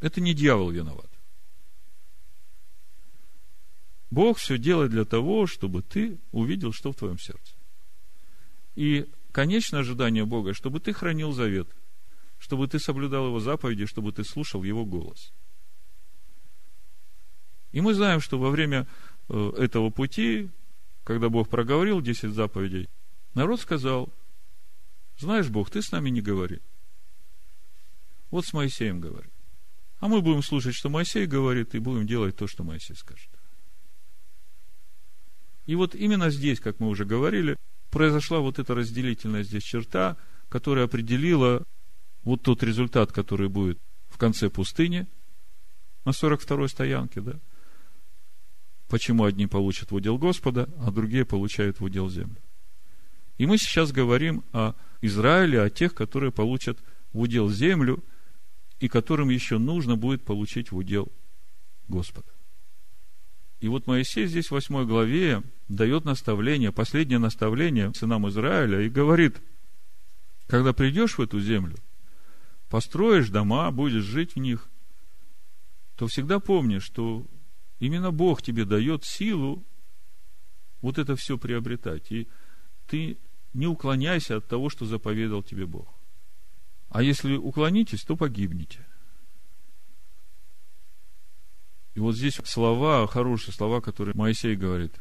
это 0.00 0.20
не 0.20 0.32
дьявол 0.32 0.70
виноват. 0.70 1.10
Бог 4.10 4.38
все 4.38 4.56
делает 4.56 4.92
для 4.92 5.04
того, 5.04 5.46
чтобы 5.46 5.82
ты 5.82 6.18
увидел, 6.30 6.72
что 6.72 6.92
в 6.92 6.96
твоем 6.96 7.18
сердце. 7.18 7.54
И 8.76 9.10
конечное 9.32 9.80
ожидание 9.80 10.24
Бога, 10.24 10.54
чтобы 10.54 10.80
ты 10.80 10.92
хранил 10.92 11.32
завет, 11.32 11.68
чтобы 12.38 12.68
ты 12.68 12.78
соблюдал 12.78 13.26
его 13.26 13.40
заповеди, 13.40 13.86
чтобы 13.86 14.12
ты 14.12 14.24
слушал 14.24 14.62
его 14.62 14.84
голос. 14.84 15.32
И 17.72 17.80
мы 17.80 17.94
знаем, 17.94 18.20
что 18.20 18.38
во 18.38 18.50
время 18.50 18.86
э, 19.28 19.52
этого 19.58 19.90
пути, 19.90 20.50
когда 21.04 21.28
Бог 21.28 21.48
проговорил 21.48 22.00
10 22.00 22.32
заповедей, 22.32 22.88
народ 23.34 23.60
сказал, 23.60 24.12
знаешь, 25.18 25.48
Бог, 25.48 25.70
ты 25.70 25.82
с 25.82 25.92
нами 25.92 26.10
не 26.10 26.20
говори. 26.20 26.60
Вот 28.30 28.44
с 28.44 28.52
Моисеем 28.52 29.00
говори. 29.00 29.28
А 29.98 30.08
мы 30.08 30.20
будем 30.20 30.42
слушать, 30.42 30.74
что 30.74 30.88
Моисей 30.90 31.26
говорит, 31.26 31.74
и 31.74 31.78
будем 31.78 32.06
делать 32.06 32.36
то, 32.36 32.46
что 32.46 32.64
Моисей 32.64 32.96
скажет. 32.96 33.30
И 35.64 35.74
вот 35.74 35.94
именно 35.94 36.30
здесь, 36.30 36.60
как 36.60 36.80
мы 36.80 36.88
уже 36.88 37.04
говорили, 37.04 37.56
произошла 37.90 38.40
вот 38.40 38.58
эта 38.58 38.74
разделительная 38.74 39.42
здесь 39.42 39.62
черта, 39.62 40.16
которая 40.48 40.84
определила 40.84 41.64
вот 42.26 42.42
тот 42.42 42.64
результат, 42.64 43.12
который 43.12 43.48
будет 43.48 43.78
в 44.08 44.18
конце 44.18 44.50
пустыни, 44.50 45.06
на 46.04 46.10
42-й 46.10 46.68
стоянке, 46.68 47.20
да? 47.20 47.38
Почему 48.88 49.24
одни 49.24 49.46
получат 49.46 49.92
в 49.92 49.94
удел 49.94 50.18
Господа, 50.18 50.68
а 50.80 50.90
другие 50.90 51.24
получают 51.24 51.78
в 51.78 51.84
удел 51.84 52.08
землю. 52.10 52.36
И 53.38 53.46
мы 53.46 53.58
сейчас 53.58 53.92
говорим 53.92 54.44
о 54.52 54.74
Израиле, 55.02 55.62
о 55.62 55.70
тех, 55.70 55.94
которые 55.94 56.32
получат 56.32 56.78
в 57.12 57.20
удел 57.20 57.48
землю, 57.48 58.02
и 58.80 58.88
которым 58.88 59.28
еще 59.28 59.58
нужно 59.58 59.96
будет 59.96 60.24
получить 60.24 60.72
в 60.72 60.76
удел 60.76 61.12
Господа. 61.86 62.32
И 63.60 63.68
вот 63.68 63.86
Моисей 63.86 64.26
здесь 64.26 64.48
в 64.48 64.50
8 64.50 64.84
главе 64.84 65.44
дает 65.68 66.04
наставление, 66.04 66.72
последнее 66.72 67.20
наставление 67.20 67.94
сынам 67.94 68.28
Израиля 68.28 68.80
и 68.80 68.88
говорит, 68.88 69.40
когда 70.48 70.72
придешь 70.72 71.18
в 71.18 71.22
эту 71.22 71.40
землю, 71.40 71.76
построишь 72.68 73.28
дома, 73.28 73.70
будешь 73.70 74.04
жить 74.04 74.34
в 74.34 74.38
них, 74.38 74.68
то 75.96 76.06
всегда 76.06 76.40
помни, 76.40 76.78
что 76.78 77.26
именно 77.78 78.10
Бог 78.10 78.42
тебе 78.42 78.64
дает 78.64 79.04
силу 79.04 79.64
вот 80.80 80.98
это 80.98 81.16
все 81.16 81.38
приобретать. 81.38 82.10
И 82.12 82.28
ты 82.86 83.18
не 83.54 83.66
уклоняйся 83.66 84.36
от 84.36 84.46
того, 84.46 84.68
что 84.68 84.84
заповедал 84.84 85.42
тебе 85.42 85.66
Бог. 85.66 85.88
А 86.88 87.02
если 87.02 87.36
уклонитесь, 87.36 88.04
то 88.04 88.16
погибнете. 88.16 88.86
И 91.94 92.00
вот 92.00 92.14
здесь 92.14 92.34
слова, 92.44 93.06
хорошие 93.06 93.54
слова, 93.54 93.80
которые 93.80 94.14
Моисей 94.14 94.54
говорит. 94.54 94.94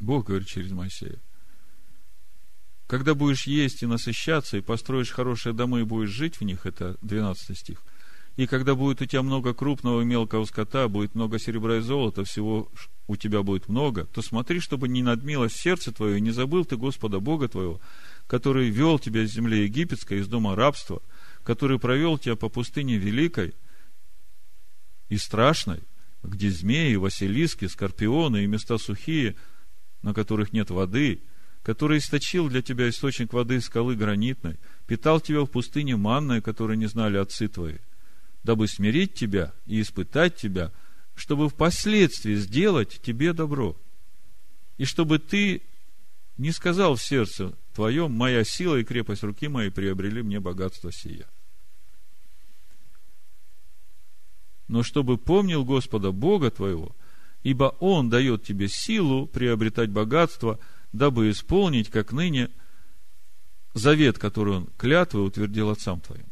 Бог 0.00 0.26
говорит 0.26 0.48
через 0.48 0.72
Моисея. 0.72 1.20
Когда 2.90 3.14
будешь 3.14 3.46
есть 3.46 3.84
и 3.84 3.86
насыщаться, 3.86 4.56
и 4.56 4.60
построишь 4.60 5.12
хорошие 5.12 5.52
дома, 5.52 5.78
и 5.78 5.84
будешь 5.84 6.10
жить 6.10 6.40
в 6.40 6.42
них, 6.42 6.66
это 6.66 6.96
12 7.02 7.56
стих. 7.56 7.78
И 8.36 8.48
когда 8.48 8.74
будет 8.74 9.00
у 9.00 9.06
тебя 9.06 9.22
много 9.22 9.54
крупного 9.54 10.00
и 10.00 10.04
мелкого 10.04 10.44
скота, 10.44 10.88
будет 10.88 11.14
много 11.14 11.38
серебра 11.38 11.76
и 11.76 11.82
золота, 11.82 12.24
всего 12.24 12.68
у 13.06 13.14
тебя 13.14 13.44
будет 13.44 13.68
много, 13.68 14.06
то 14.06 14.22
смотри, 14.22 14.58
чтобы 14.58 14.88
не 14.88 15.04
надмилось 15.04 15.54
сердце 15.54 15.92
твое, 15.92 16.18
и 16.18 16.20
не 16.20 16.32
забыл 16.32 16.64
ты 16.64 16.76
Господа 16.76 17.20
Бога 17.20 17.46
твоего, 17.46 17.80
который 18.26 18.70
вел 18.70 18.98
тебя 18.98 19.22
из 19.22 19.32
земли 19.32 19.62
египетской, 19.62 20.18
из 20.18 20.26
дома 20.26 20.56
рабства, 20.56 21.00
который 21.44 21.78
провел 21.78 22.18
тебя 22.18 22.34
по 22.34 22.48
пустыне 22.48 22.96
великой– 22.96 23.54
и 25.10 25.16
страшной, 25.16 25.80
где 26.22 26.50
змеи, 26.50 26.94
василиски, 26.96 27.66
скорпионы 27.66 28.42
и 28.42 28.46
места 28.46 28.78
сухие, 28.78 29.36
на 30.02 30.14
которых 30.14 30.52
нет 30.52 30.70
воды, 30.70 31.20
который 31.62 31.98
источил 31.98 32.48
для 32.48 32.62
тебя 32.62 32.88
источник 32.88 33.32
воды 33.32 33.56
из 33.56 33.66
скалы 33.66 33.94
гранитной, 33.94 34.56
питал 34.86 35.20
тебя 35.20 35.42
в 35.42 35.46
пустыне 35.46 35.96
манной, 35.96 36.40
которую 36.40 36.78
не 36.78 36.86
знали 36.86 37.18
отцы 37.18 37.48
твои, 37.48 37.76
дабы 38.42 38.66
смирить 38.66 39.14
тебя 39.14 39.52
и 39.66 39.80
испытать 39.80 40.36
тебя, 40.36 40.72
чтобы 41.14 41.48
впоследствии 41.48 42.34
сделать 42.34 43.00
тебе 43.02 43.32
добро, 43.32 43.76
и 44.78 44.84
чтобы 44.86 45.18
ты 45.18 45.62
не 46.38 46.52
сказал 46.52 46.96
в 46.96 47.02
сердце 47.02 47.52
твоем, 47.74 48.12
моя 48.12 48.42
сила 48.44 48.76
и 48.76 48.84
крепость 48.84 49.22
руки 49.22 49.46
моей 49.48 49.70
приобрели 49.70 50.22
мне 50.22 50.40
богатство 50.40 50.90
сия. 50.90 51.26
но 54.68 54.84
чтобы 54.84 55.18
помнил 55.18 55.64
Господа 55.64 56.12
Бога 56.12 56.48
твоего, 56.52 56.94
ибо 57.42 57.74
Он 57.80 58.08
дает 58.08 58.44
тебе 58.44 58.68
силу 58.68 59.26
приобретать 59.26 59.90
богатство– 59.90 60.58
дабы 60.92 61.30
исполнить, 61.30 61.90
как 61.90 62.12
ныне, 62.12 62.50
завет, 63.74 64.18
который 64.18 64.56
Он 64.56 64.66
клятвой 64.76 65.26
утвердил 65.26 65.70
отцам 65.70 66.00
твоим. 66.00 66.26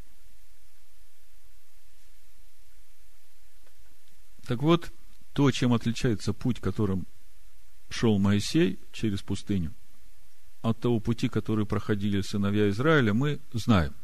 Так 4.46 4.62
вот, 4.62 4.90
то, 5.34 5.50
чем 5.50 5.72
отличается 5.74 6.32
путь, 6.32 6.60
которым 6.60 7.06
шел 7.90 8.18
Моисей 8.18 8.80
через 8.92 9.22
пустыню, 9.22 9.74
от 10.62 10.80
того 10.80 11.00
пути, 11.00 11.28
который 11.28 11.66
проходили 11.66 12.20
сыновья 12.22 12.68
Израиля, 12.70 13.14
мы 13.14 13.40
знаем. 13.52 13.94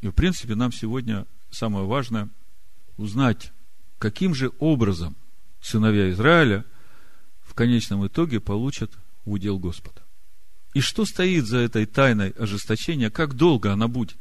И, 0.00 0.08
в 0.08 0.12
принципе, 0.12 0.54
нам 0.54 0.70
сегодня 0.70 1.26
самое 1.50 1.86
важное 1.86 2.28
узнать, 2.96 3.52
каким 3.98 4.34
же 4.34 4.52
образом 4.58 5.16
сыновья 5.60 6.10
Израиля 6.10 6.64
конечном 7.56 8.06
итоге 8.06 8.38
получат 8.38 8.92
удел 9.24 9.58
Господа. 9.58 10.02
И 10.74 10.80
что 10.80 11.04
стоит 11.04 11.46
за 11.46 11.58
этой 11.58 11.86
тайной 11.86 12.30
ожесточения, 12.30 13.10
как 13.10 13.34
долго 13.34 13.72
она 13.72 13.88
будет? 13.88 14.18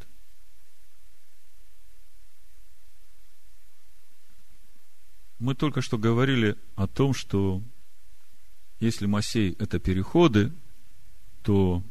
Мы 5.37 5.53
только 5.53 5.81
что 5.81 5.97
говорили 5.97 6.57
о 6.75 6.87
том, 6.87 7.13
что 7.13 7.61
если 8.79 9.05
Масей– 9.05 9.55
это 9.59 9.79
переходы, 9.79 10.51
то 11.43 11.83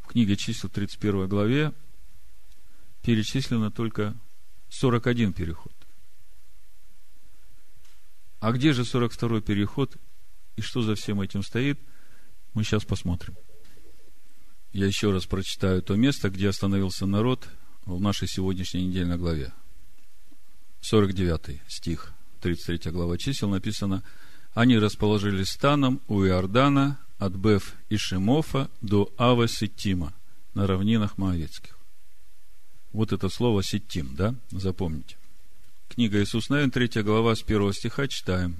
в 0.00 0.08
книге 0.08 0.36
чисел 0.36 0.70
31 0.70 1.28
главе 1.28 1.72
перечислено 3.02 3.70
только 3.70 4.16
41 4.70 5.32
переход. 5.34 5.72
А 8.40 8.52
где 8.52 8.72
же 8.72 8.84
42 8.84 9.42
переход 9.42 9.96
и 10.58 10.60
что 10.60 10.82
за 10.82 10.94
всем 10.94 11.20
этим 11.20 11.42
стоит, 11.42 11.78
мы 12.54 12.64
сейчас 12.64 12.84
посмотрим. 12.84 13.34
Я 14.72 14.86
еще 14.86 15.10
раз 15.10 15.24
прочитаю 15.24 15.82
то 15.82 15.96
место, 15.96 16.28
где 16.30 16.48
остановился 16.48 17.06
народ 17.06 17.48
в 17.86 18.00
нашей 18.00 18.28
сегодняшней 18.28 18.86
недельной 18.86 19.16
главе. 19.16 19.52
49 20.82 21.62
стих, 21.68 22.12
33 22.40 22.92
глава 22.92 23.16
чисел 23.16 23.48
написано– 23.48 24.02
они 24.54 24.76
расположились 24.76 25.50
станом 25.50 26.00
у 26.08 26.24
Иордана 26.24 26.98
от 27.18 27.32
Беф 27.34 27.74
и 27.90 27.96
Шимофа 27.96 28.68
до 28.80 29.08
Ава 29.16 29.46
Ситтима 29.46 30.12
на 30.54 30.66
равнинах 30.66 31.16
Моавецких. 31.16 31.78
Вот 32.92 33.12
это 33.12 33.28
слово 33.28 33.62
Ситтим, 33.62 34.16
да? 34.16 34.34
Запомните. 34.50 35.16
Книга 35.88 36.20
Иисус 36.20 36.48
Навин, 36.48 36.72
3 36.72 37.02
глава, 37.02 37.36
с 37.36 37.42
1 37.42 37.72
стиха 37.72 38.08
читаем. 38.08 38.56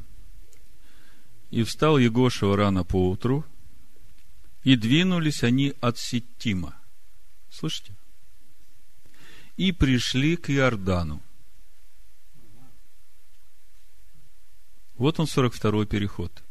«И 1.51 1.63
встал 1.63 1.99
Егошева 1.99 2.57
рано 2.57 2.85
поутру, 2.85 3.45
и 4.65 4.77
двинулись 4.77 5.43
они 5.43 5.75
от 5.81 5.99
Ситтима». 5.99 6.79
Слышите? 7.51 7.93
И 9.57 9.73
пришли 9.73 10.37
к 10.37 10.51
Иордану. 10.51 11.23
Вот 14.97 15.19
он, 15.21 15.27
42-й 15.27 15.87
переход. 15.87 16.43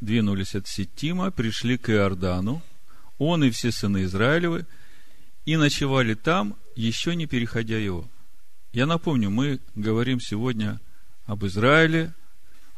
Двинулись 0.00 0.54
от 0.54 0.66
Сетима, 0.66 1.30
пришли 1.30 1.76
к 1.76 1.90
Иордану, 1.90 2.62
он 3.18 3.44
и 3.44 3.50
все 3.50 3.72
сыны 3.72 4.04
Израилевы, 4.04 4.66
и 5.44 5.56
ночевали 5.56 6.14
там, 6.14 6.56
еще 6.76 7.14
не 7.16 7.26
переходя 7.26 7.76
его. 7.76 8.08
Я 8.72 8.86
напомню, 8.86 9.30
мы 9.30 9.60
говорим 9.74 10.20
сегодня 10.20 10.80
об 11.26 11.44
Израиле, 11.44 12.14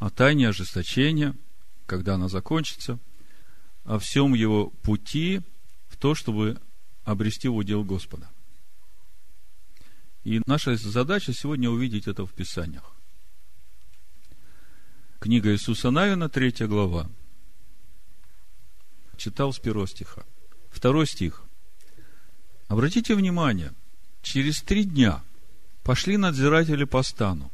о 0.02 0.10
тайне 0.10 0.48
ожесточения, 0.48 1.32
когда 1.86 2.16
она 2.16 2.28
закончится, 2.28 2.98
о 3.84 4.00
всем 4.00 4.34
его 4.34 4.70
пути 4.82 5.42
в 5.86 5.96
то, 5.96 6.16
чтобы 6.16 6.60
обрести 7.04 7.48
удел 7.48 7.84
Господа. 7.84 8.28
И 10.24 10.42
наша 10.44 10.76
задача 10.76 11.32
сегодня 11.32 11.70
увидеть 11.70 12.08
это 12.08 12.26
в 12.26 12.32
Писаниях. 12.32 12.96
Книга 15.20 15.52
Иисуса 15.52 15.92
Навина, 15.92 16.28
третья 16.28 16.66
глава. 16.66 17.08
Читал 19.16 19.52
с 19.52 19.60
первого 19.60 19.86
стиха. 19.86 20.24
Второй 20.72 21.06
стих. 21.06 21.44
Обратите 22.66 23.14
внимание, 23.14 23.72
через 24.20 24.62
три 24.62 24.82
дня 24.82 25.22
пошли 25.84 26.16
надзиратели 26.16 26.82
по 26.82 27.04
стану 27.04 27.52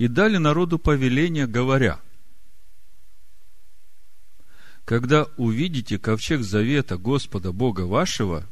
и 0.00 0.08
дали 0.08 0.38
народу 0.38 0.78
повеление, 0.78 1.46
говоря, 1.46 2.00
когда 4.86 5.24
увидите 5.36 5.98
ковчег 5.98 6.40
завета 6.40 6.96
Господа 6.96 7.52
Бога 7.52 7.82
вашего 7.82 8.48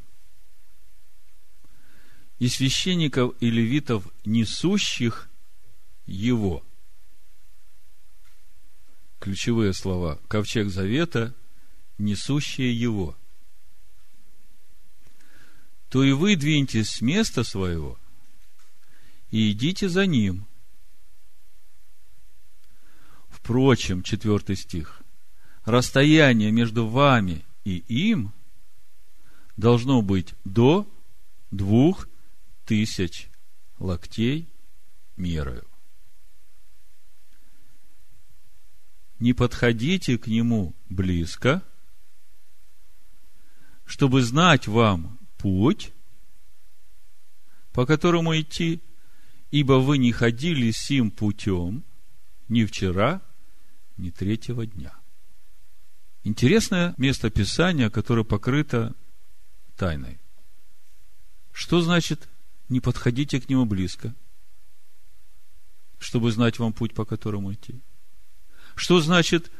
и 2.38 2.48
священников 2.48 3.34
и 3.40 3.48
левитов, 3.48 4.06
несущих 4.26 5.30
его– 6.04 6.62
ключевые 9.18 9.72
слова, 9.72 10.20
ковчег 10.28 10.68
завета, 10.68 11.34
несущие 11.96 12.78
его, 12.78 13.16
то 15.88 16.04
и 16.04 16.12
вы 16.12 16.36
двиньтесь 16.36 16.90
с 16.90 17.00
места 17.00 17.42
своего 17.42 17.98
и 19.30 19.50
идите 19.50 19.88
за 19.88 20.04
ним. 20.04 20.47
Впрочем, 23.48 24.02
четвертый 24.02 24.56
стих, 24.56 25.00
расстояние 25.64 26.52
между 26.52 26.86
вами 26.86 27.46
и 27.64 27.78
им 27.78 28.34
должно 29.56 30.02
быть 30.02 30.34
до 30.44 30.86
двух 31.50 32.08
тысяч 32.66 33.30
локтей 33.78 34.50
мерою. 35.16 35.66
не 39.18 39.32
подходите 39.32 40.18
к 40.18 40.26
нему 40.26 40.74
близко, 40.90 41.62
чтобы 43.86 44.20
знать 44.20 44.68
вам 44.68 45.18
путь, 45.38 45.94
по 47.72 47.86
которому 47.86 48.38
идти, 48.38 48.82
ибо 49.50 49.80
вы 49.80 49.96
не 49.96 50.12
ходили 50.12 50.70
сим 50.70 51.10
путем 51.10 51.82
ни 52.50 52.66
вчера, 52.66 53.22
ни 53.98 54.10
третьего 54.10 54.66
дня. 54.66 54.94
Интересное 56.24 56.94
место 56.96 57.30
Писания, 57.30 57.90
которое 57.90 58.24
покрыто 58.24 58.94
тайной. 59.76 60.20
Что 61.52 61.80
значит 61.80 62.28
не 62.68 62.80
подходите 62.80 63.40
к 63.40 63.48
нему 63.48 63.66
близко, 63.66 64.14
чтобы 65.98 66.30
знать 66.32 66.58
вам 66.58 66.72
путь, 66.72 66.94
по 66.94 67.04
которому 67.04 67.52
идти? 67.52 67.80
Что 68.74 69.00
значит, 69.00 69.50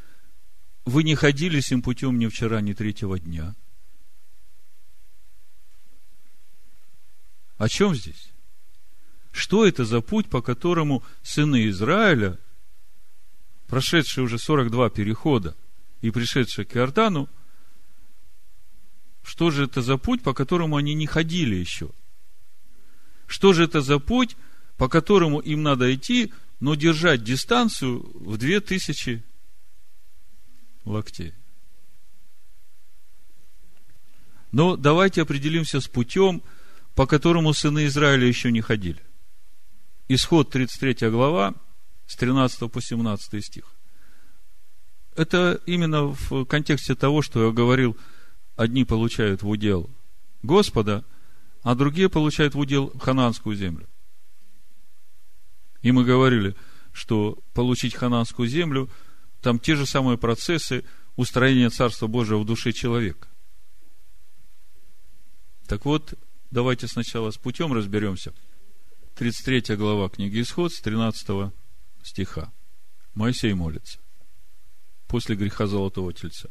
вы 0.85 1.03
не 1.03 1.15
ходили 1.15 1.59
сим 1.59 1.81
путем 1.81 2.17
ни 2.17 2.27
вчера, 2.27 2.61
ни 2.61 2.73
третьего 2.73 3.19
дня? 3.19 3.55
О 7.57 7.67
чем 7.67 7.93
здесь? 7.93 8.31
Что 9.31 9.65
это 9.65 9.83
за 9.83 10.01
путь, 10.01 10.29
по 10.29 10.41
которому 10.41 11.03
сыны 11.21 11.67
Израиля, 11.67 12.39
прошедшие 13.69 14.23
уже 14.23 14.37
42 14.39 14.89
перехода 14.89 15.55
и 16.01 16.09
пришедшие 16.11 16.65
к 16.65 16.75
Иордану, 16.75 17.29
что 19.23 19.51
же 19.51 19.65
это 19.65 19.81
за 19.81 19.97
путь, 19.97 20.23
по 20.23 20.33
которому 20.33 20.75
они 20.75 20.95
не 20.95 21.05
ходили 21.05 21.55
еще? 21.55 21.91
Что 23.27 23.53
же 23.53 23.63
это 23.63 23.81
за 23.81 23.99
путь, 23.99 24.35
по 24.77 24.89
которому 24.89 25.39
им 25.39 25.61
надо 25.61 25.93
идти, 25.93 26.33
но 26.59 26.73
держать 26.73 27.23
дистанцию 27.23 27.99
в 28.15 28.37
две 28.37 28.59
тысячи 28.59 29.23
локтей. 30.83 31.33
Но 34.51 34.75
давайте 34.75 35.21
определимся 35.21 35.79
с 35.79 35.87
путем, 35.87 36.41
по 36.95 37.05
которому 37.05 37.53
сыны 37.53 37.85
Израиля 37.85 38.25
еще 38.25 38.51
не 38.51 38.61
ходили. 38.61 39.01
Исход 40.07 40.49
33 40.49 41.09
глава, 41.11 41.53
с 42.09 42.15
13 42.15 42.71
по 42.71 42.81
17 42.81 43.45
стих. 43.45 43.75
Это 45.15 45.61
именно 45.67 46.07
в 46.07 46.45
контексте 46.45 46.95
того, 46.95 47.21
что 47.21 47.45
я 47.45 47.51
говорил, 47.51 47.95
одни 48.55 48.83
получают 48.83 49.43
в 49.43 49.47
удел 49.47 49.89
Господа, 50.41 51.05
а 51.61 51.75
другие 51.75 52.09
получают 52.09 52.55
в 52.55 52.59
удел 52.59 52.91
хананскую 52.99 53.55
землю. 53.55 53.87
И 55.83 55.91
мы 55.91 56.03
говорили, 56.03 56.55
что 56.93 57.37
получить 57.53 57.93
хананскую 57.93 58.49
землю, 58.49 58.89
там 59.41 59.59
те 59.59 59.75
же 59.75 59.85
самые 59.85 60.17
процессы 60.17 60.83
устроения 61.15 61.69
Царства 61.69 62.07
Божьего 62.07 62.39
в 62.39 62.45
душе 62.45 62.71
человека. 62.71 63.27
Так 65.67 65.85
вот, 65.85 66.15
давайте 66.49 66.87
сначала 66.87 67.29
с 67.29 67.37
путем 67.37 67.71
разберемся. 67.71 68.33
33 69.15 69.75
глава 69.75 70.09
книги 70.09 70.41
Исход 70.41 70.73
с 70.73 70.81
13 70.81 71.53
стиха. 72.03 72.51
Моисей 73.13 73.53
молится 73.53 73.99
после 75.09 75.35
греха 75.35 75.67
золотого 75.67 76.13
тельца. 76.13 76.49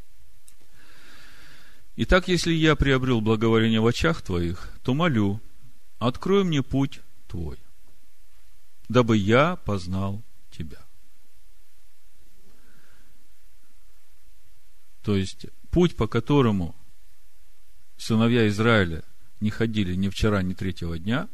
Итак, 1.97 2.29
если 2.29 2.53
я 2.53 2.77
приобрел 2.77 3.21
благоволение 3.21 3.81
в 3.81 3.87
очах 3.87 4.21
твоих, 4.21 4.73
то 4.83 4.95
молю, 4.95 5.41
открой 5.99 6.45
мне 6.45 6.63
путь 6.63 7.01
твой, 7.29 7.59
дабы 8.89 9.17
я 9.17 9.57
познал 9.57 10.23
тебя. 10.51 10.79
То 15.03 15.17
есть, 15.17 15.47
путь, 15.71 15.97
по 15.97 16.07
которому 16.07 16.77
сыновья 17.97 18.47
Израиля 18.49 19.05
не 19.41 19.51
ходили 19.51 19.95
ни 19.95 20.09
вчера, 20.09 20.43
ни 20.43 20.53
третьего 20.53 20.99
дня, 20.99 21.29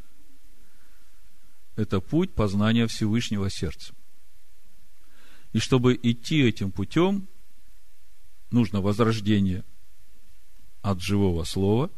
это 1.76 2.00
путь 2.00 2.34
познания 2.34 2.86
Всевышнего 2.86 3.50
сердцем. 3.50 3.96
И 5.54 5.58
чтобы 5.58 5.98
идти 6.02 6.42
этим 6.42 6.70
путем, 6.70 7.26
нужно 8.50 8.82
возрождение 8.82 9.64
от 10.82 11.00
живого 11.00 11.44
слова, 11.44 11.90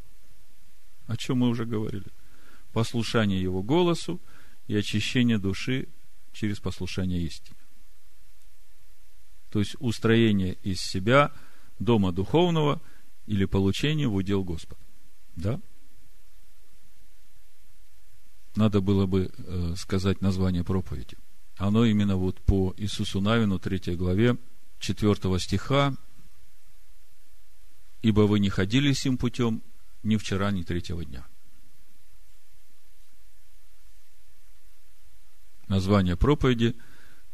о 1.08 1.16
чем 1.16 1.38
мы 1.38 1.48
уже 1.48 1.64
говорили, 1.64 2.06
послушание 2.72 3.42
его 3.42 3.64
голосу 3.64 4.20
и 4.68 4.76
очищение 4.76 5.38
души 5.38 5.88
через 6.32 6.60
послушание 6.60 7.22
истине. 7.22 7.56
То 9.50 9.58
есть 9.58 9.74
устроение 9.80 10.54
из 10.62 10.80
себя 10.80 11.32
дома 11.80 12.12
духовного 12.12 12.80
или 13.26 13.44
получение 13.46 14.06
в 14.06 14.14
удел 14.14 14.44
Господа. 14.44 14.80
Да? 15.34 15.60
надо 18.56 18.80
было 18.80 19.06
бы 19.06 19.30
э, 19.36 19.74
сказать 19.76 20.20
название 20.20 20.64
проповеди. 20.64 21.16
Оно 21.56 21.84
именно 21.86 22.16
вот 22.16 22.40
по 22.40 22.74
Иисусу 22.76 23.20
Навину, 23.20 23.58
3 23.58 23.96
главе, 23.96 24.36
4 24.78 25.38
стиха. 25.38 25.94
«Ибо 28.02 28.20
вы 28.22 28.40
не 28.40 28.50
ходили 28.50 28.92
сим 28.92 29.16
путем 29.16 29.62
ни 30.02 30.16
вчера, 30.16 30.50
ни 30.50 30.62
третьего 30.62 31.04
дня». 31.04 31.26
Название 35.66 36.16
проповеди 36.16 36.76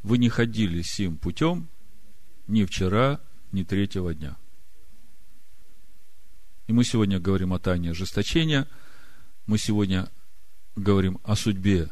«Вы 0.03 0.19
не 0.19 0.29
ходили 0.29 0.83
сим 0.83 1.19
путем 1.19 1.69
ни 2.47 2.65
вчера, 2.65 3.21
ни 3.51 3.65
третьего 3.65 4.15
дня». 4.15 4.37
И 6.69 6.73
мы 6.73 6.85
сегодня 6.85 7.19
говорим 7.19 7.53
о 7.53 7.59
тайне 7.59 7.91
ожесточения. 7.91 8.69
Мы 9.47 9.59
сегодня 9.59 10.11
говорим 10.77 11.21
о 11.25 11.35
судьбе 11.35 11.91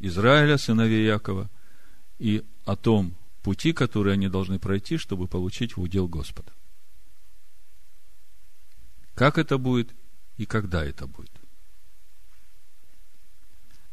Израиля, 0.00 0.58
сыновей 0.58 1.06
Якова, 1.06 1.48
и 2.18 2.44
о 2.64 2.76
том 2.76 3.14
пути, 3.42 3.72
который 3.72 4.14
они 4.14 4.28
должны 4.28 4.58
пройти, 4.58 4.96
чтобы 4.96 5.28
получить 5.28 5.76
в 5.76 5.80
удел 5.80 6.08
Господа. 6.08 6.52
Как 9.14 9.38
это 9.38 9.58
будет 9.58 9.94
и 10.36 10.46
когда 10.46 10.84
это 10.84 11.06
будет. 11.06 11.32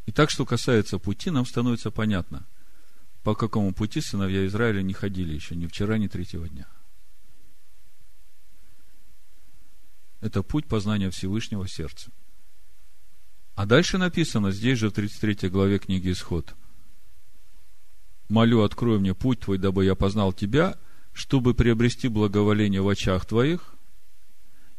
И 0.05 0.11
так, 0.11 0.29
что 0.29 0.45
касается 0.45 0.99
пути, 0.99 1.31
нам 1.31 1.45
становится 1.45 1.89
понятно, 1.89 2.45
по 3.23 3.33
какому 3.33 3.73
пути 3.73 4.01
сыновья 4.01 4.45
Израиля 4.45 4.83
не 4.83 4.93
ходили 4.93 5.33
еще 5.33 5.55
ни 5.55 5.65
вчера, 5.65 5.97
ни 5.97 6.07
третьего 6.07 6.47
дня. 6.47 6.67
Это 10.21 10.43
путь 10.43 10.67
познания 10.67 11.09
Всевышнего 11.09 11.67
сердцем. 11.67 12.13
А 13.55 13.65
дальше 13.65 13.97
написано, 13.97 14.51
здесь 14.51 14.79
же 14.79 14.89
в 14.89 14.93
33 14.93 15.49
главе 15.49 15.79
книги 15.79 16.11
Исход. 16.11 16.55
«Молю, 18.29 18.63
открой 18.63 18.99
мне 18.99 19.13
путь 19.13 19.41
твой, 19.41 19.57
дабы 19.57 19.85
я 19.85 19.95
познал 19.95 20.33
тебя, 20.33 20.77
чтобы 21.13 21.53
приобрести 21.53 22.07
благоволение 22.07 22.81
в 22.81 22.89
очах 22.89 23.25
твоих, 23.25 23.75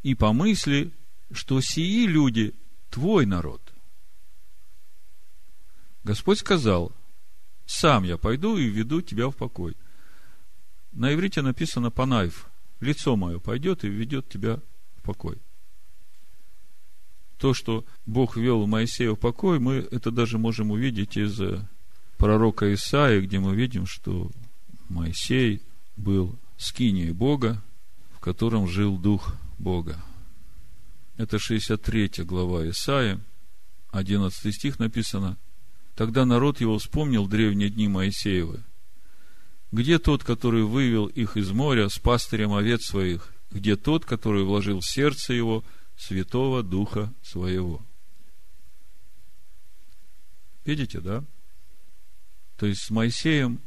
и 0.03 0.14
помысли, 0.14 0.92
что 1.30 1.61
сии 1.61 2.07
люди– 2.07 2.55
твой 2.90 3.26
народ». 3.26 3.62
Господь 6.05 6.38
сказал, 6.38 6.92
«Сам 7.66 8.05
я 8.05 8.16
пойду 8.16 8.57
и 8.57 8.66
веду 8.66 9.01
тебя 9.01 9.28
в 9.28 9.36
покой». 9.36 9.76
На 10.92 11.12
иврите 11.14 11.42
написано 11.42 11.90
«панайф», 11.90 12.49
лицо 12.80 13.16
мое 13.16 13.38
пойдет 13.38 13.84
и 13.84 13.88
ведет 13.88 14.28
тебя 14.28 14.61
в 14.97 15.03
покой 15.03 15.40
то, 17.38 17.55
что 17.55 17.84
Бог 18.07 18.36
вел 18.36 18.66
Моисея 18.66 19.12
в 19.12 19.16
покой, 19.16 19.59
мы 19.59 19.86
это 19.90 20.11
даже 20.11 20.38
можем 20.38 20.70
увидеть 20.70 21.16
из 21.16 21.40
э, 21.40 21.66
пророка 22.18 22.72
Исаия, 22.72 23.20
где 23.20 23.38
мы 23.38 23.54
видим, 23.54 23.86
что 23.86 24.30
Моисей 24.88 25.62
был 25.96 26.36
скинией 26.56 27.12
Бога, 27.12 27.62
в 28.12 28.20
котором 28.20 28.66
жил 28.66 28.98
Дух 28.98 29.34
Бога. 29.58 30.02
Это 31.16 31.38
63 31.38 32.24
глава 32.24 32.68
Исаия, 32.70 33.20
11 33.90 34.54
стих 34.54 34.78
написано. 34.78 35.38
Тогда 35.94 36.26
народ 36.26 36.60
его 36.60 36.78
вспомнил 36.78 37.26
древние 37.26 37.70
дни 37.70 37.88
Моисеевы. 37.88 38.62
Где 39.72 39.98
тот, 39.98 40.24
который 40.24 40.62
вывел 40.62 41.06
их 41.06 41.36
из 41.36 41.50
моря 41.50 41.88
с 41.88 41.98
пастырем 41.98 42.52
овец 42.52 42.84
своих? 42.84 43.32
Где 43.50 43.76
тот, 43.76 44.04
который 44.04 44.44
вложил 44.44 44.80
в 44.80 44.86
сердце 44.86 45.32
его– 45.32 45.64
Святого 45.96 46.62
Духа 46.62 47.12
Своего. 47.22 47.82
Видите, 50.64 51.00
да? 51.00 51.24
То 52.57 52.66
есть 52.66 52.82
с 52.82 52.90
Моисеем 52.90 53.61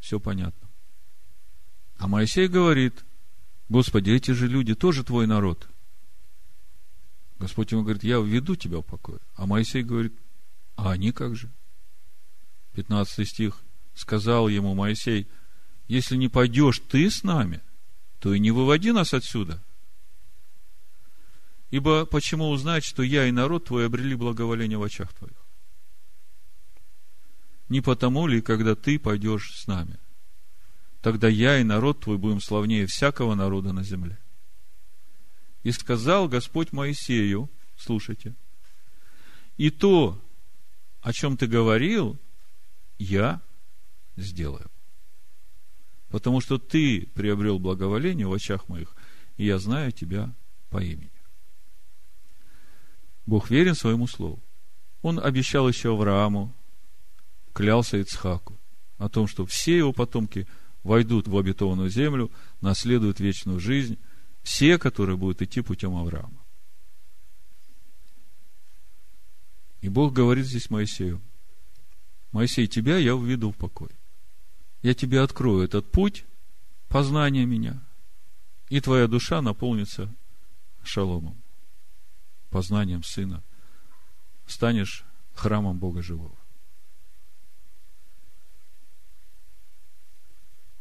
все 0.00 0.18
понятно. 0.18 0.68
А 1.96 2.08
Моисей 2.08 2.48
говорит, 2.48 3.04
Господи, 3.68 4.10
эти 4.10 4.32
же 4.32 4.48
люди 4.48 4.74
тоже 4.74 5.04
твой 5.04 5.26
народ. 5.26 5.68
Господь 7.38 7.72
ему 7.72 7.82
говорит, 7.82 8.04
я 8.04 8.18
введу 8.18 8.56
тебя 8.56 8.78
в 8.78 8.82
покой. 8.82 9.18
А 9.34 9.46
Моисей 9.46 9.82
говорит, 9.82 10.12
а 10.76 10.90
они 10.92 11.12
как 11.12 11.36
же? 11.36 11.50
15 12.74 13.28
стих. 13.28 13.60
Сказал 13.94 14.48
ему 14.48 14.74
Моисей, 14.74 15.28
если 15.86 16.16
не 16.16 16.28
пойдешь 16.28 16.80
ты 16.88 17.10
с 17.10 17.22
нами, 17.22 17.60
то 18.18 18.32
и 18.32 18.40
не 18.40 18.50
выводи 18.50 18.92
нас 18.92 19.14
отсюда. 19.14 19.62
Ибо 21.70 22.06
почему 22.06 22.48
узнать, 22.50 22.84
что 22.84 23.02
я 23.02 23.26
и 23.26 23.32
народ 23.32 23.66
твой 23.66 23.86
обрели 23.86 24.14
благоволение 24.14 24.78
в 24.78 24.82
очах 24.82 25.12
твоих? 25.12 25.41
Не 27.72 27.80
потому 27.80 28.26
ли, 28.26 28.42
когда 28.42 28.74
ты 28.74 28.98
пойдешь 28.98 29.54
с 29.54 29.66
нами? 29.66 29.98
Тогда 31.00 31.26
я 31.26 31.58
и 31.58 31.64
народ 31.64 32.00
твой 32.00 32.18
будем 32.18 32.38
славнее 32.38 32.84
всякого 32.84 33.34
народа 33.34 33.72
на 33.72 33.82
земле. 33.82 34.18
И 35.62 35.72
сказал 35.72 36.28
Господь 36.28 36.72
Моисею, 36.72 37.48
слушайте, 37.78 38.34
и 39.56 39.70
то, 39.70 40.22
о 41.00 41.14
чем 41.14 41.38
ты 41.38 41.46
говорил, 41.46 42.20
я 42.98 43.40
сделаю. 44.16 44.70
Потому 46.10 46.42
что 46.42 46.58
ты 46.58 47.06
приобрел 47.14 47.58
благоволение 47.58 48.26
в 48.26 48.34
очах 48.34 48.68
моих, 48.68 48.94
и 49.38 49.46
я 49.46 49.58
знаю 49.58 49.92
тебя 49.92 50.30
по 50.68 50.76
имени. 50.82 51.10
Бог 53.24 53.48
верен 53.48 53.74
своему 53.74 54.06
слову. 54.06 54.42
Он 55.00 55.18
обещал 55.18 55.66
еще 55.66 55.94
Аврааму, 55.94 56.54
клялся 57.52 57.98
Ицхаку 57.98 58.58
о 58.98 59.08
том, 59.08 59.26
что 59.26 59.46
все 59.46 59.76
его 59.76 59.92
потомки 59.92 60.46
войдут 60.82 61.28
в 61.28 61.36
обетованную 61.36 61.90
землю, 61.90 62.30
наследуют 62.60 63.20
вечную 63.20 63.60
жизнь, 63.60 63.98
все, 64.42 64.78
которые 64.78 65.16
будут 65.16 65.42
идти 65.42 65.60
путем 65.60 65.96
Авраама. 65.96 66.42
И 69.80 69.88
Бог 69.88 70.12
говорит 70.12 70.46
здесь 70.46 70.70
Моисею, 70.70 71.20
Моисей, 72.30 72.66
тебя 72.66 72.96
я 72.96 73.14
введу 73.14 73.52
в 73.52 73.56
покой. 73.56 73.90
Я 74.80 74.94
тебе 74.94 75.20
открою 75.20 75.64
этот 75.64 75.90
путь 75.90 76.24
познания 76.88 77.44
меня, 77.44 77.82
и 78.68 78.80
твоя 78.80 79.06
душа 79.06 79.42
наполнится 79.42 80.12
шаломом 80.82 81.42
познанием 82.50 83.02
Сына, 83.02 83.42
станешь 84.46 85.04
храмом 85.34 85.78
Бога 85.78 86.02
Живого. 86.02 86.36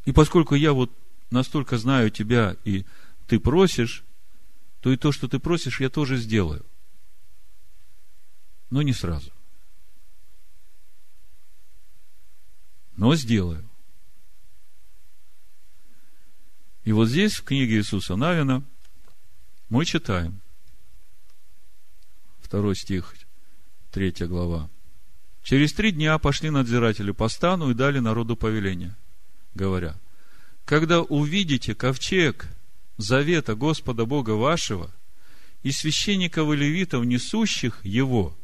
И 0.06 0.12
поскольку 0.12 0.56
я 0.56 0.74
вот 0.74 0.92
настолько 1.30 1.78
знаю 1.78 2.10
тебя, 2.10 2.56
и 2.66 2.86
ты 3.28 3.40
просишь, 3.40 4.04
то 4.82 4.92
и 4.92 4.98
то, 4.98 5.12
что 5.12 5.28
ты 5.28 5.40
просишь, 5.40 5.80
я 5.80 5.90
тоже 5.90 6.18
сделаю. 6.18 6.66
Но 8.70 8.82
не 8.82 8.94
сразу. 8.94 9.32
Но 12.98 13.16
сделаю. 13.16 13.68
И 16.84 16.92
вот 16.92 17.08
здесь, 17.08 17.36
в 17.36 17.44
книге 17.44 17.78
Иисуса 17.78 18.16
Навина, 18.16 18.64
мы 19.70 19.86
читаем– 19.86 20.42
Второй 22.52 22.76
стих, 22.76 23.16
третья 23.92 24.28
глава 24.28 24.70
Через 25.42 25.72
три 25.72 25.94
дня 25.94 26.18
пошли 26.18 26.50
надзиратели 26.50 27.12
по 27.12 27.30
стану 27.30 27.72
и 27.72 27.74
дали 27.74 28.00
народу 28.00 28.36
повеление, 28.36 28.94
говоря, 29.54 30.00
когда 30.66 31.02
увидите 31.02 31.76
ковчег 31.76 32.48
завета 32.98 33.56
Господа 33.56 34.06
Бога 34.06 34.32
вашего 34.32 34.92
и 35.64 35.72
священников 35.72 36.52
и 36.52 36.56
левитов, 36.56 37.06
несущих 37.06 37.84
его, 37.84 38.38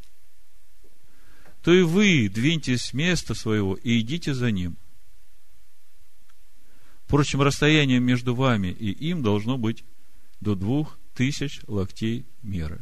то 1.61 1.73
и 1.73 1.81
вы 1.81 2.29
двиньтесь 2.29 2.83
с 2.83 2.93
места 2.93 3.33
своего 3.33 3.75
и 3.75 3.99
идите 3.99 4.33
за 4.33 4.51
ним. 4.51 4.77
Впрочем, 7.05 7.41
расстояние 7.41 7.99
между 7.99 8.35
вами 8.35 8.67
и 8.67 8.91
им 8.91 9.23
должно 9.23 9.57
быть 9.57 9.83
до 10.41 10.55
двух 10.55 10.99
тысяч 11.13 11.61
локтей 11.67 12.25
меры. 12.43 12.81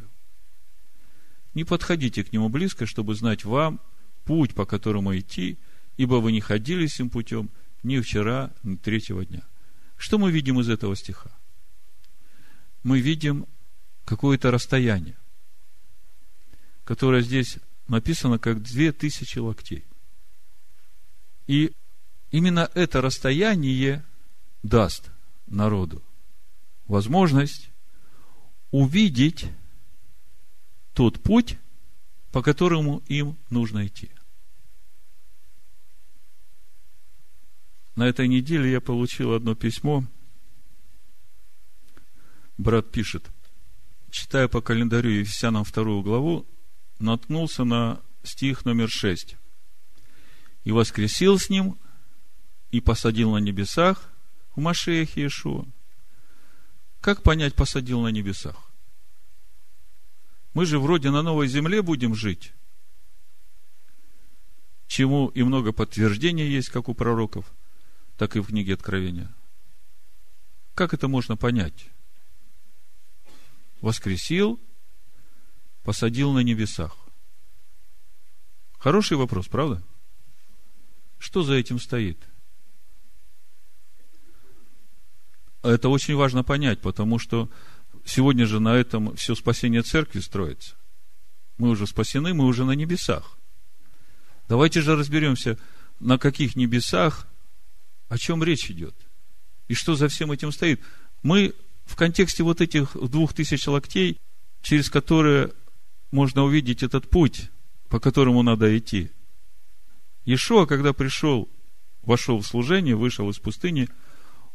Не 1.54 1.64
подходите 1.64 2.22
к 2.22 2.32
нему 2.32 2.48
близко, 2.48 2.86
чтобы 2.86 3.14
знать 3.14 3.44
вам 3.44 3.80
путь, 4.24 4.54
по 4.54 4.66
которому 4.66 5.16
идти, 5.16 5.58
ибо 5.96 6.16
вы 6.16 6.32
не 6.32 6.40
ходили 6.40 6.86
с 6.86 7.00
им 7.00 7.08
путем 7.08 7.50
ни 7.86 8.00
вчера, 8.00 8.52
ни 8.64 8.76
третьего 8.76 9.24
дня. 9.24 9.42
Что 9.96 10.18
мы 10.18 10.32
видим 10.32 10.60
из 10.60 10.68
этого 10.68 10.96
стиха? 10.96 11.30
Мы 12.82 13.00
видим 13.00 13.46
какое-то 14.04 14.50
расстояние, 14.50 15.16
которое 16.84 17.22
здесь 17.22 17.58
написано 17.86 18.38
как 18.38 18.62
две 18.62 18.92
тысячи 18.92 19.38
локтей. 19.38 19.84
И 21.46 21.72
именно 22.32 22.68
это 22.74 23.00
расстояние 23.00 24.04
даст 24.62 25.10
народу 25.46 26.02
возможность 26.86 27.70
увидеть 28.72 29.46
тот 30.92 31.22
путь, 31.22 31.56
по 32.32 32.42
которому 32.42 33.02
им 33.06 33.36
нужно 33.48 33.86
идти. 33.86 34.10
На 37.96 38.06
этой 38.06 38.28
неделе 38.28 38.70
я 38.70 38.82
получил 38.82 39.32
одно 39.32 39.54
письмо. 39.54 40.04
Брат 42.58 42.92
пишет, 42.92 43.30
читая 44.10 44.48
по 44.48 44.60
календарю 44.60 45.10
Ефесянам 45.10 45.64
вторую 45.64 46.02
главу, 46.02 46.46
наткнулся 46.98 47.64
на 47.64 48.02
стих 48.22 48.66
номер 48.66 48.90
шесть. 48.90 49.36
И 50.64 50.72
воскресил 50.72 51.38
с 51.38 51.48
ним, 51.48 51.78
и 52.70 52.80
посадил 52.80 53.32
на 53.32 53.38
небесах 53.38 54.10
в 54.54 54.60
Машеях 54.60 55.16
Иешуа. 55.16 55.64
Как 57.00 57.22
понять 57.22 57.54
посадил 57.54 58.02
на 58.02 58.08
небесах? 58.08 58.70
Мы 60.52 60.66
же 60.66 60.78
вроде 60.78 61.10
на 61.10 61.22
новой 61.22 61.48
земле 61.48 61.80
будем 61.80 62.14
жить, 62.14 62.52
чему 64.86 65.28
и 65.28 65.42
много 65.42 65.72
подтверждений 65.72 66.48
есть, 66.48 66.68
как 66.68 66.90
у 66.90 66.94
пророков– 66.94 67.50
так 68.16 68.36
и 68.36 68.40
в 68.40 68.46
книге 68.46 68.74
Откровения. 68.74 69.32
Как 70.74 70.94
это 70.94 71.08
можно 71.08 71.36
понять? 71.36 71.90
Воскресил, 73.80 74.60
посадил 75.82 76.32
на 76.32 76.40
небесах. 76.40 76.96
Хороший 78.78 79.16
вопрос, 79.16 79.48
правда? 79.48 79.82
Что 81.18 81.42
за 81.42 81.54
этим 81.54 81.78
стоит? 81.78 82.18
Это 85.62 85.88
очень 85.88 86.14
важно 86.14 86.44
понять, 86.44 86.80
потому 86.80 87.18
что 87.18 87.50
сегодня 88.04 88.46
же 88.46 88.60
на 88.60 88.76
этом 88.76 89.16
все 89.16 89.34
спасение 89.34 89.82
церкви 89.82 90.20
строится. 90.20 90.76
Мы 91.58 91.70
уже 91.70 91.86
спасены, 91.86 92.34
мы 92.34 92.44
уже 92.44 92.64
на 92.64 92.72
небесах. 92.72 93.38
Давайте 94.48 94.80
же 94.80 94.94
разберемся, 94.94 95.58
на 95.98 96.18
каких 96.18 96.54
небесах 96.54 97.26
о 98.08 98.18
чем 98.18 98.42
речь 98.42 98.70
идет? 98.70 98.94
И 99.68 99.74
что 99.74 99.96
за 99.96 100.08
всем 100.08 100.30
этим 100.32 100.52
стоит? 100.52 100.80
Мы 101.22 101.54
в 101.84 101.96
контексте 101.96 102.42
вот 102.42 102.60
этих 102.60 102.96
двух 102.96 103.32
тысяч 103.32 103.66
локтей, 103.66 104.18
через 104.62 104.90
которые 104.90 105.52
можно 106.10 106.44
увидеть 106.44 106.82
этот 106.82 107.10
путь, 107.10 107.50
по 107.88 107.98
которому 107.98 108.42
надо 108.42 108.76
идти. 108.76 109.10
Иешуа, 110.24 110.66
когда 110.66 110.92
пришел, 110.92 111.48
вошел 112.02 112.40
в 112.40 112.46
служение, 112.46 112.96
вышел 112.96 113.28
из 113.30 113.38
пустыни, 113.38 113.88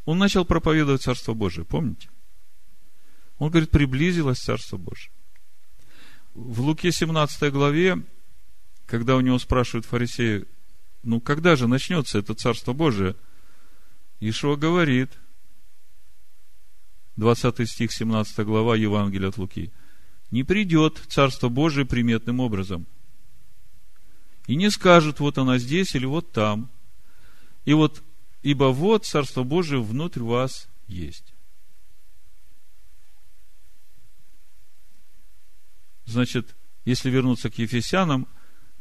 он 0.06 0.18
начал 0.18 0.46
проповедовать 0.46 1.04
Царство 1.04 1.34
Божие, 1.34 1.66
помните? 1.66 2.10
Он 3.38 3.50
говорит, 3.50 3.70
приблизилось 3.70 4.40
Царство 4.40 4.78
Божие. 4.78 5.12
В 6.34 6.62
Луке 6.62 6.92
17 6.92 7.52
главе, 7.52 8.02
когда 8.86 9.16
у 9.16 9.22
него 9.22 9.38
спрашивают 9.40 9.86
фарисеи, 9.86 10.46
ну, 11.04 11.20
когда 11.20 11.56
же 11.56 11.68
начнется 11.68 12.18
это 12.20 12.34
Царство 12.34 12.72
Божие– 12.72 13.18
Ишуа 14.22 14.56
говорит, 14.56 15.10
20 17.18 17.68
стих, 17.68 17.92
17 17.92 18.46
глава 18.46 18.76
Евангелия 18.76 19.30
от 19.30 19.38
Луки, 19.38 19.72
не 20.30 20.44
придет 20.44 21.02
Царство 21.10 21.50
Божие 21.50 21.88
приметным 21.88 22.40
образом. 22.40 22.86
И 24.46 24.56
не 24.56 24.70
скажут, 24.70 25.20
вот 25.20 25.40
она 25.40 25.58
здесь 25.58 25.96
или 25.96 26.06
вот 26.06 26.32
там. 26.32 26.70
И 27.66 27.74
вот, 27.74 28.04
ибо 28.44 28.66
вот 28.66 29.06
Царство 29.06 29.44
Божие 29.44 29.82
внутрь 29.82 30.22
вас 30.22 30.70
есть. 30.88 31.34
Значит, 36.06 36.56
если 36.86 37.10
вернуться 37.10 37.50
к 37.50 37.58
Ефесянам, 37.58 38.28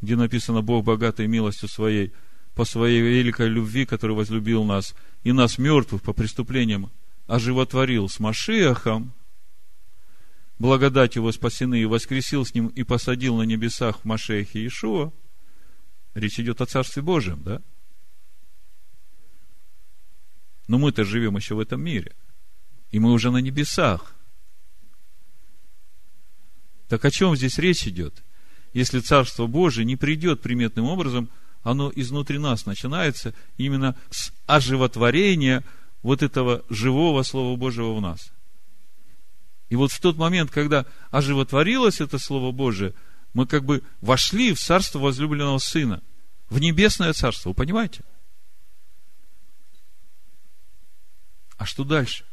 где 0.02 0.16
написано 0.16 0.60
Бог 0.60 0.84
богатой 0.84 1.26
милостью 1.28 1.70
своей– 1.70 2.12
по 2.54 2.64
своей 2.64 3.00
великой 3.00 3.48
любви, 3.48 3.86
который 3.86 4.16
возлюбил 4.16 4.64
нас, 4.64 4.94
и 5.22 5.32
нас 5.32 5.58
мертвых 5.58 6.02
по 6.02 6.12
преступлениям 6.12 6.90
оживотворил 7.26 8.08
с 8.08 8.18
Машиахом, 8.18 9.12
благодать 10.58 11.16
его 11.16 11.30
спасены, 11.32 11.80
и 11.80 11.86
воскресил 11.86 12.44
с 12.44 12.54
ним, 12.54 12.68
и 12.68 12.82
посадил 12.82 13.36
на 13.36 13.42
небесах 13.42 14.00
в 14.00 14.04
Машехе 14.04 14.60
Иешуа, 14.60 15.12
речь 16.14 16.40
идет 16.40 16.60
о 16.60 16.66
Царстве 16.66 17.02
Божьем, 17.02 17.42
да? 17.42 17.62
Но 20.66 20.78
мы-то 20.78 21.04
живем 21.04 21.36
еще 21.36 21.54
в 21.54 21.60
этом 21.60 21.82
мире. 21.82 22.14
И 22.90 23.00
мы 23.00 23.12
уже 23.12 23.30
на 23.30 23.38
небесах. 23.38 24.14
Так 26.88 27.04
о 27.04 27.10
чем 27.10 27.36
здесь 27.36 27.58
речь 27.58 27.86
идет? 27.86 28.22
Если 28.72 29.00
Царство 29.00 29.46
Божие 29.46 29.84
не 29.84 29.96
придет 29.96 30.40
приметным 30.40 30.86
образом– 30.86 31.28
оно 31.62 31.92
изнутри 31.94 32.38
нас 32.38 32.66
начинается 32.66 33.34
именно 33.56 33.96
с 34.10 34.32
оживотворения 34.46 35.64
вот 36.02 36.22
этого 36.22 36.64
живого 36.70 37.22
Слова 37.22 37.56
Божьего 37.56 37.94
в 37.94 38.00
нас. 38.00 38.32
И 39.68 39.76
вот 39.76 39.92
в 39.92 40.00
тот 40.00 40.16
момент, 40.16 40.50
когда 40.50 40.86
оживотворилось 41.10 42.00
это 42.00 42.18
Слово 42.18 42.50
Божие, 42.50 42.94
мы 43.34 43.46
как 43.46 43.64
бы 43.64 43.82
вошли 44.00 44.52
в 44.52 44.60
царство 44.60 44.98
возлюбленного 44.98 45.58
Сына, 45.58 46.02
в 46.48 46.58
небесное 46.58 47.12
царство, 47.12 47.50
вы 47.50 47.54
понимаете? 47.54 48.02
А 51.56 51.66
что 51.66 51.84
дальше? 51.84 52.24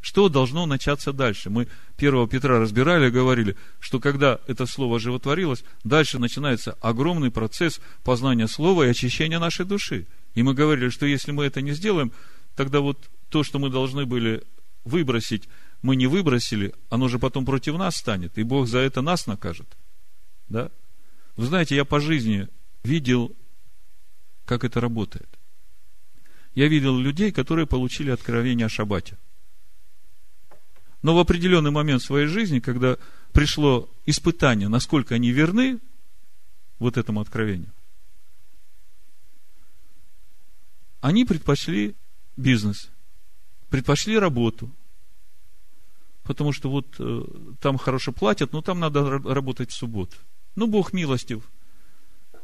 Что 0.00 0.30
должно 0.30 0.64
начаться 0.64 1.12
дальше? 1.12 1.50
Мы 1.50 1.68
1 1.98 2.28
Петра 2.28 2.58
разбирали, 2.58 3.10
говорили, 3.10 3.56
что 3.80 4.00
когда 4.00 4.40
это 4.46 4.64
слово 4.64 4.98
животворилось, 4.98 5.62
дальше 5.84 6.18
начинается 6.18 6.72
огромный 6.80 7.30
процесс 7.30 7.80
познания 8.02 8.48
слова 8.48 8.84
и 8.84 8.90
очищения 8.90 9.38
нашей 9.38 9.66
души. 9.66 10.06
И 10.34 10.42
мы 10.42 10.54
говорили, 10.54 10.88
что 10.88 11.04
если 11.04 11.32
мы 11.32 11.44
это 11.44 11.60
не 11.60 11.72
сделаем, 11.72 12.12
тогда 12.56 12.80
вот 12.80 13.10
то, 13.28 13.42
что 13.44 13.58
мы 13.58 13.68
должны 13.68 14.06
были 14.06 14.42
выбросить, 14.84 15.48
мы 15.82 15.96
не 15.96 16.06
выбросили, 16.06 16.74
оно 16.88 17.08
же 17.08 17.18
потом 17.18 17.44
против 17.44 17.76
нас 17.76 17.96
станет, 17.96 18.38
и 18.38 18.42
Бог 18.42 18.68
за 18.68 18.78
это 18.78 19.02
нас 19.02 19.26
накажет. 19.26 19.76
Да? 20.48 20.70
Вы 21.36 21.46
знаете, 21.46 21.76
я 21.76 21.84
по 21.84 22.00
жизни 22.00 22.48
видел, 22.84 23.36
как 24.46 24.64
это 24.64 24.80
работает. 24.80 25.28
Я 26.54 26.68
видел 26.68 26.98
людей, 26.98 27.32
которые 27.32 27.66
получили 27.66 28.10
откровение 28.10 28.64
о 28.66 28.70
шаббате– 28.70 29.18
но 31.02 31.14
в 31.14 31.18
определенный 31.18 31.70
момент 31.70 32.02
своей 32.02 32.26
жизни, 32.26 32.60
когда 32.60 32.96
пришло 33.32 33.88
испытание, 34.06 34.68
насколько 34.68 35.14
они 35.14 35.30
верны 35.30 35.80
вот 36.78 36.96
этому 36.96 37.20
откровению, 37.20 37.72
они 41.00 41.24
предпочли 41.24 41.96
бизнес, 42.36 42.90
предпочли 43.70 44.18
работу, 44.18 44.70
потому 46.24 46.52
что 46.52 46.70
вот 46.70 46.86
э, 46.98 47.22
там 47.60 47.78
хорошо 47.78 48.12
платят, 48.12 48.52
но 48.52 48.60
там 48.60 48.78
надо 48.78 49.18
работать 49.18 49.70
в 49.70 49.74
субботу. 49.74 50.16
Ну, 50.56 50.66
Бог 50.66 50.92
милостив, 50.92 51.50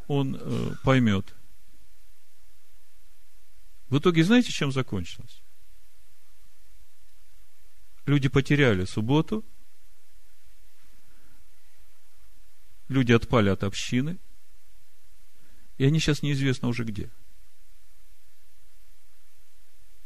Он 0.07 0.37
э, 0.41 0.75
поймет. 0.83 1.35
В 3.89 3.99
итоге, 3.99 4.25
знаете, 4.25 4.51
чем 4.51 4.73
закончилось? 4.73 5.43
Люди 8.07 8.29
потеряли 8.29 8.85
субботу, 8.85 9.45
люди 12.89 13.11
отпали 13.13 13.49
от 13.49 13.65
общины, 13.65 14.19
и 15.77 15.85
они 15.85 15.99
сейчас 15.99 16.23
неизвестно 16.23 16.69
уже 16.69 16.85
где. 16.85 17.11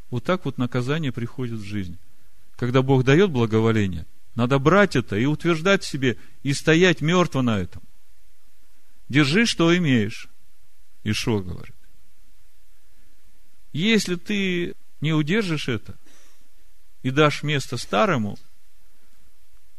Вот 0.09 0.23
так 0.23 0.45
вот 0.45 0.57
наказание 0.57 1.11
приходит 1.11 1.59
в 1.59 1.63
жизнь. 1.63 1.97
Когда 2.55 2.81
Бог 2.81 3.03
дает 3.03 3.29
благоволение, 3.29 4.05
надо 4.35 4.57
брать 4.57 4.95
это 4.95 5.15
и 5.15 5.25
утверждать 5.25 5.83
себе, 5.83 6.17
и 6.41 6.53
стоять 6.53 7.01
мертво 7.01 7.41
на 7.41 7.59
этом. 7.59 7.83
Держи, 9.09 9.45
что 9.45 9.75
имеешь. 9.77 10.27
Ишо 11.03 11.39
говорит. 11.39 11.75
Если 13.73 14.15
ты 14.15 14.75
не 15.01 15.13
удержишь 15.13 15.69
это 15.69 15.97
и 17.03 17.11
дашь 17.11 17.43
место 17.43 17.77
старому, 17.77 18.37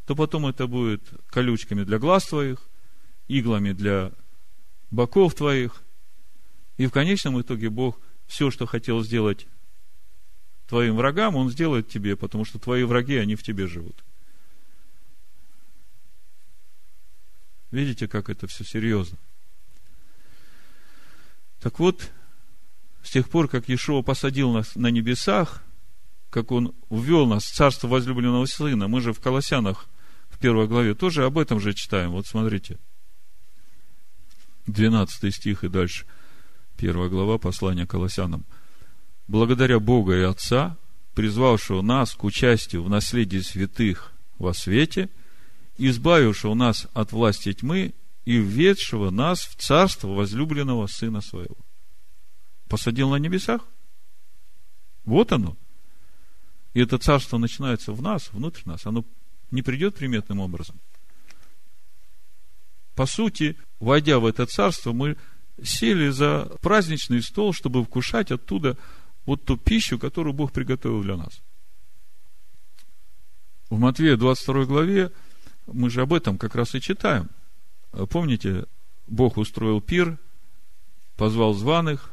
то 0.07 0.17
потом 0.17 0.47
это 0.47 0.67
будет 0.67 1.03
колючками 1.29 1.85
для 1.85 1.99
глаз 1.99 2.27
твоих, 2.27 2.59
иглами 3.29 3.73
для 3.73 4.13
боков 4.91 5.35
твоих. 5.35 5.83
И 6.77 6.87
в 6.87 6.91
конечном 6.91 7.41
итоге 7.41 7.71
Бог 7.71 8.01
все, 8.27 8.51
что 8.51 8.67
хотел 8.67 9.03
сделать 9.03 9.47
твоим 10.67 10.97
врагам, 10.97 11.37
Он 11.37 11.51
сделает 11.51 11.89
тебе, 11.89 12.17
потому 12.17 12.45
что 12.45 12.59
твои 12.59 12.83
враги, 12.83 13.17
они 13.17 13.37
в 13.37 13.43
тебе 13.43 13.67
живут. 13.67 14.03
Видите, 17.71 18.07
как 18.07 18.29
это 18.29 18.47
все 18.47 18.65
серьезно. 18.65 19.19
Так 21.61 21.79
вот, 21.79 22.11
с 23.03 23.11
тех 23.11 23.31
пор, 23.31 23.49
как 23.49 23.69
Иешуа 23.69 24.03
посадил 24.03 24.53
нас 24.53 24.75
на 24.77 24.89
небесах, 24.89 25.63
как 26.33 26.51
Он 26.51 26.75
ввел 26.89 27.27
нас 27.27 27.45
в 27.45 27.55
царство 27.55 27.89
возлюбленного 27.89 28.47
Сына, 28.47 28.89
мы 28.89 29.03
же 29.03 29.13
в 29.13 29.21
Колоссянах 29.21 29.87
в 30.31 30.39
первой 30.39 30.67
главе 30.67 30.95
тоже 30.95 31.27
об 31.27 31.37
этом 31.37 31.61
же 31.61 31.75
читаем. 31.75 32.13
Вот 32.13 32.27
смотрите, 32.27 32.79
12 34.67 35.35
стих 35.35 35.63
и 35.63 35.69
дальше, 35.69 36.07
первая 36.79 37.11
глава 37.11 37.37
послания 37.37 37.87
Колоссянам. 37.87 38.47
«Благодаря 39.29 39.79
Бога 39.79 40.17
и 40.17 40.23
Отца, 40.23 40.79
призвавшего 41.15 41.83
нас 41.83 42.15
к 42.15 42.25
участию 42.25 42.83
в 42.83 42.89
наследии 42.89 43.41
святых 43.41 44.15
во 44.39 44.55
свете, 44.55 45.11
избавившего 45.77 46.55
нас 46.55 46.89
от 46.95 47.13
власти 47.13 47.53
тьмы 47.53 47.93
и 48.25 48.39
введшего 48.39 49.11
нас 49.11 49.41
в 49.41 49.57
царство 49.57 50.09
возлюбленного 50.09 50.87
Сына 50.87 51.21
Своего. 51.21 51.59
Посадил 52.71 53.11
на 53.11 53.17
небесах? 53.17 53.61
Вот 55.05 55.33
оно. 55.33 55.59
И 56.75 56.81
это 56.81 56.99
царство 56.99 57.39
начинается 57.39 57.93
в 57.93 58.03
нас, 58.03 58.31
внутрь 58.33 58.63
нас. 58.65 58.87
Оно 58.87 59.05
не 59.51 59.63
придет 59.63 59.97
приметным 59.97 60.41
образом. 60.41 60.81
По 62.95 63.07
сути, 63.07 63.57
войдя 63.81 64.19
в 64.19 64.27
это 64.27 64.47
царство, 64.47 64.93
мы 64.93 65.17
сели 65.63 66.09
за 66.09 66.51
праздничный 66.61 67.23
стол, 67.23 67.53
чтобы 67.53 67.85
вкушать 67.85 68.31
оттуда 68.31 68.77
вот 69.27 69.45
ту 69.45 69.57
пищу, 69.57 69.99
которую 69.99 70.33
Бог 70.33 70.53
приготовил 70.53 71.03
для 71.03 71.17
нас. 71.17 71.41
В 73.71 73.79
Матвея 73.79 74.17
22 74.17 74.65
главе 74.65 75.13
мы 75.67 75.91
же 75.91 76.03
об 76.03 76.13
этом 76.13 76.39
как 76.39 76.55
раз 76.55 76.75
и 76.75 76.81
читаем– 76.81 77.29
Помните, 78.11 78.65
Бог 79.07 79.37
устроил 79.37 79.81
пир, 79.81 80.19
позвал 81.17 81.53
званых, 81.53 82.11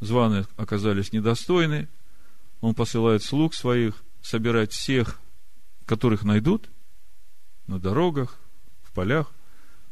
званые 0.00 0.46
оказались 0.56 1.12
недостойны, 1.12 1.88
он 2.60 2.74
посылает 2.74 3.22
слуг 3.22 3.54
своих 3.54 4.02
собирать 4.20 4.72
всех, 4.72 5.20
которых 5.86 6.22
найдут 6.24 6.68
на 7.66 7.78
дорогах, 7.78 8.38
в 8.82 8.92
полях, 8.92 9.32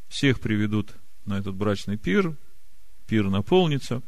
всех 0.09 0.41
приведут 0.41 0.95
на 1.25 1.39
этот 1.39 1.55
брачный 1.55 1.97
пир, 1.97 2.37
пир 3.07 3.29
наполнится. 3.29 4.03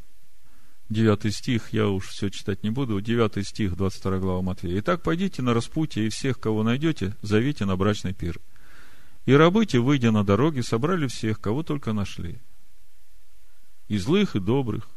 Девятый 0.88 1.32
стих, 1.32 1.74
я 1.74 1.88
уж 1.88 2.09
все 2.09 2.30
читать 2.30 2.62
не 2.62 2.70
буду, 2.70 2.98
девятый 3.00 3.44
стих, 3.44 3.76
22 3.76 4.18
глава 4.18 4.40
Матвея. 4.40 4.80
Итак, 4.80 5.02
пойдите 5.02 5.42
на 5.42 5.52
распутье, 5.52 6.06
и 6.06 6.09
всех, 6.09 6.40
кого 6.40 6.62
найдете, 6.62 7.14
зовите 7.20 7.66
на 7.66 7.76
брачный 7.76 8.14
пир. 8.14 8.40
И 9.26 9.34
рабы 9.34 9.66
те, 9.66 9.80
выйдя 9.80 10.11
на 10.12 10.24
дороги, 10.24 10.62
собрали 10.62 11.06
всех, 11.06 11.40
кого 11.40 11.62
только 11.62 11.92
нашли. 11.92 12.40
И 13.88 13.98
злых, 13.98 14.34
и 14.34 14.40
добрых. 14.40 14.88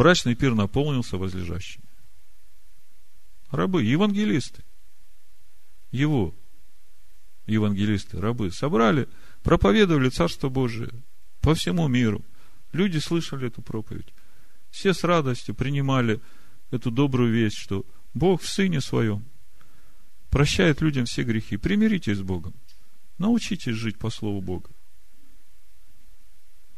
Брачный 0.00 0.34
пир 0.34 0.54
наполнился 0.54 1.18
возлежащими. 1.18 1.84
Рабы, 3.50 3.82
евангелисты. 3.82 4.64
Его 5.90 6.34
евангелисты, 7.44 8.18
рабы, 8.18 8.50
собрали, 8.50 9.10
проповедовали 9.42 10.08
Царство 10.08 10.48
Божие 10.48 10.90
по 11.42 11.54
всему 11.54 11.86
миру. 11.86 12.24
Люди 12.72 12.96
слышали 12.96 13.48
эту 13.48 13.60
проповедь. 13.60 14.14
Все 14.70 14.94
с 14.94 15.04
радостью 15.04 15.54
принимали 15.54 16.22
эту 16.70 16.90
добрую 16.90 17.30
весть, 17.30 17.58
что 17.58 17.84
Бог 18.14 18.40
в 18.40 18.48
Сыне 18.48 18.80
Своем 18.80 19.26
прощает 20.30 20.80
людям 20.80 21.04
все 21.04 21.24
грехи. 21.24 21.58
Примиритесь 21.58 22.16
с 22.16 22.22
Богом. 22.22 22.54
Научитесь 23.18 23.74
жить 23.74 23.98
по 23.98 24.08
Слову 24.08 24.40
Бога. 24.40 24.70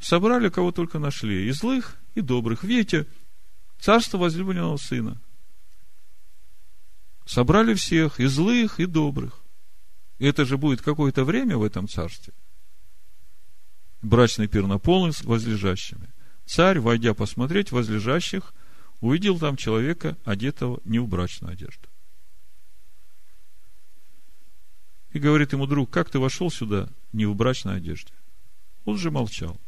Собрали, 0.01 0.49
кого 0.49 0.73
только 0.73 0.99
нашли, 0.99 1.47
и 1.47 1.53
злых, 1.53 2.02
и 2.15 2.21
добрых. 2.21 2.65
Видите, 2.65 3.07
царство 3.79 4.19
возлюбленного 4.19 4.77
сына. 4.77 5.21
Собрали 7.25 7.75
всех, 7.75 8.21
и 8.21 8.27
злых, 8.27 8.81
и 8.81 8.87
добрых. 8.87 9.41
И 10.19 10.27
это 10.27 10.45
же 10.45 10.57
будет 10.57 10.83
какое-то 10.83 11.25
время 11.25 11.57
в 11.57 11.63
этом 11.63 11.89
царстве. 11.89 12.33
Брачный 14.03 14.49
пир 14.49 14.67
наполнен 14.67 15.13
возлежащими. 15.23 16.09
Царь, 16.45 16.81
войдя 16.81 17.15
посмотреть 17.15 17.71
возлежащих, 17.71 18.53
увидел 19.01 19.39
там 19.39 19.57
человека, 19.57 20.17
одетого 20.25 20.81
не 20.85 20.99
в 20.99 21.07
брачную 21.07 21.53
одежду. 21.53 21.89
И 25.13 25.19
говорит 25.19 25.53
ему 25.53 25.67
друг, 25.67 25.91
как 25.91 26.11
ты 26.11 26.19
вошел 26.19 26.51
сюда 26.51 26.89
не 27.13 27.27
в 27.27 27.35
брачной 27.35 27.77
одежде? 27.77 28.13
Он 28.85 28.97
же 28.99 29.11
молчал. 29.11 29.61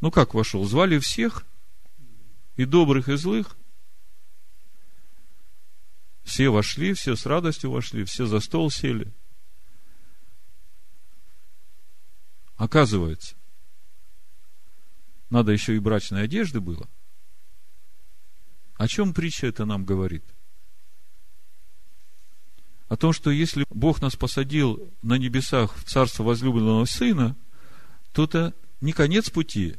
Ну 0.00 0.10
как 0.10 0.34
вошел? 0.34 0.64
Звали 0.64 0.98
всех, 0.98 1.46
и 2.56 2.64
добрых, 2.64 3.08
и 3.08 3.16
злых. 3.16 3.56
Все 6.22 6.48
вошли, 6.48 6.94
все 6.94 7.16
с 7.16 7.26
радостью 7.26 7.70
вошли, 7.70 8.04
все 8.04 8.26
за 8.26 8.40
стол 8.40 8.70
сели. 8.70 9.12
Оказывается, 12.56 13.36
надо 15.28 15.52
еще 15.52 15.74
и 15.74 15.78
брачной 15.78 16.24
одежды 16.24 16.60
было. 16.60 16.88
О 18.74 18.86
чем 18.86 19.12
притча 19.12 19.46
это 19.46 19.64
нам 19.64 19.84
говорит– 19.84 20.24
о 22.90 22.96
том, 22.96 23.12
что 23.12 23.30
если 23.30 23.64
Бог 23.70 24.02
нас 24.02 24.16
посадил 24.16 24.92
на 25.00 25.14
небесах 25.14 25.76
в 25.76 25.84
царство 25.84 26.24
возлюбленного 26.24 26.84
Сына, 26.86 27.36
то 28.12 28.24
это 28.24 28.52
не 28.80 28.92
конец 28.92 29.30
пути, 29.30 29.76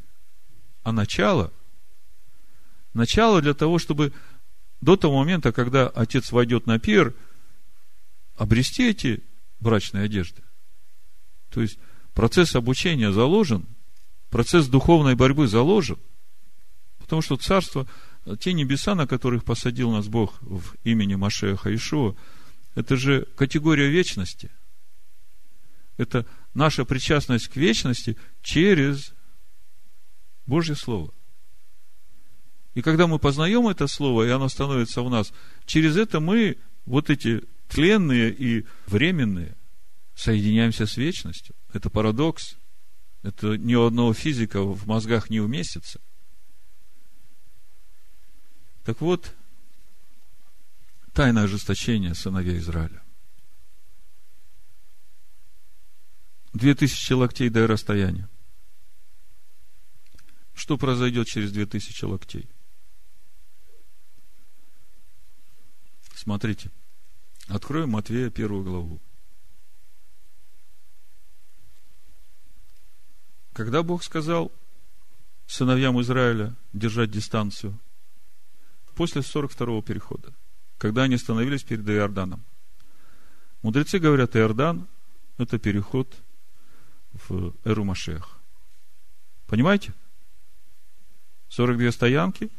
а 0.83 0.91
начало. 0.91 1.51
Начало 2.93 3.41
для 3.41 3.53
того, 3.53 3.79
чтобы 3.79 4.13
до 4.81 4.97
того 4.97 5.19
момента, 5.19 5.51
когда 5.51 5.87
отец 5.87 6.31
войдет 6.31 6.65
на 6.65 6.79
пир, 6.79 7.13
обрести 8.35 8.89
эти 8.89 9.23
брачные 9.59 10.05
одежды. 10.05 10.41
То 11.49 11.61
есть 11.61 11.77
процесс 12.13 12.55
обучения 12.55 13.11
заложен, 13.11 13.65
процесс 14.29 14.67
духовной 14.67 15.15
борьбы 15.15 15.47
заложен, 15.47 15.99
потому 16.97 17.21
что 17.21 17.37
царство, 17.37 17.87
те 18.39 18.53
небеса, 18.53 18.95
на 18.95 19.05
которых 19.05 19.43
посадил 19.43 19.91
нас 19.91 20.07
Бог 20.07 20.41
в 20.41 20.75
имени 20.83 21.15
Машеха 21.15 21.73
Ишуа, 21.73 22.15
это 22.73 22.95
же 22.95 23.27
категория 23.35 23.89
вечности. 23.89 24.49
Это 25.97 26.25
наша 26.53 26.85
причастность 26.85 27.49
к 27.49 27.57
вечности 27.57 28.17
через 28.41 29.13
Божье 30.51 30.75
Слово. 30.75 31.13
И 32.73 32.81
когда 32.81 33.07
мы 33.07 33.19
познаем 33.19 33.69
это 33.69 33.87
Слово, 33.87 34.23
и 34.23 34.29
оно 34.29 34.49
становится 34.49 35.01
в 35.01 35.09
нас, 35.09 35.31
через 35.65 35.95
это 35.95 36.19
мы, 36.19 36.57
вот 36.85 37.09
эти 37.09 37.43
тленные 37.69 38.33
и 38.33 38.65
временные, 38.85 39.55
соединяемся 40.13 40.85
с 40.85 40.97
вечностью. 40.97 41.55
Это 41.71 41.89
парадокс. 41.89 42.57
Это 43.23 43.57
ни 43.57 43.75
у 43.75 43.85
одного 43.85 44.13
физика 44.13 44.61
в 44.61 44.85
мозгах 44.87 45.29
не 45.29 45.39
уместится. 45.39 46.01
Так 48.83 48.99
вот, 48.99 49.33
тайное 51.13 51.43
ожесточение 51.43 52.13
сыновей 52.13 52.57
Израиля. 52.57 53.01
Две 56.51 56.75
тысячи 56.75 57.13
локтей 57.13 57.47
до 57.47 57.67
расстояния. 57.67 58.27
Что 60.53 60.77
произойдет 60.77 61.27
через 61.27 61.51
две 61.51 61.65
тысячи 61.65 62.05
локтей? 62.05 62.49
Смотрите. 66.13 66.69
Откроем 67.47 67.89
Матвея 67.89 68.29
первую 68.29 68.63
главу. 68.63 69.01
Когда 73.53 73.83
Бог 73.83 74.03
сказал 74.03 74.51
сыновьям 75.47 75.99
Израиля 76.01 76.55
держать 76.73 77.11
дистанцию? 77.11 77.77
После 78.95 79.21
42-го 79.21 79.81
перехода, 79.81 80.33
когда 80.77 81.03
они 81.03 81.17
становились 81.17 81.63
перед 81.63 81.87
Иорданом. 81.89 82.45
Мудрецы 83.61 83.99
говорят, 83.99 84.35
Иордан– 84.35 84.87
это 85.37 85.57
переход 85.59 86.15
в 87.13 87.53
Эру 87.63 87.83
Машех. 87.83 88.39
Понимаете? 89.47 89.93
42 91.51 91.91
стоянки, 91.91 92.49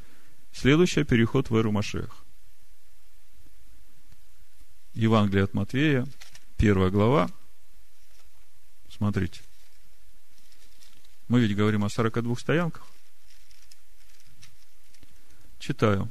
следующий 0.53 1.05
переход 1.05 1.49
в 1.49 1.57
Эру 1.57 1.72
Машех. 1.72 2.24
Евангелие 4.93 5.45
от 5.45 5.55
Матвея, 5.55 6.07
первая 6.59 6.90
глава. 6.90 7.30
Смотрите. 8.90 9.40
Мы 11.28 11.40
ведь 11.40 11.57
говорим 11.57 11.84
о 11.84 11.88
42 11.88 12.36
стоянках. 12.36 12.86
Читаю. 15.59 16.11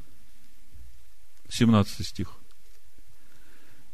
17 1.50 2.08
стих. 2.08 2.34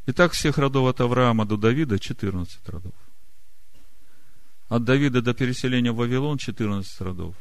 Итак, 0.05 0.31
всех 0.31 0.57
родов 0.57 0.87
от 0.87 1.01
Авраама 1.01 1.45
до 1.45 1.57
Давида 1.57 1.99
14 1.99 2.69
родов. 2.69 2.93
От 4.69 4.85
Давида 4.85 5.21
до 5.21 5.33
переселения 5.33 5.91
в 5.91 5.97
Вавилон 5.97 6.37
14 6.37 7.01
родов. 7.01 7.35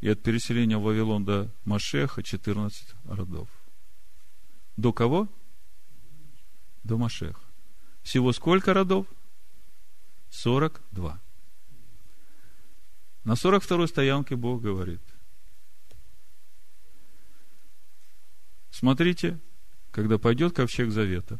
И 0.00 0.08
от 0.08 0.22
переселения 0.22 0.78
в 0.78 0.82
Вавилон 0.82 1.24
до 1.24 1.52
Машеха 1.64 2.22
14 2.22 2.94
родов. 3.04 3.48
До 4.76 4.92
кого? 4.92 5.28
До 6.84 6.96
Машеха. 6.96 7.42
Всего 8.02 8.32
сколько 8.32 8.72
родов? 8.72 9.06
42. 10.30 11.20
На 13.24 13.32
42-й 13.32 13.88
стоянке 13.88 14.36
Бог 14.36 14.62
говорит. 14.62 15.02
Смотрите, 18.70 19.38
когда 19.90 20.16
пойдет 20.16 20.54
ковчег 20.54 20.90
завета, 20.90 21.38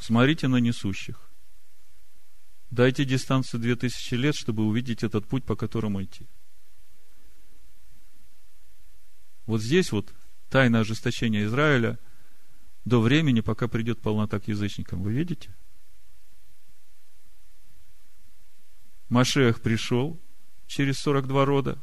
смотрите 0.00 0.48
на 0.48 0.56
несущих. 0.56 1.30
Дайте 2.70 3.06
дистанцию 3.06 3.60
2000 3.60 4.14
лет, 4.14 4.34
чтобы 4.34 4.64
увидеть 4.66 5.02
этот 5.02 5.26
путь, 5.26 5.44
по 5.44 5.56
которому 5.56 6.02
идти. 6.02 6.28
Вот 9.46 9.62
здесь 9.62 9.92
вот 9.92 10.12
тайна 10.50 10.80
ожесточения 10.80 11.44
Израиля 11.44 11.98
до 12.84 13.00
времени, 13.00 13.40
пока 13.40 13.68
придет 13.68 14.00
полнота 14.00 14.38
к 14.40 14.48
язычникам. 14.48 15.02
Вы 15.02 15.12
видите? 15.12 15.54
Машех 19.08 19.60
пришел 19.60 20.20
через 20.66 20.98
42 20.98 21.44
рода 21.44 21.78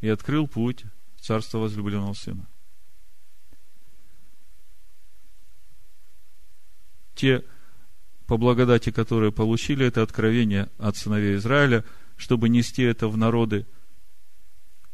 и 0.00 0.08
открыл 0.08 0.46
путь 0.46 0.84
в 1.16 1.22
царство 1.22 1.58
возлюбленного 1.58 2.12
сына. 2.12 2.46
Те 7.14 7.44
по 8.26 8.36
благодати, 8.36 8.92
которые 8.92 9.32
получили 9.32 9.84
это 9.84 10.02
откровение 10.02 10.70
от 10.78 10.96
сыновей 10.96 11.36
Израиля, 11.36 11.84
чтобы 12.16 12.48
нести 12.48 12.82
это 12.82 13.08
в 13.08 13.16
народы, 13.16 13.66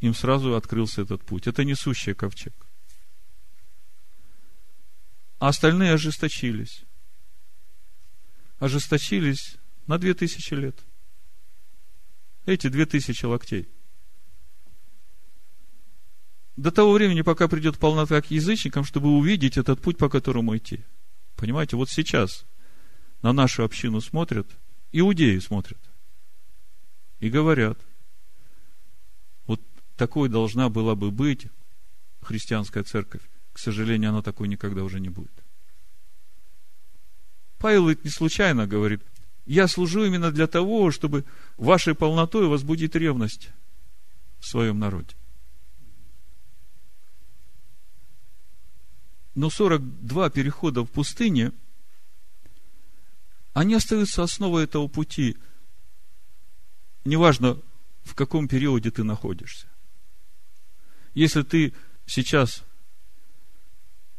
им 0.01 0.15
сразу 0.15 0.55
открылся 0.55 1.03
этот 1.03 1.25
путь. 1.25 1.47
Это 1.47 1.65
несущий 1.65 2.15
ковчег. 2.15 2.55
А 5.39 5.49
остальные 5.49 5.93
ожесточились. 5.93 6.85
Ожесточились 8.59 9.57
на 9.87 9.99
две 9.99 10.15
тысячи 10.15 10.55
лет. 10.55 10.79
Эти 12.47 12.69
две 12.69 12.87
тысячи 12.87 13.25
локтей. 13.25 13.69
До 16.57 16.71
того 16.71 16.93
времени, 16.95 17.21
пока 17.21 17.49
придет 17.49 17.79
полнота 17.79 18.23
к 18.23 18.31
язычникам, 18.31 18.85
чтобы 18.85 19.11
увидеть 19.11 19.59
этот 19.59 19.83
путь, 19.83 19.99
по 19.99 20.09
которому 20.09 20.57
идти. 20.57 20.85
Понимаете, 21.37 21.77
вот 21.77 21.91
сейчас 21.91 22.47
на 23.21 23.35
нашу 23.35 23.63
общину 23.63 24.01
смотрят, 24.01 24.49
иудеи 24.93 25.39
смотрят 25.39 25.81
и 27.21 27.29
говорят, 27.29 27.79
такой 29.97 30.29
должна 30.29 30.69
была 30.69 30.95
бы 30.95 31.11
быть 31.11 31.47
христианская 32.23 32.83
церковь. 32.83 33.23
К 33.53 33.59
сожалению, 33.59 34.11
она 34.11 34.23
такой 34.23 34.49
никогда 34.49 34.85
уже 34.85 35.01
не 35.01 35.09
будет. 35.09 35.33
Павел 37.59 37.89
ведь 37.89 38.05
не 38.05 38.11
случайно 38.11 38.67
говорит, 38.67 39.03
я 39.47 39.67
служу 39.69 40.05
именно 40.05 40.31
для 40.31 40.47
того, 40.47 40.91
чтобы 40.91 41.25
вашей 41.57 41.95
полнотой 41.95 42.47
возбудить 42.47 42.95
ревность 42.95 43.51
в 44.41 44.47
своем 44.47 44.79
народе. 44.79 45.15
Но 49.35 49.51
42 49.51 50.31
перехода 50.31 50.83
в 50.83 50.91
пустыне– 50.91 51.53
они 53.57 53.73
остаются 53.73 54.23
основой 54.23 54.65
этого 54.65 54.87
пути. 54.87 55.39
Неважно, 57.07 57.59
в 58.05 58.15
каком 58.15 58.49
периоде 58.49 58.91
ты 58.91 59.03
находишься. 59.03 59.67
Если 61.17 61.43
ты 61.43 61.73
сейчас 62.07 62.63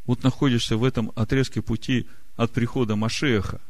вот 0.06 0.24
находишься 0.24 0.76
в 0.76 0.84
этом 0.84 1.14
отрезке 1.16 1.62
пути 1.62 2.10
от 2.36 2.52
прихода 2.52 2.98
Машеха, 2.98 3.62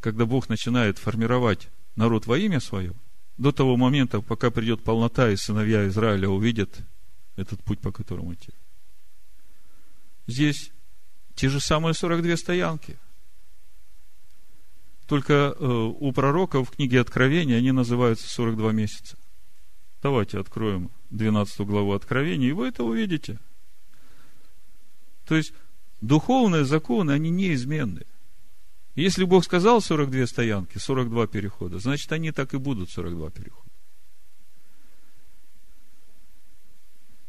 когда 0.00 0.26
Бог 0.26 0.48
начинает 0.48 0.98
формировать 0.98 1.68
народ 1.94 2.26
во 2.26 2.36
имя 2.38 2.58
свое, 2.58 2.94
до 3.36 3.52
того 3.52 3.76
момента, 3.76 4.20
пока 4.20 4.50
придет 4.50 4.82
полнота, 4.82 5.30
и 5.30 5.36
сыновья 5.36 5.86
Израиля 5.86 6.28
увидят 6.28 6.80
этот 7.36 7.62
путь, 7.62 7.78
по 7.78 7.92
которому 7.92 8.34
идти. 8.34 8.52
Здесь 10.26 10.72
те 11.36 11.48
же 11.48 11.60
самые 11.60 11.94
42 11.94 12.36
стоянки– 12.36 12.98
только 15.10 15.32
э, 15.58 15.64
у 15.66 16.12
пророка 16.12 16.62
в 16.62 16.70
книге 16.70 17.00
Откровения 17.00 17.58
они 17.58 17.72
называются 17.72 18.28
42 18.28 18.70
месяца. 18.70 19.18
Давайте 20.00 20.38
откроем 20.38 20.92
12 21.10 21.60
главу 21.60 21.92
Откровения, 21.92 22.48
и 22.48 22.52
вы 22.52 22.68
это 22.68 22.84
увидите. 22.84 23.38
То 25.26 25.36
есть, 25.36 25.52
духовные 26.00 26.64
законы, 26.64 27.12
они 27.12 27.30
неизменны. 27.30 28.04
Если 28.94 29.24
Бог 29.24 29.44
сказал 29.44 29.80
42 29.80 30.26
стоянки, 30.26 30.78
42 30.78 31.26
перехода, 31.26 31.78
значит, 31.78 32.10
они 32.12 32.32
так 32.32 32.54
и 32.54 32.58
будут 32.58 32.90
42 32.90 33.30
перехода. 33.30 33.70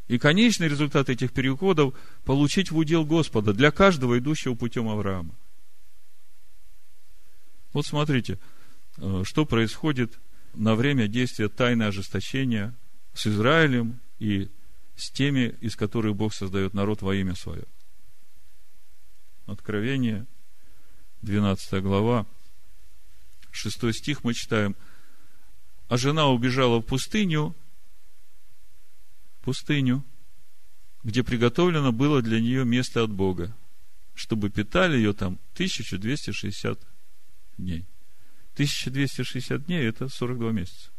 И 0.08 0.18
конечный 0.18 0.68
результат 0.68 1.08
этих 1.08 1.32
переходов– 1.32 1.94
получить 2.24 2.70
в 2.70 2.76
удел 2.76 3.04
Господа 3.06 3.54
для 3.54 3.70
каждого, 3.70 4.18
идущего 4.18 4.54
путем 4.54 4.88
Авраама. 4.88 5.34
Вот 7.72 7.86
смотрите, 7.86 8.38
э, 8.98 9.22
что 9.24 9.46
происходит 9.46 10.18
на 10.52 10.74
время 10.74 11.08
действия 11.08 11.48
тайны 11.48 11.84
ожесточения 11.84 12.74
с 13.14 13.26
Израилем 13.26 14.00
и 14.18 14.48
с 14.96 15.10
теми, 15.10 15.56
из 15.60 15.76
которых 15.76 16.16
Бог 16.16 16.34
создает 16.34 16.74
народ 16.74 17.02
во 17.02 17.14
имя 17.14 17.34
свое. 17.34 17.64
Откровение, 19.46 20.26
12 21.22 21.82
глава, 21.82 22.26
6 23.50 23.94
стих 23.94 24.24
мы 24.24 24.34
читаем. 24.34 24.76
А 25.88 25.96
жена 25.98 26.28
убежала 26.28 26.80
в 26.80 26.82
пустыню, 26.82 27.54
пустыню, 29.42 30.04
где 31.04 31.22
приготовлено 31.22 31.92
было 31.92 32.22
для 32.22 32.40
нее 32.40 32.64
место 32.64 33.02
от 33.02 33.10
Бога, 33.10 33.54
чтобы 34.14 34.50
питали 34.50 34.96
ее 34.96 35.12
там 35.12 35.38
1260 35.54 36.80
дней. 37.58 37.84
1260 38.54 39.66
дней– 39.66 39.86
это 39.88 40.08
42 40.08 40.52
месяца. 40.52 40.91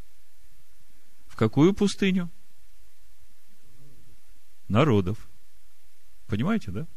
В 1.34 1.36
какую 1.36 1.74
пустыню? 1.74 2.30
Народов. 4.68 5.18
Понимаете, 6.28 6.70
да? 6.70 6.88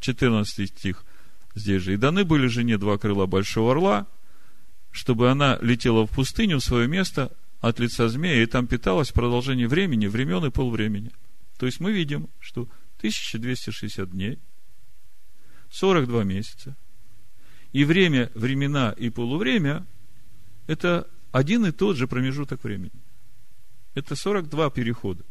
14 0.00 0.68
стих 0.68 1.06
здесь 1.54 1.80
же. 1.80 1.94
«И 1.94 1.96
даны 1.96 2.26
были 2.26 2.48
жене 2.48 2.76
два 2.76 2.98
крыла 2.98 3.24
большого 3.24 3.72
орла, 3.72 4.06
чтобы 4.90 5.30
она 5.30 5.58
летела 5.62 6.06
в 6.06 6.10
пустыню 6.10 6.58
в 6.58 6.64
свое 6.64 6.86
место 6.86 7.34
от 7.60 7.78
лица 7.78 8.10
змея, 8.10 8.42
и 8.42 8.46
там 8.46 8.66
питалась 8.66 9.08
в 9.08 9.14
продолжении 9.14 9.64
времени, 9.64 10.06
времен 10.06 10.44
и 10.44 10.50
полвремени». 10.50 11.12
То 11.56 11.64
есть 11.64 11.80
мы 11.80 11.92
видим, 11.92 12.28
что 12.40 12.68
1260 12.98 14.10
дней– 14.10 14.38
42 15.70 16.24
месяца. 16.24 16.76
И 17.72 17.84
время, 17.84 18.30
времена 18.34 18.94
и 18.96 19.08
полувремя– 19.10 19.86
это 20.66 21.08
один 21.30 21.66
и 21.66 21.72
тот 21.72 21.96
же 21.96 22.06
промежуток 22.06 22.62
времени. 22.64 22.92
Это 23.94 24.14
42 24.14 24.70
перехода. 24.70 25.24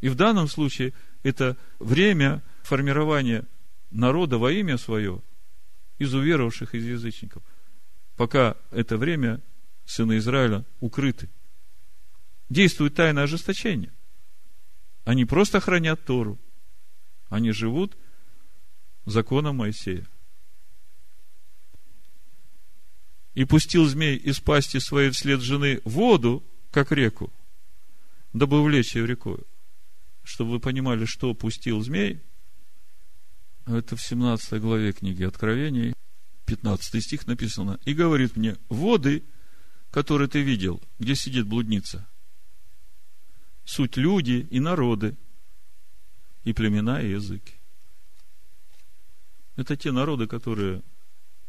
И 0.00 0.08
в 0.08 0.14
данном 0.14 0.48
случае 0.48 0.92
это 1.22 1.56
время 1.78 2.42
формирования 2.62 3.46
народа 3.90 4.38
во 4.38 4.52
имя 4.52 4.76
свое 4.76 5.22
из 5.98 6.12
уверовавших 6.12 6.74
из 6.74 6.84
язычников. 6.84 7.42
Пока 8.16 8.56
это 8.70 8.96
время 8.96 9.40
сыны 9.84 10.18
Израиля 10.18 10.64
укрыты. 10.80 11.28
Действует 12.48 12.94
тайное 12.94 13.24
ожесточение. 13.24 13.92
Они 15.04 15.24
просто 15.24 15.60
хранят 15.60 16.04
Тору. 16.04 16.38
Они 17.28 17.52
живут 17.52 17.96
законом 19.04 19.56
Моисея. 19.56 20.06
И 23.34 23.44
пустил 23.44 23.84
змей 23.86 24.16
из 24.16 24.40
пасти 24.40 24.78
своей 24.78 25.10
вслед 25.10 25.40
жены 25.40 25.80
воду, 25.84 26.44
как 26.70 26.92
реку, 26.92 27.32
дабы 28.32 28.60
увлечь 28.60 28.94
ее 28.94 29.06
рекою. 29.06 29.44
Чтобы 30.22 30.52
вы 30.52 30.60
понимали, 30.60 31.04
что 31.04 31.34
пустил 31.34 31.80
змей, 31.80 32.20
это 33.66 33.96
в 33.96 34.02
17 34.02 34.60
главе 34.60 34.92
книги 34.92 35.24
Откровений, 35.24 35.94
15 36.46 37.02
стих 37.02 37.26
написано, 37.26 37.80
и 37.84 37.94
говорит 37.94 38.36
мне, 38.36 38.56
воды, 38.68 39.24
которые 39.90 40.28
ты 40.28 40.42
видел, 40.42 40.82
где 40.98 41.14
сидит 41.14 41.46
блудница, 41.46 42.06
суть 43.64 43.96
люди 43.96 44.46
и 44.50 44.60
народы, 44.60 45.16
и 46.44 46.52
племена, 46.52 47.00
и 47.00 47.10
языки. 47.10 47.53
Это 49.56 49.76
те 49.76 49.92
народы, 49.92 50.26
которые, 50.26 50.82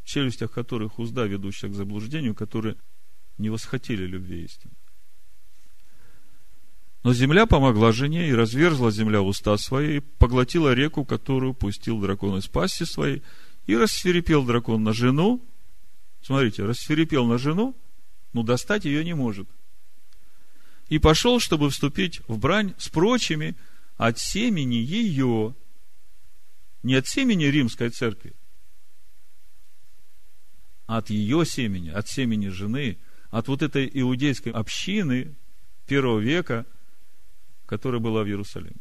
в 0.03 0.07
челюстях 0.07 0.51
которых 0.51 0.99
узда, 0.99 1.25
ведущая 1.25 1.69
к 1.69 1.73
заблуждению, 1.73 2.35
которые 2.35 2.75
не 3.37 3.49
восхотели 3.49 4.05
любви 4.05 4.43
истины. 4.43 4.73
Но 7.03 7.13
земля 7.13 7.45
помогла 7.45 7.91
жене, 7.91 8.29
и 8.29 8.33
разверзла 8.33 8.89
земля 8.91 9.21
уста 9.21 9.57
свои, 9.57 9.97
и 9.97 9.99
поглотила 9.99 10.73
реку, 10.73 11.05
которую 11.05 11.53
пустил 11.53 11.99
дракон 12.01 12.39
из 12.39 12.47
пасти 12.47 12.83
своей, 12.83 13.21
и 13.67 13.75
рассверепел 13.75 14.43
дракон 14.43 14.83
на 14.83 14.91
жену. 14.91 15.47
Смотрите, 16.21 16.65
рассверепел 16.65 17.27
на 17.27 17.37
жену, 17.37 17.75
но 18.33 18.41
достать 18.41 18.85
ее 18.85 19.03
не 19.03 19.13
может. 19.13 19.47
И 20.89 20.97
пошел, 20.97 21.39
чтобы 21.39 21.69
вступить 21.69 22.21
в 22.27 22.39
брань 22.39 22.73
с 22.77 22.89
прочими 22.89 23.55
от 23.97 24.19
семени 24.19 24.75
ее, 24.75 25.55
не 26.85 26.93
от 26.93 27.07
семени 27.07 27.45
римской 27.45 27.89
церкви, 27.89 28.35
а 30.85 30.99
от 30.99 31.09
ее 31.09 31.43
семени, 31.43 31.89
от 31.89 32.07
семени 32.07 32.49
жены, 32.49 32.99
от 33.31 33.47
вот 33.47 33.63
этой 33.63 33.89
иудейской 33.91 34.51
общины 34.51 35.35
первого 35.87 36.19
века, 36.19 36.67
которая 37.65 37.99
была 37.99 38.21
в 38.21 38.27
Иерусалиме. 38.27 38.77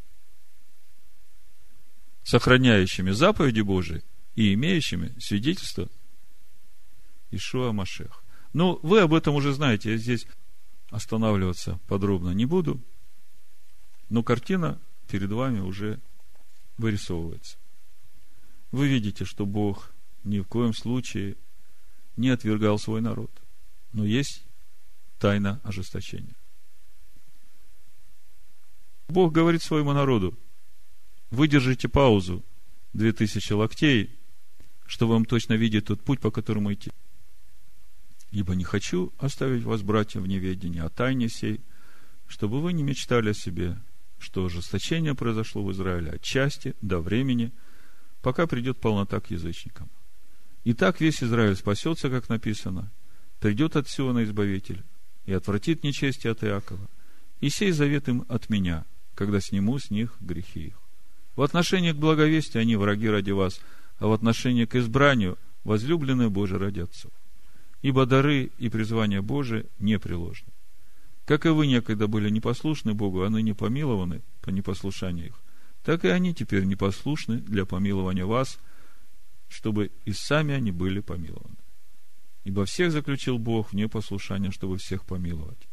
Сохраняющими 2.25 3.11
заповеди 3.11 3.63
Божии 3.63 4.05
и 4.35 4.53
имеющими 4.53 5.19
свидетельство 5.19 5.89
Ишуа 7.31 7.73
Машех. 7.73 8.23
Ну, 8.53 8.79
вы 8.83 9.01
об 9.01 9.15
этом 9.15 9.35
уже 9.35 9.55
знаете, 9.55 9.93
я 9.93 9.97
здесь 9.97 10.27
останавливаться 10.91 11.81
подробно 11.89 12.33
не 12.33 12.45
буду, 12.45 12.83
но 14.11 14.23
картина 14.23 14.79
перед 15.09 15.31
вами 15.31 15.61
уже 15.61 16.03
вырисовывается 16.77 17.57
вы 18.75 18.89
видите, 18.89 19.25
что 19.25 19.47
Бог 19.47 19.93
ни 20.25 20.41
в 20.41 20.45
коем 20.47 20.75
случае 20.75 21.37
не 22.17 22.31
отвергал 22.31 22.77
свой 22.79 23.01
народ. 23.01 23.31
Но 23.93 24.05
есть 24.05 24.43
тайна 25.19 25.61
ожесточения. 25.63 26.35
Бог 29.09 29.33
говорит 29.33 29.63
своему 29.63 29.93
народу, 29.93 30.37
выдержите 31.31 31.89
паузу, 31.89 32.45
две 32.93 33.13
тысячи 33.13 33.53
локтей, 33.53 34.19
чтобы 34.87 35.13
вам 35.13 35.25
точно 35.25 35.55
видеть 35.55 35.87
тот 35.87 36.03
путь, 36.03 36.21
по 36.21 36.33
которому 36.33 36.73
идти. 36.73 36.91
Ибо 38.33 38.57
не 38.57 38.65
хочу 38.65 39.13
оставить 39.19 39.63
вас, 39.63 39.83
братья, 39.83 40.19
в 40.19 40.27
неведении 40.27 40.81
о 40.81 40.89
тайне 40.89 41.29
сей, 41.29 41.61
чтобы 42.27 42.61
вы 42.61 42.73
не 42.73 42.83
мечтали 42.83 43.31
о 43.31 43.35
себе, 43.35 43.81
что 44.19 44.45
ожесточение 44.45 45.15
произошло 45.15 45.63
в 45.63 45.71
Израиле 45.71 46.11
от 46.11 46.23
части 46.23 46.75
до 46.81 46.99
времени– 46.99 47.53
пока 48.25 48.47
придет 48.47 48.79
полнота 48.79 49.21
к 49.21 49.31
язычникам. 49.31 49.91
И 50.65 50.73
так 50.73 50.99
весь 50.99 51.23
Израиль 51.23 51.57
спасется, 51.57 52.09
как 52.09 52.31
написано, 52.31 52.91
придет 53.39 53.77
от 53.77 53.87
Сиона 53.87 54.25
Избавитель 54.25 54.83
и 55.27 55.35
отвратит 55.35 55.85
нечестие 55.85 56.31
от 56.33 56.43
Иакова, 56.43 56.89
и 57.41 57.51
сей 57.51 57.71
завет 57.71 58.09
им 58.09 58.25
от 58.31 58.49
меня, 58.49 58.87
когда 59.15 59.41
сниму 59.41 59.79
с 59.79 59.91
них 59.91 60.15
грехи 60.21 60.69
их. 60.69 60.81
В 61.37 61.43
отношении 61.43 61.93
к 61.93 61.97
благовестию 61.97 62.63
они 62.63 62.77
враги 62.77 63.11
ради 63.11 63.33
вас, 63.33 63.61
а 63.99 64.07
в 64.07 64.13
отношении 64.13 64.65
к 64.65 64.75
избранию 64.75 65.37
возлюбленные 65.65 66.31
Божие 66.31 66.59
ради 66.59 66.81
отцов. 66.81 67.13
Ибо 67.83 68.07
дары 68.07 68.51
и 68.57 68.71
призвания 68.71 69.21
Божие 69.21 69.67
непреложны. 69.79 70.49
Как 71.27 71.45
и 71.45 71.51
вы 71.51 71.67
некогда 71.67 72.07
были 72.07 72.31
непослушны 72.31 72.95
Богу, 72.95 73.23
а 73.23 73.29
ныне 73.29 73.55
помилованы 73.55 74.23
по 74.41 74.49
непослушанию 74.49 75.27
их, 75.27 75.44
так 75.85 76.05
и 76.05 76.09
они 76.09 76.35
теперь 76.35 76.65
непослушны 76.65 77.37
для 77.37 77.67
помилования 77.67 78.25
вас, 78.25 78.59
чтобы 79.49 79.93
и 80.07 80.13
сами 80.13 80.55
они 80.55 80.73
были 80.73 81.01
помилованы. 81.01 81.57
Ибо 82.45 82.65
всех 82.65 82.91
заключил 82.91 83.39
Бог 83.39 83.71
в 83.71 83.73
непослушание, 83.75 84.51
чтобы 84.51 84.79
всех 84.79 85.05
помиловать. 85.05 85.69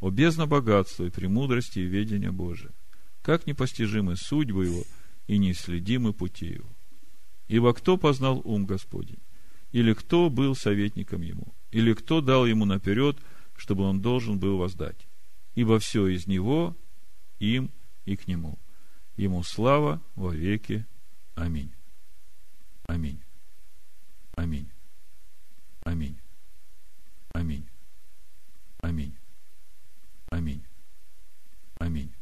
О 0.00 0.10
бездна 0.10 0.46
богатства 0.46 1.04
и 1.04 1.10
премудрости 1.10 1.80
и 1.80 1.86
ведения 1.86 2.30
Божия! 2.30 2.70
Как 3.22 3.46
непостижимы 3.46 4.16
судьбы 4.16 4.66
Его 4.66 4.84
и 5.26 5.38
неисследимы 5.38 6.12
пути 6.12 6.46
Его! 6.46 6.68
Ибо 7.48 7.74
кто 7.74 7.96
познал 7.96 8.40
ум 8.44 8.64
Господень? 8.64 9.18
Или 9.72 9.92
кто 9.92 10.30
был 10.30 10.54
советником 10.54 11.22
Ему? 11.22 11.52
Или 11.72 11.94
кто 11.94 12.20
дал 12.20 12.46
Ему 12.46 12.64
наперед, 12.64 13.16
чтобы 13.56 13.84
Он 13.84 14.00
должен 14.00 14.38
был 14.38 14.58
воздать? 14.58 15.06
Ибо 15.54 15.78
все 15.78 16.06
из 16.06 16.26
Него, 16.26 16.76
им 17.38 17.70
и 18.04 18.16
к 18.16 18.26
Нему. 18.28 18.58
Ему 19.16 19.42
слава 19.42 20.00
во 20.14 20.32
веки. 20.32 20.86
Аминь. 21.34 21.72
Аминь. 22.86 23.22
Аминь. 24.36 24.70
Аминь. 25.84 26.18
Аминь. 27.32 27.68
Аминь. 28.80 29.16
Аминь. 30.30 30.64
Аминь. 31.78 32.12